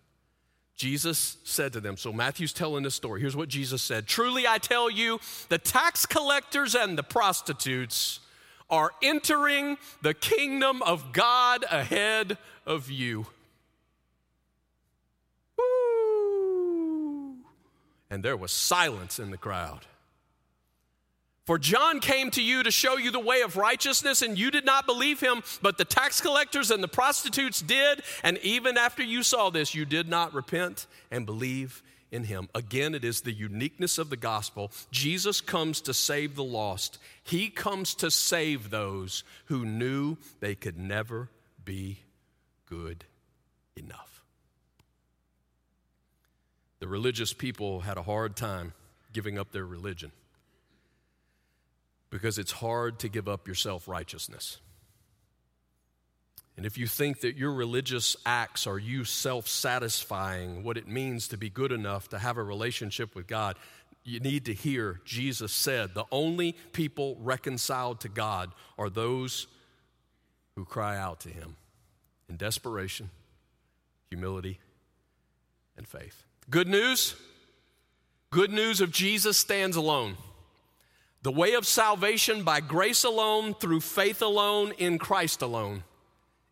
Jesus 0.76 1.38
said 1.44 1.74
to 1.74 1.80
them, 1.80 1.98
so 1.98 2.12
Matthew's 2.12 2.54
telling 2.54 2.84
this 2.84 2.96
story. 2.96 3.22
Here's 3.22 3.36
what 3.36 3.50
Jesus 3.50 3.82
said 3.82 4.08
Truly 4.08 4.48
I 4.48 4.58
tell 4.58 4.90
you, 4.90 5.20
the 5.50 5.58
tax 5.58 6.06
collectors 6.06 6.76
and 6.76 6.98
the 6.98 7.04
prostitutes 7.04 8.20
are 8.70 8.92
entering 9.04 9.78
the 10.02 10.14
kingdom 10.14 10.82
of 10.82 11.14
God 11.14 11.64
ahead 11.70 12.38
of 12.66 12.90
you. 12.90 13.28
Woo! 15.58 17.36
And 18.10 18.24
there 18.24 18.38
was 18.38 18.52
silence 18.52 19.20
in 19.20 19.30
the 19.30 19.38
crowd. 19.38 19.86
For 21.46 21.60
John 21.60 22.00
came 22.00 22.32
to 22.32 22.41
you 22.41 22.64
to 22.64 22.72
show 22.72 22.98
you 22.98 23.12
the 23.12 23.20
way 23.20 23.41
of 23.41 23.58
righteousness, 23.58 24.22
and 24.22 24.39
you 24.39 24.50
did 24.50 24.66
not 24.66 24.86
believe 24.86 25.20
him, 25.20 25.44
but 25.62 25.78
the 25.78 25.84
tax 25.84 26.22
collectors 26.22 26.72
and 26.72 26.82
the 26.82 26.88
prostitutes 26.88 27.62
did. 27.62 28.02
And 28.24 28.38
even 28.39 28.78
after 28.78 29.04
you 29.04 29.24
saw 29.24 29.50
this, 29.50 29.76
you 29.76 29.84
did 29.84 30.08
not 30.08 30.34
repent 30.34 30.88
and 31.12 31.26
believe 31.26 31.84
in 32.14 32.24
him. 32.24 32.48
Again, 32.56 32.96
it 32.96 33.04
is 33.04 33.22
the 33.22 33.34
uniqueness 33.34 33.98
of 33.98 34.10
the 34.10 34.16
gospel. 34.16 34.72
Jesus 34.89 35.41
comes 35.41 35.82
to 35.82 35.94
save 35.94 36.36
the 36.36 36.44
lost, 36.44 36.98
he 37.24 37.50
comes 37.50 37.94
to 37.96 38.10
save 38.10 38.70
those 38.70 39.26
who 39.46 39.66
knew 39.66 40.18
they 40.39 40.56
could 40.56 40.78
never 40.78 41.30
be 41.66 42.00
good 42.68 43.04
enough. 43.76 44.24
The 46.80 46.88
religious 46.88 47.34
people 47.34 47.82
had 47.82 47.98
a 47.98 48.04
hard 48.04 48.36
time 48.36 48.74
giving 49.12 49.38
up 49.38 49.52
their 49.52 49.66
religion 49.66 50.12
because 52.14 52.38
it's 52.38 52.51
hard 52.51 52.99
to 52.99 53.09
give 53.09 53.28
up 53.28 53.47
your 53.47 53.55
self 53.55 53.88
righteousness. 53.88 54.59
And 56.55 56.64
if 56.64 56.78
you 56.78 56.86
think 56.86 57.22
that 57.22 57.36
your 57.36 57.51
religious 57.51 58.16
acts 58.24 58.68
are 58.68 58.78
you 58.78 59.03
self 59.03 59.47
satisfying, 59.47 60.64
what 60.64 60.78
it 60.78 60.88
means 60.88 61.28
to 61.30 61.38
be 61.38 61.49
good 61.49 61.72
enough 61.72 62.09
to 62.09 62.20
have 62.20 62.38
a 62.38 62.43
relationship 62.43 63.16
with 63.16 63.26
God, 63.26 63.57
you 64.03 64.20
need 64.20 64.45
to 64.45 64.53
hear 64.53 65.01
Jesus 65.05 65.51
said 65.51 65.95
the 65.95 66.05
only 66.11 66.51
people 66.72 67.18
reconciled 67.20 68.01
to 68.01 68.09
God 68.09 68.51
are 68.78 68.91
those 68.91 69.47
who 70.55 70.66
cry 70.66 70.95
out 70.95 71.22
to 71.22 71.30
Him 71.30 71.55
in 72.30 72.38
desperation, 72.38 73.09
humility, 74.09 74.59
and 75.76 75.88
faith. 75.88 76.24
Good 76.47 76.68
news 76.68 77.16
good 78.30 78.51
news 78.51 78.82
of 78.82 78.91
Jesus 78.91 79.38
stands 79.38 79.76
alone. 79.76 80.18
The 81.24 81.32
way 81.32 81.54
of 81.54 81.66
salvation 81.66 82.44
by 82.44 82.60
grace 82.60 83.06
alone, 83.06 83.54
through 83.54 83.80
faith 83.80 84.22
alone, 84.22 84.74
in 84.78 85.00
Christ 85.00 85.42
alone, 85.42 85.84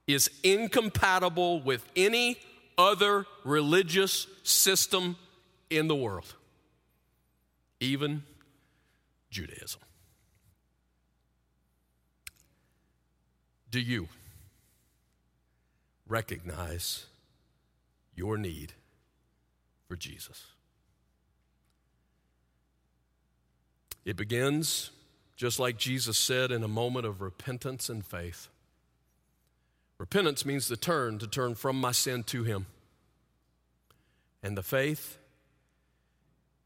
is 0.07 0.29
incompatible 0.43 1.61
with 1.61 1.85
any 1.95 2.37
other 2.77 3.25
religious 3.43 4.27
system 4.43 5.17
in 5.69 5.89
the 5.89 5.95
world, 5.95 6.35
even 7.81 8.23
Judaism. 9.29 9.81
Do 13.69 13.79
you 13.79 14.07
recognize 16.07 17.07
your 18.15 18.37
need 18.37 18.73
for 19.87 19.97
Jesus? 19.97 20.50
It 24.05 24.15
begins, 24.15 24.91
just 25.35 25.59
like 25.59 25.77
Jesus 25.77 26.17
said, 26.17 26.51
in 26.51 26.63
a 26.63 26.67
moment 26.67 27.05
of 27.05 27.21
repentance 27.21 27.89
and 27.89 28.05
faith. 28.05 28.47
Repentance 29.97 30.45
means 30.45 30.67
to 30.67 30.77
turn, 30.77 31.19
to 31.19 31.27
turn 31.27 31.55
from 31.55 31.79
my 31.79 31.91
sin 31.91 32.23
to 32.23 32.43
Him. 32.43 32.65
And 34.41 34.57
the 34.57 34.63
faith 34.63 35.17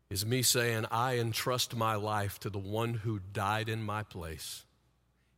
is 0.10 0.26
me 0.26 0.42
saying, 0.42 0.86
I 0.90 1.18
entrust 1.18 1.76
my 1.76 1.96
life 1.96 2.40
to 2.40 2.50
the 2.50 2.60
one 2.60 2.94
who 2.94 3.20
died 3.34 3.68
in 3.68 3.84
my 3.84 4.04
place. 4.04 4.64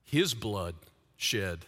His 0.04 0.34
blood 0.36 0.76
shed. 1.16 1.66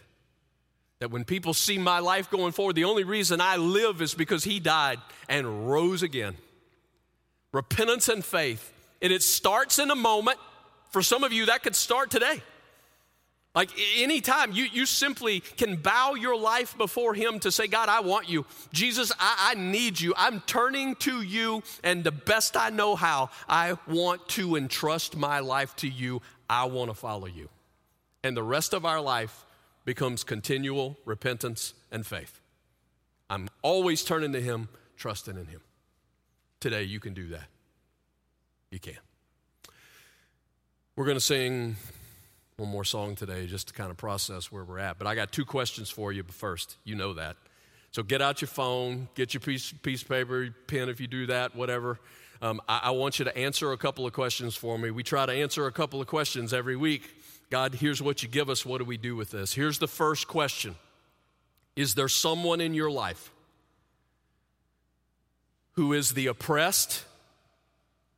That 1.00 1.10
when 1.10 1.24
people 1.24 1.54
see 1.54 1.78
my 1.78 1.98
life 1.98 2.30
going 2.30 2.52
forward, 2.52 2.76
the 2.76 2.84
only 2.84 3.04
reason 3.04 3.40
I 3.40 3.56
live 3.56 4.00
is 4.00 4.14
because 4.14 4.44
He 4.44 4.60
died 4.60 5.00
and 5.28 5.68
rose 5.68 6.02
again. 6.02 6.36
Repentance 7.52 8.08
and 8.08 8.24
faith 8.24 8.72
and 9.02 9.12
it 9.12 9.22
starts 9.22 9.78
in 9.78 9.90
a 9.90 9.96
moment. 9.96 10.38
For 10.90 11.02
some 11.02 11.24
of 11.24 11.32
you, 11.32 11.46
that 11.46 11.62
could 11.62 11.76
start 11.76 12.10
today. 12.10 12.42
Like 13.54 13.70
anytime 13.96 14.52
you, 14.52 14.64
you 14.64 14.86
simply 14.86 15.40
can 15.40 15.76
bow 15.76 16.14
your 16.14 16.36
life 16.36 16.78
before 16.78 17.14
Him 17.14 17.40
to 17.40 17.50
say, 17.50 17.66
God, 17.66 17.88
I 17.88 18.00
want 18.00 18.28
you. 18.28 18.46
Jesus, 18.72 19.10
I, 19.18 19.50
I 19.50 19.54
need 19.54 20.00
you. 20.00 20.14
I'm 20.16 20.40
turning 20.42 20.94
to 20.96 21.22
you, 21.22 21.62
and 21.82 22.04
the 22.04 22.12
best 22.12 22.56
I 22.56 22.70
know 22.70 22.94
how, 22.94 23.30
I 23.48 23.76
want 23.88 24.28
to 24.30 24.54
entrust 24.54 25.16
my 25.16 25.40
life 25.40 25.74
to 25.76 25.88
you. 25.88 26.22
I 26.48 26.66
want 26.66 26.90
to 26.90 26.94
follow 26.94 27.26
you. 27.26 27.48
And 28.22 28.36
the 28.36 28.42
rest 28.42 28.72
of 28.72 28.84
our 28.84 29.00
life 29.00 29.44
becomes 29.84 30.22
continual 30.22 30.96
repentance 31.04 31.74
and 31.90 32.06
faith. 32.06 32.40
I'm 33.28 33.48
always 33.62 34.04
turning 34.04 34.32
to 34.32 34.40
Him, 34.40 34.68
trusting 34.96 35.36
in 35.36 35.46
Him. 35.46 35.60
Today, 36.60 36.84
you 36.84 37.00
can 37.00 37.14
do 37.14 37.28
that. 37.28 37.46
You 38.70 38.78
can. 38.78 38.98
We're 40.94 41.04
going 41.04 41.16
to 41.16 41.20
sing 41.20 41.76
one 42.56 42.68
more 42.68 42.84
song 42.84 43.16
today 43.16 43.46
just 43.46 43.68
to 43.68 43.74
kind 43.74 43.90
of 43.90 43.96
process 43.96 44.52
where 44.52 44.62
we're 44.62 44.78
at. 44.78 44.98
But 44.98 45.06
I 45.06 45.14
got 45.14 45.32
two 45.32 45.44
questions 45.44 45.90
for 45.90 46.12
you 46.12 46.22
But 46.22 46.34
first. 46.34 46.76
You 46.84 46.94
know 46.94 47.14
that. 47.14 47.36
So 47.90 48.04
get 48.04 48.22
out 48.22 48.40
your 48.40 48.48
phone, 48.48 49.08
get 49.14 49.34
your 49.34 49.40
piece, 49.40 49.72
piece 49.72 50.02
of 50.02 50.08
paper, 50.08 50.54
pen 50.68 50.88
if 50.88 51.00
you 51.00 51.08
do 51.08 51.26
that, 51.26 51.56
whatever. 51.56 51.98
Um, 52.40 52.60
I, 52.68 52.80
I 52.84 52.90
want 52.90 53.18
you 53.18 53.24
to 53.24 53.36
answer 53.36 53.72
a 53.72 53.76
couple 53.76 54.06
of 54.06 54.12
questions 54.12 54.54
for 54.54 54.78
me. 54.78 54.90
We 54.90 55.02
try 55.02 55.26
to 55.26 55.32
answer 55.32 55.66
a 55.66 55.72
couple 55.72 56.00
of 56.00 56.06
questions 56.06 56.52
every 56.52 56.76
week. 56.76 57.02
God, 57.50 57.74
here's 57.74 58.00
what 58.00 58.22
you 58.22 58.28
give 58.28 58.48
us. 58.48 58.64
What 58.64 58.78
do 58.78 58.84
we 58.84 58.96
do 58.96 59.16
with 59.16 59.30
this? 59.30 59.52
Here's 59.52 59.80
the 59.80 59.88
first 59.88 60.28
question 60.28 60.76
Is 61.74 61.94
there 61.94 62.08
someone 62.08 62.60
in 62.60 62.74
your 62.74 62.90
life 62.90 63.32
who 65.72 65.92
is 65.92 66.12
the 66.12 66.28
oppressed 66.28 67.04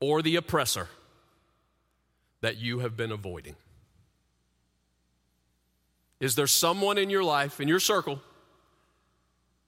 or 0.03 0.21
the 0.21 0.35
oppressor 0.35 0.89
that 2.41 2.57
you 2.57 2.81
have 2.81 2.97
been 2.97 3.13
avoiding? 3.13 3.55
Is 6.21 6.35
there 6.35 6.49
someone 6.49 6.99
in 6.99 7.09
your 7.09 7.23
life, 7.23 7.61
in 7.61 7.69
your 7.69 7.79
circle, 7.79 8.21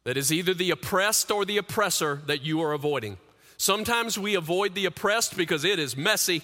that 0.02 0.16
is 0.16 0.32
either 0.32 0.52
the 0.52 0.72
oppressed 0.72 1.30
or 1.30 1.44
the 1.44 1.56
oppressor 1.56 2.20
that 2.26 2.42
you 2.42 2.60
are 2.62 2.72
avoiding? 2.72 3.16
Sometimes 3.56 4.18
we 4.18 4.34
avoid 4.34 4.74
the 4.74 4.86
oppressed 4.86 5.36
because 5.36 5.64
it 5.64 5.78
is 5.78 5.96
messy. 5.96 6.42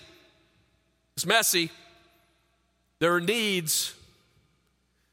It's 1.16 1.26
messy. 1.26 1.70
There 3.00 3.12
are 3.14 3.20
needs. 3.20 3.94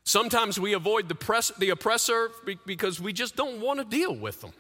Sometimes 0.04 0.60
we 0.60 0.74
avoid 0.74 1.10
the, 1.10 1.16
press, 1.16 1.52
the 1.58 1.72
oppressor 1.72 2.30
because 2.68 3.02
we 3.02 3.12
just 3.12 3.36
don't 3.36 3.60
want 3.60 3.80
to 3.80 3.86
deal 3.86 4.16
with 4.16 4.42
them. 4.42 4.54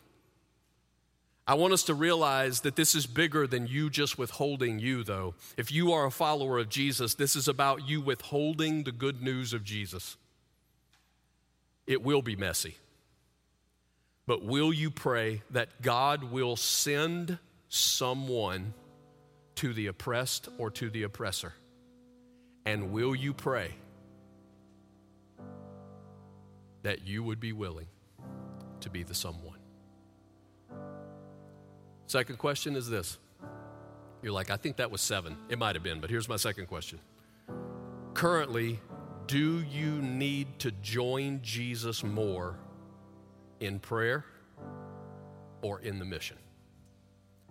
I 1.48 1.54
want 1.54 1.72
us 1.72 1.84
to 1.84 1.94
realize 1.94 2.62
that 2.62 2.76
this 2.76 2.94
is 2.94 3.06
bigger 3.06 3.48
than 3.48 3.68
you 3.68 3.90
just 3.90 4.18
withholding 4.18 4.80
you, 4.80 5.04
though. 5.04 5.34
If 5.56 5.72
you 5.72 5.94
are 5.94 6.06
a 6.06 6.12
follower 6.12 6.60
of 6.60 6.68
Jesus, 6.68 7.16
this 7.16 7.38
is 7.38 7.48
about 7.48 7.88
you 7.88 8.02
withholding 8.02 8.84
the 8.84 8.92
good 8.92 9.22
news 9.22 9.54
of 9.54 9.64
Jesus. 9.64 10.18
It 11.86 12.04
will 12.04 12.22
be 12.22 12.36
messy. 12.36 12.76
But 14.26 14.44
will 14.44 14.74
you 14.74 14.92
pray 14.92 15.42
that 15.52 15.82
God 15.82 16.26
will 16.26 16.58
send 16.58 17.38
someone 17.70 18.74
to 19.56 19.74
the 19.74 19.88
oppressed 19.88 20.50
or 20.58 20.70
to 20.72 20.90
the 20.90 21.04
oppressor? 21.04 21.54
And 22.66 22.92
will 22.92 23.16
you 23.16 23.34
pray 23.34 23.72
that 26.84 27.08
you 27.08 27.24
would 27.24 27.40
be 27.40 27.54
willing 27.54 27.88
to 28.82 28.90
be 28.90 29.04
the 29.04 29.16
someone? 29.16 29.57
Second 32.08 32.38
question 32.38 32.76
is 32.76 32.90
this. 32.90 33.18
You're 34.22 34.32
like, 34.32 34.50
I 34.50 34.58
think 34.58 34.78
that 34.78 34.90
was 34.90 35.02
seven. 35.02 35.38
It 35.50 35.60
might 35.60 35.76
have 35.76 35.84
been, 35.84 36.00
but 36.00 36.10
here's 36.10 36.28
my 36.28 36.38
second 36.38 36.68
question. 36.68 37.00
Currently, 38.14 38.80
do 39.28 39.60
you 39.60 40.02
need 40.02 40.60
to 40.60 40.72
join 40.72 41.42
Jesus 41.44 42.04
more 42.04 42.56
in 43.60 43.80
prayer 43.80 44.26
or 45.62 45.82
in 45.82 46.00
the 46.00 46.06
mission? 46.06 46.38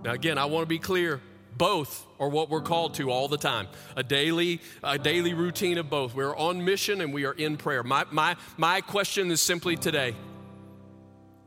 Now, 0.02 0.12
again, 0.12 0.38
I 0.38 0.46
want 0.46 0.62
to 0.62 0.68
be 0.68 0.78
clear. 0.78 1.20
Both 1.56 2.04
are 2.18 2.28
what 2.28 2.50
we're 2.50 2.60
called 2.60 2.94
to 2.94 3.10
all 3.10 3.28
the 3.28 3.38
time. 3.38 3.68
A 3.96 4.02
daily, 4.02 4.60
a 4.82 4.98
daily 4.98 5.32
routine 5.32 5.78
of 5.78 5.88
both. 5.88 6.14
We're 6.14 6.36
on 6.36 6.62
mission 6.64 7.00
and 7.00 7.14
we 7.14 7.24
are 7.24 7.32
in 7.32 7.56
prayer. 7.56 7.82
My, 7.82 8.04
my, 8.10 8.36
my 8.58 8.80
question 8.82 9.30
is 9.30 9.40
simply 9.40 9.76
today 9.76 10.14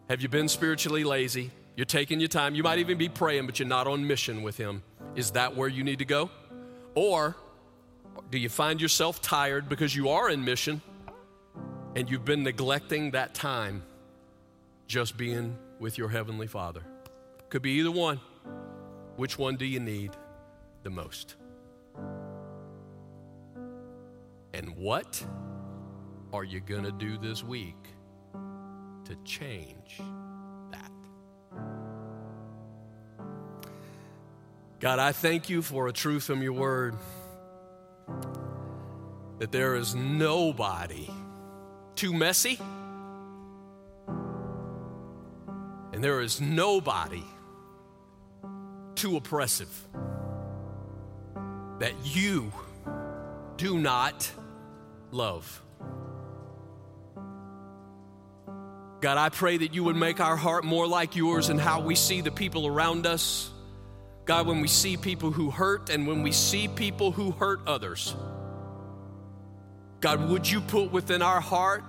Have 0.09 0.21
you 0.21 0.29
been 0.29 0.47
spiritually 0.47 1.03
lazy? 1.03 1.51
You're 1.79 1.85
taking 1.85 2.19
your 2.19 2.27
time. 2.27 2.55
You 2.55 2.63
might 2.63 2.79
even 2.79 2.97
be 2.97 3.07
praying, 3.07 3.45
but 3.45 3.57
you're 3.57 3.65
not 3.65 3.87
on 3.87 4.05
mission 4.05 4.43
with 4.43 4.57
Him. 4.57 4.83
Is 5.15 5.31
that 5.31 5.55
where 5.55 5.69
you 5.69 5.81
need 5.81 5.99
to 5.99 6.05
go? 6.05 6.29
Or 6.93 7.37
do 8.29 8.37
you 8.37 8.49
find 8.49 8.81
yourself 8.81 9.21
tired 9.21 9.69
because 9.69 9.95
you 9.95 10.09
are 10.09 10.29
in 10.29 10.43
mission 10.43 10.81
and 11.95 12.09
you've 12.09 12.25
been 12.25 12.43
neglecting 12.43 13.11
that 13.11 13.33
time 13.33 13.83
just 14.87 15.15
being 15.15 15.57
with 15.79 15.97
your 15.97 16.09
Heavenly 16.09 16.47
Father? 16.47 16.81
Could 17.47 17.61
be 17.61 17.71
either 17.79 17.91
one. 17.91 18.19
Which 19.15 19.39
one 19.39 19.55
do 19.55 19.63
you 19.63 19.79
need 19.79 20.11
the 20.83 20.89
most? 20.89 21.37
And 24.53 24.75
what 24.75 25.25
are 26.33 26.43
you 26.43 26.59
going 26.59 26.83
to 26.83 26.91
do 26.91 27.17
this 27.17 27.41
week 27.41 27.87
to 29.05 29.15
change 29.23 30.01
God, 34.79 34.97
I 34.97 35.11
thank 35.11 35.49
you 35.49 35.61
for 35.61 35.89
a 35.89 35.91
truth 35.91 36.23
from 36.23 36.41
your 36.41 36.53
word 36.53 36.95
that 39.39 39.51
there 39.51 39.75
is 39.75 39.93
nobody 39.93 41.09
too 41.95 42.13
messy, 42.13 42.57
and 45.91 46.01
there 46.01 46.21
is 46.21 46.39
nobody 46.39 47.23
too 48.95 49.17
oppressive 49.17 49.69
that 51.79 51.93
you 52.03 52.53
do 53.57 53.77
not 53.77 54.31
love. 55.11 55.61
God, 59.01 59.17
I 59.17 59.27
pray 59.27 59.57
that 59.57 59.73
you 59.73 59.83
would 59.85 59.97
make 59.97 60.21
our 60.21 60.37
heart 60.37 60.63
more 60.63 60.87
like 60.87 61.17
yours 61.17 61.49
in 61.49 61.57
how 61.57 61.81
we 61.81 61.95
see 61.95 62.21
the 62.21 62.31
people 62.31 62.65
around 62.65 63.05
us. 63.05 63.51
God, 64.29 64.45
when 64.45 64.61
we 64.61 64.67
see 64.67 64.95
people 64.95 65.31
who 65.31 65.49
hurt 65.49 65.89
and 65.89 66.05
when 66.05 66.21
we 66.21 66.31
see 66.31 66.67
people 66.67 67.11
who 67.11 67.31
hurt 67.31 67.61
others. 67.65 68.15
God, 70.01 70.29
would 70.29 70.47
you 70.47 70.61
put 70.61 70.91
within 70.91 71.23
our 71.23 71.41
heart 71.41 71.83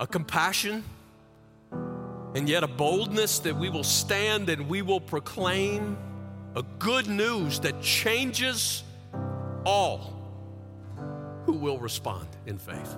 a 0.00 0.06
compassion 0.06 0.82
and 1.70 2.48
yet 2.48 2.64
a 2.64 2.66
boldness 2.66 3.40
that 3.40 3.54
we 3.54 3.68
will 3.68 3.84
stand 3.84 4.48
and 4.48 4.66
we 4.66 4.80
will 4.80 5.02
proclaim 5.02 5.98
a 6.56 6.62
good 6.78 7.08
news 7.08 7.60
that 7.60 7.82
changes 7.82 8.84
all 9.66 10.14
who 11.44 11.52
will 11.52 11.76
respond 11.76 12.26
in 12.46 12.56
faith. 12.56 12.96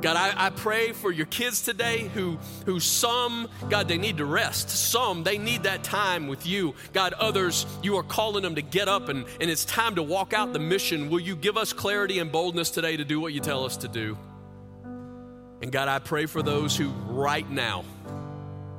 God, 0.00 0.16
I, 0.16 0.46
I, 0.46 0.50
pray 0.50 0.92
for 0.92 1.10
your 1.10 1.26
kids 1.26 1.60
today 1.60 2.10
who, 2.14 2.38
who 2.64 2.80
some, 2.80 3.48
God, 3.68 3.86
they 3.86 3.98
need 3.98 4.16
to 4.16 4.24
rest. 4.24 4.70
Some, 4.70 5.24
they 5.24 5.36
need 5.36 5.64
that 5.64 5.82
time 5.82 6.26
with 6.26 6.46
you. 6.46 6.74
God, 6.94 7.12
others, 7.12 7.66
you 7.82 7.96
are 7.96 8.02
calling 8.02 8.42
them 8.42 8.54
to 8.54 8.62
get 8.62 8.88
up 8.88 9.10
and, 9.10 9.26
and 9.40 9.50
it's 9.50 9.66
time 9.66 9.96
to 9.96 10.02
walk 10.02 10.32
out 10.32 10.54
the 10.54 10.58
mission. 10.58 11.10
Will 11.10 11.20
you 11.20 11.36
give 11.36 11.58
us 11.58 11.74
clarity 11.74 12.18
and 12.18 12.32
boldness 12.32 12.70
today 12.70 12.96
to 12.96 13.04
do 13.04 13.20
what 13.20 13.34
you 13.34 13.40
tell 13.40 13.64
us 13.64 13.78
to 13.78 13.88
do? 13.88 14.16
And 15.60 15.70
God, 15.70 15.88
I 15.88 15.98
pray 15.98 16.24
for 16.24 16.42
those 16.42 16.74
who 16.74 16.88
right 17.08 17.48
now, 17.50 17.84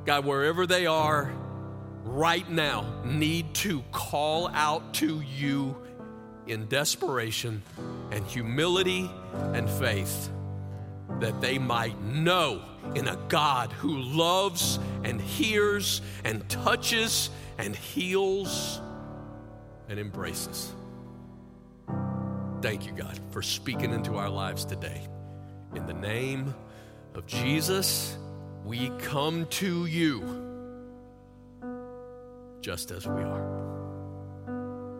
God, 0.04 0.24
wherever 0.24 0.66
they 0.66 0.86
are, 0.86 1.32
right 2.04 2.48
now, 2.50 2.84
need 3.04 3.54
to 3.56 3.84
call 3.92 4.48
out 4.48 4.94
to 4.94 5.20
you 5.20 5.76
in 6.48 6.66
desperation 6.66 7.62
and 8.10 8.26
humility 8.26 9.08
and 9.52 9.70
faith 9.70 10.30
that 11.20 11.40
they 11.40 11.58
might 11.58 12.00
know 12.02 12.62
in 12.94 13.08
a 13.08 13.16
God 13.28 13.72
who 13.72 13.96
loves 13.98 14.78
and 15.04 15.20
hears 15.20 16.02
and 16.24 16.48
touches 16.48 17.30
and 17.58 17.74
heals 17.74 18.80
and 19.88 19.98
embraces. 19.98 20.72
Thank 22.60 22.86
you, 22.86 22.92
God, 22.92 23.18
for 23.30 23.42
speaking 23.42 23.92
into 23.92 24.16
our 24.16 24.30
lives 24.30 24.64
today. 24.64 25.06
In 25.74 25.86
the 25.86 25.94
name 25.94 26.54
of 27.14 27.26
Jesus, 27.26 28.16
we 28.64 28.90
come 28.98 29.46
to 29.46 29.86
you 29.86 30.20
just 32.60 32.92
as 32.92 33.06
we 33.06 33.22
are. 33.22 33.61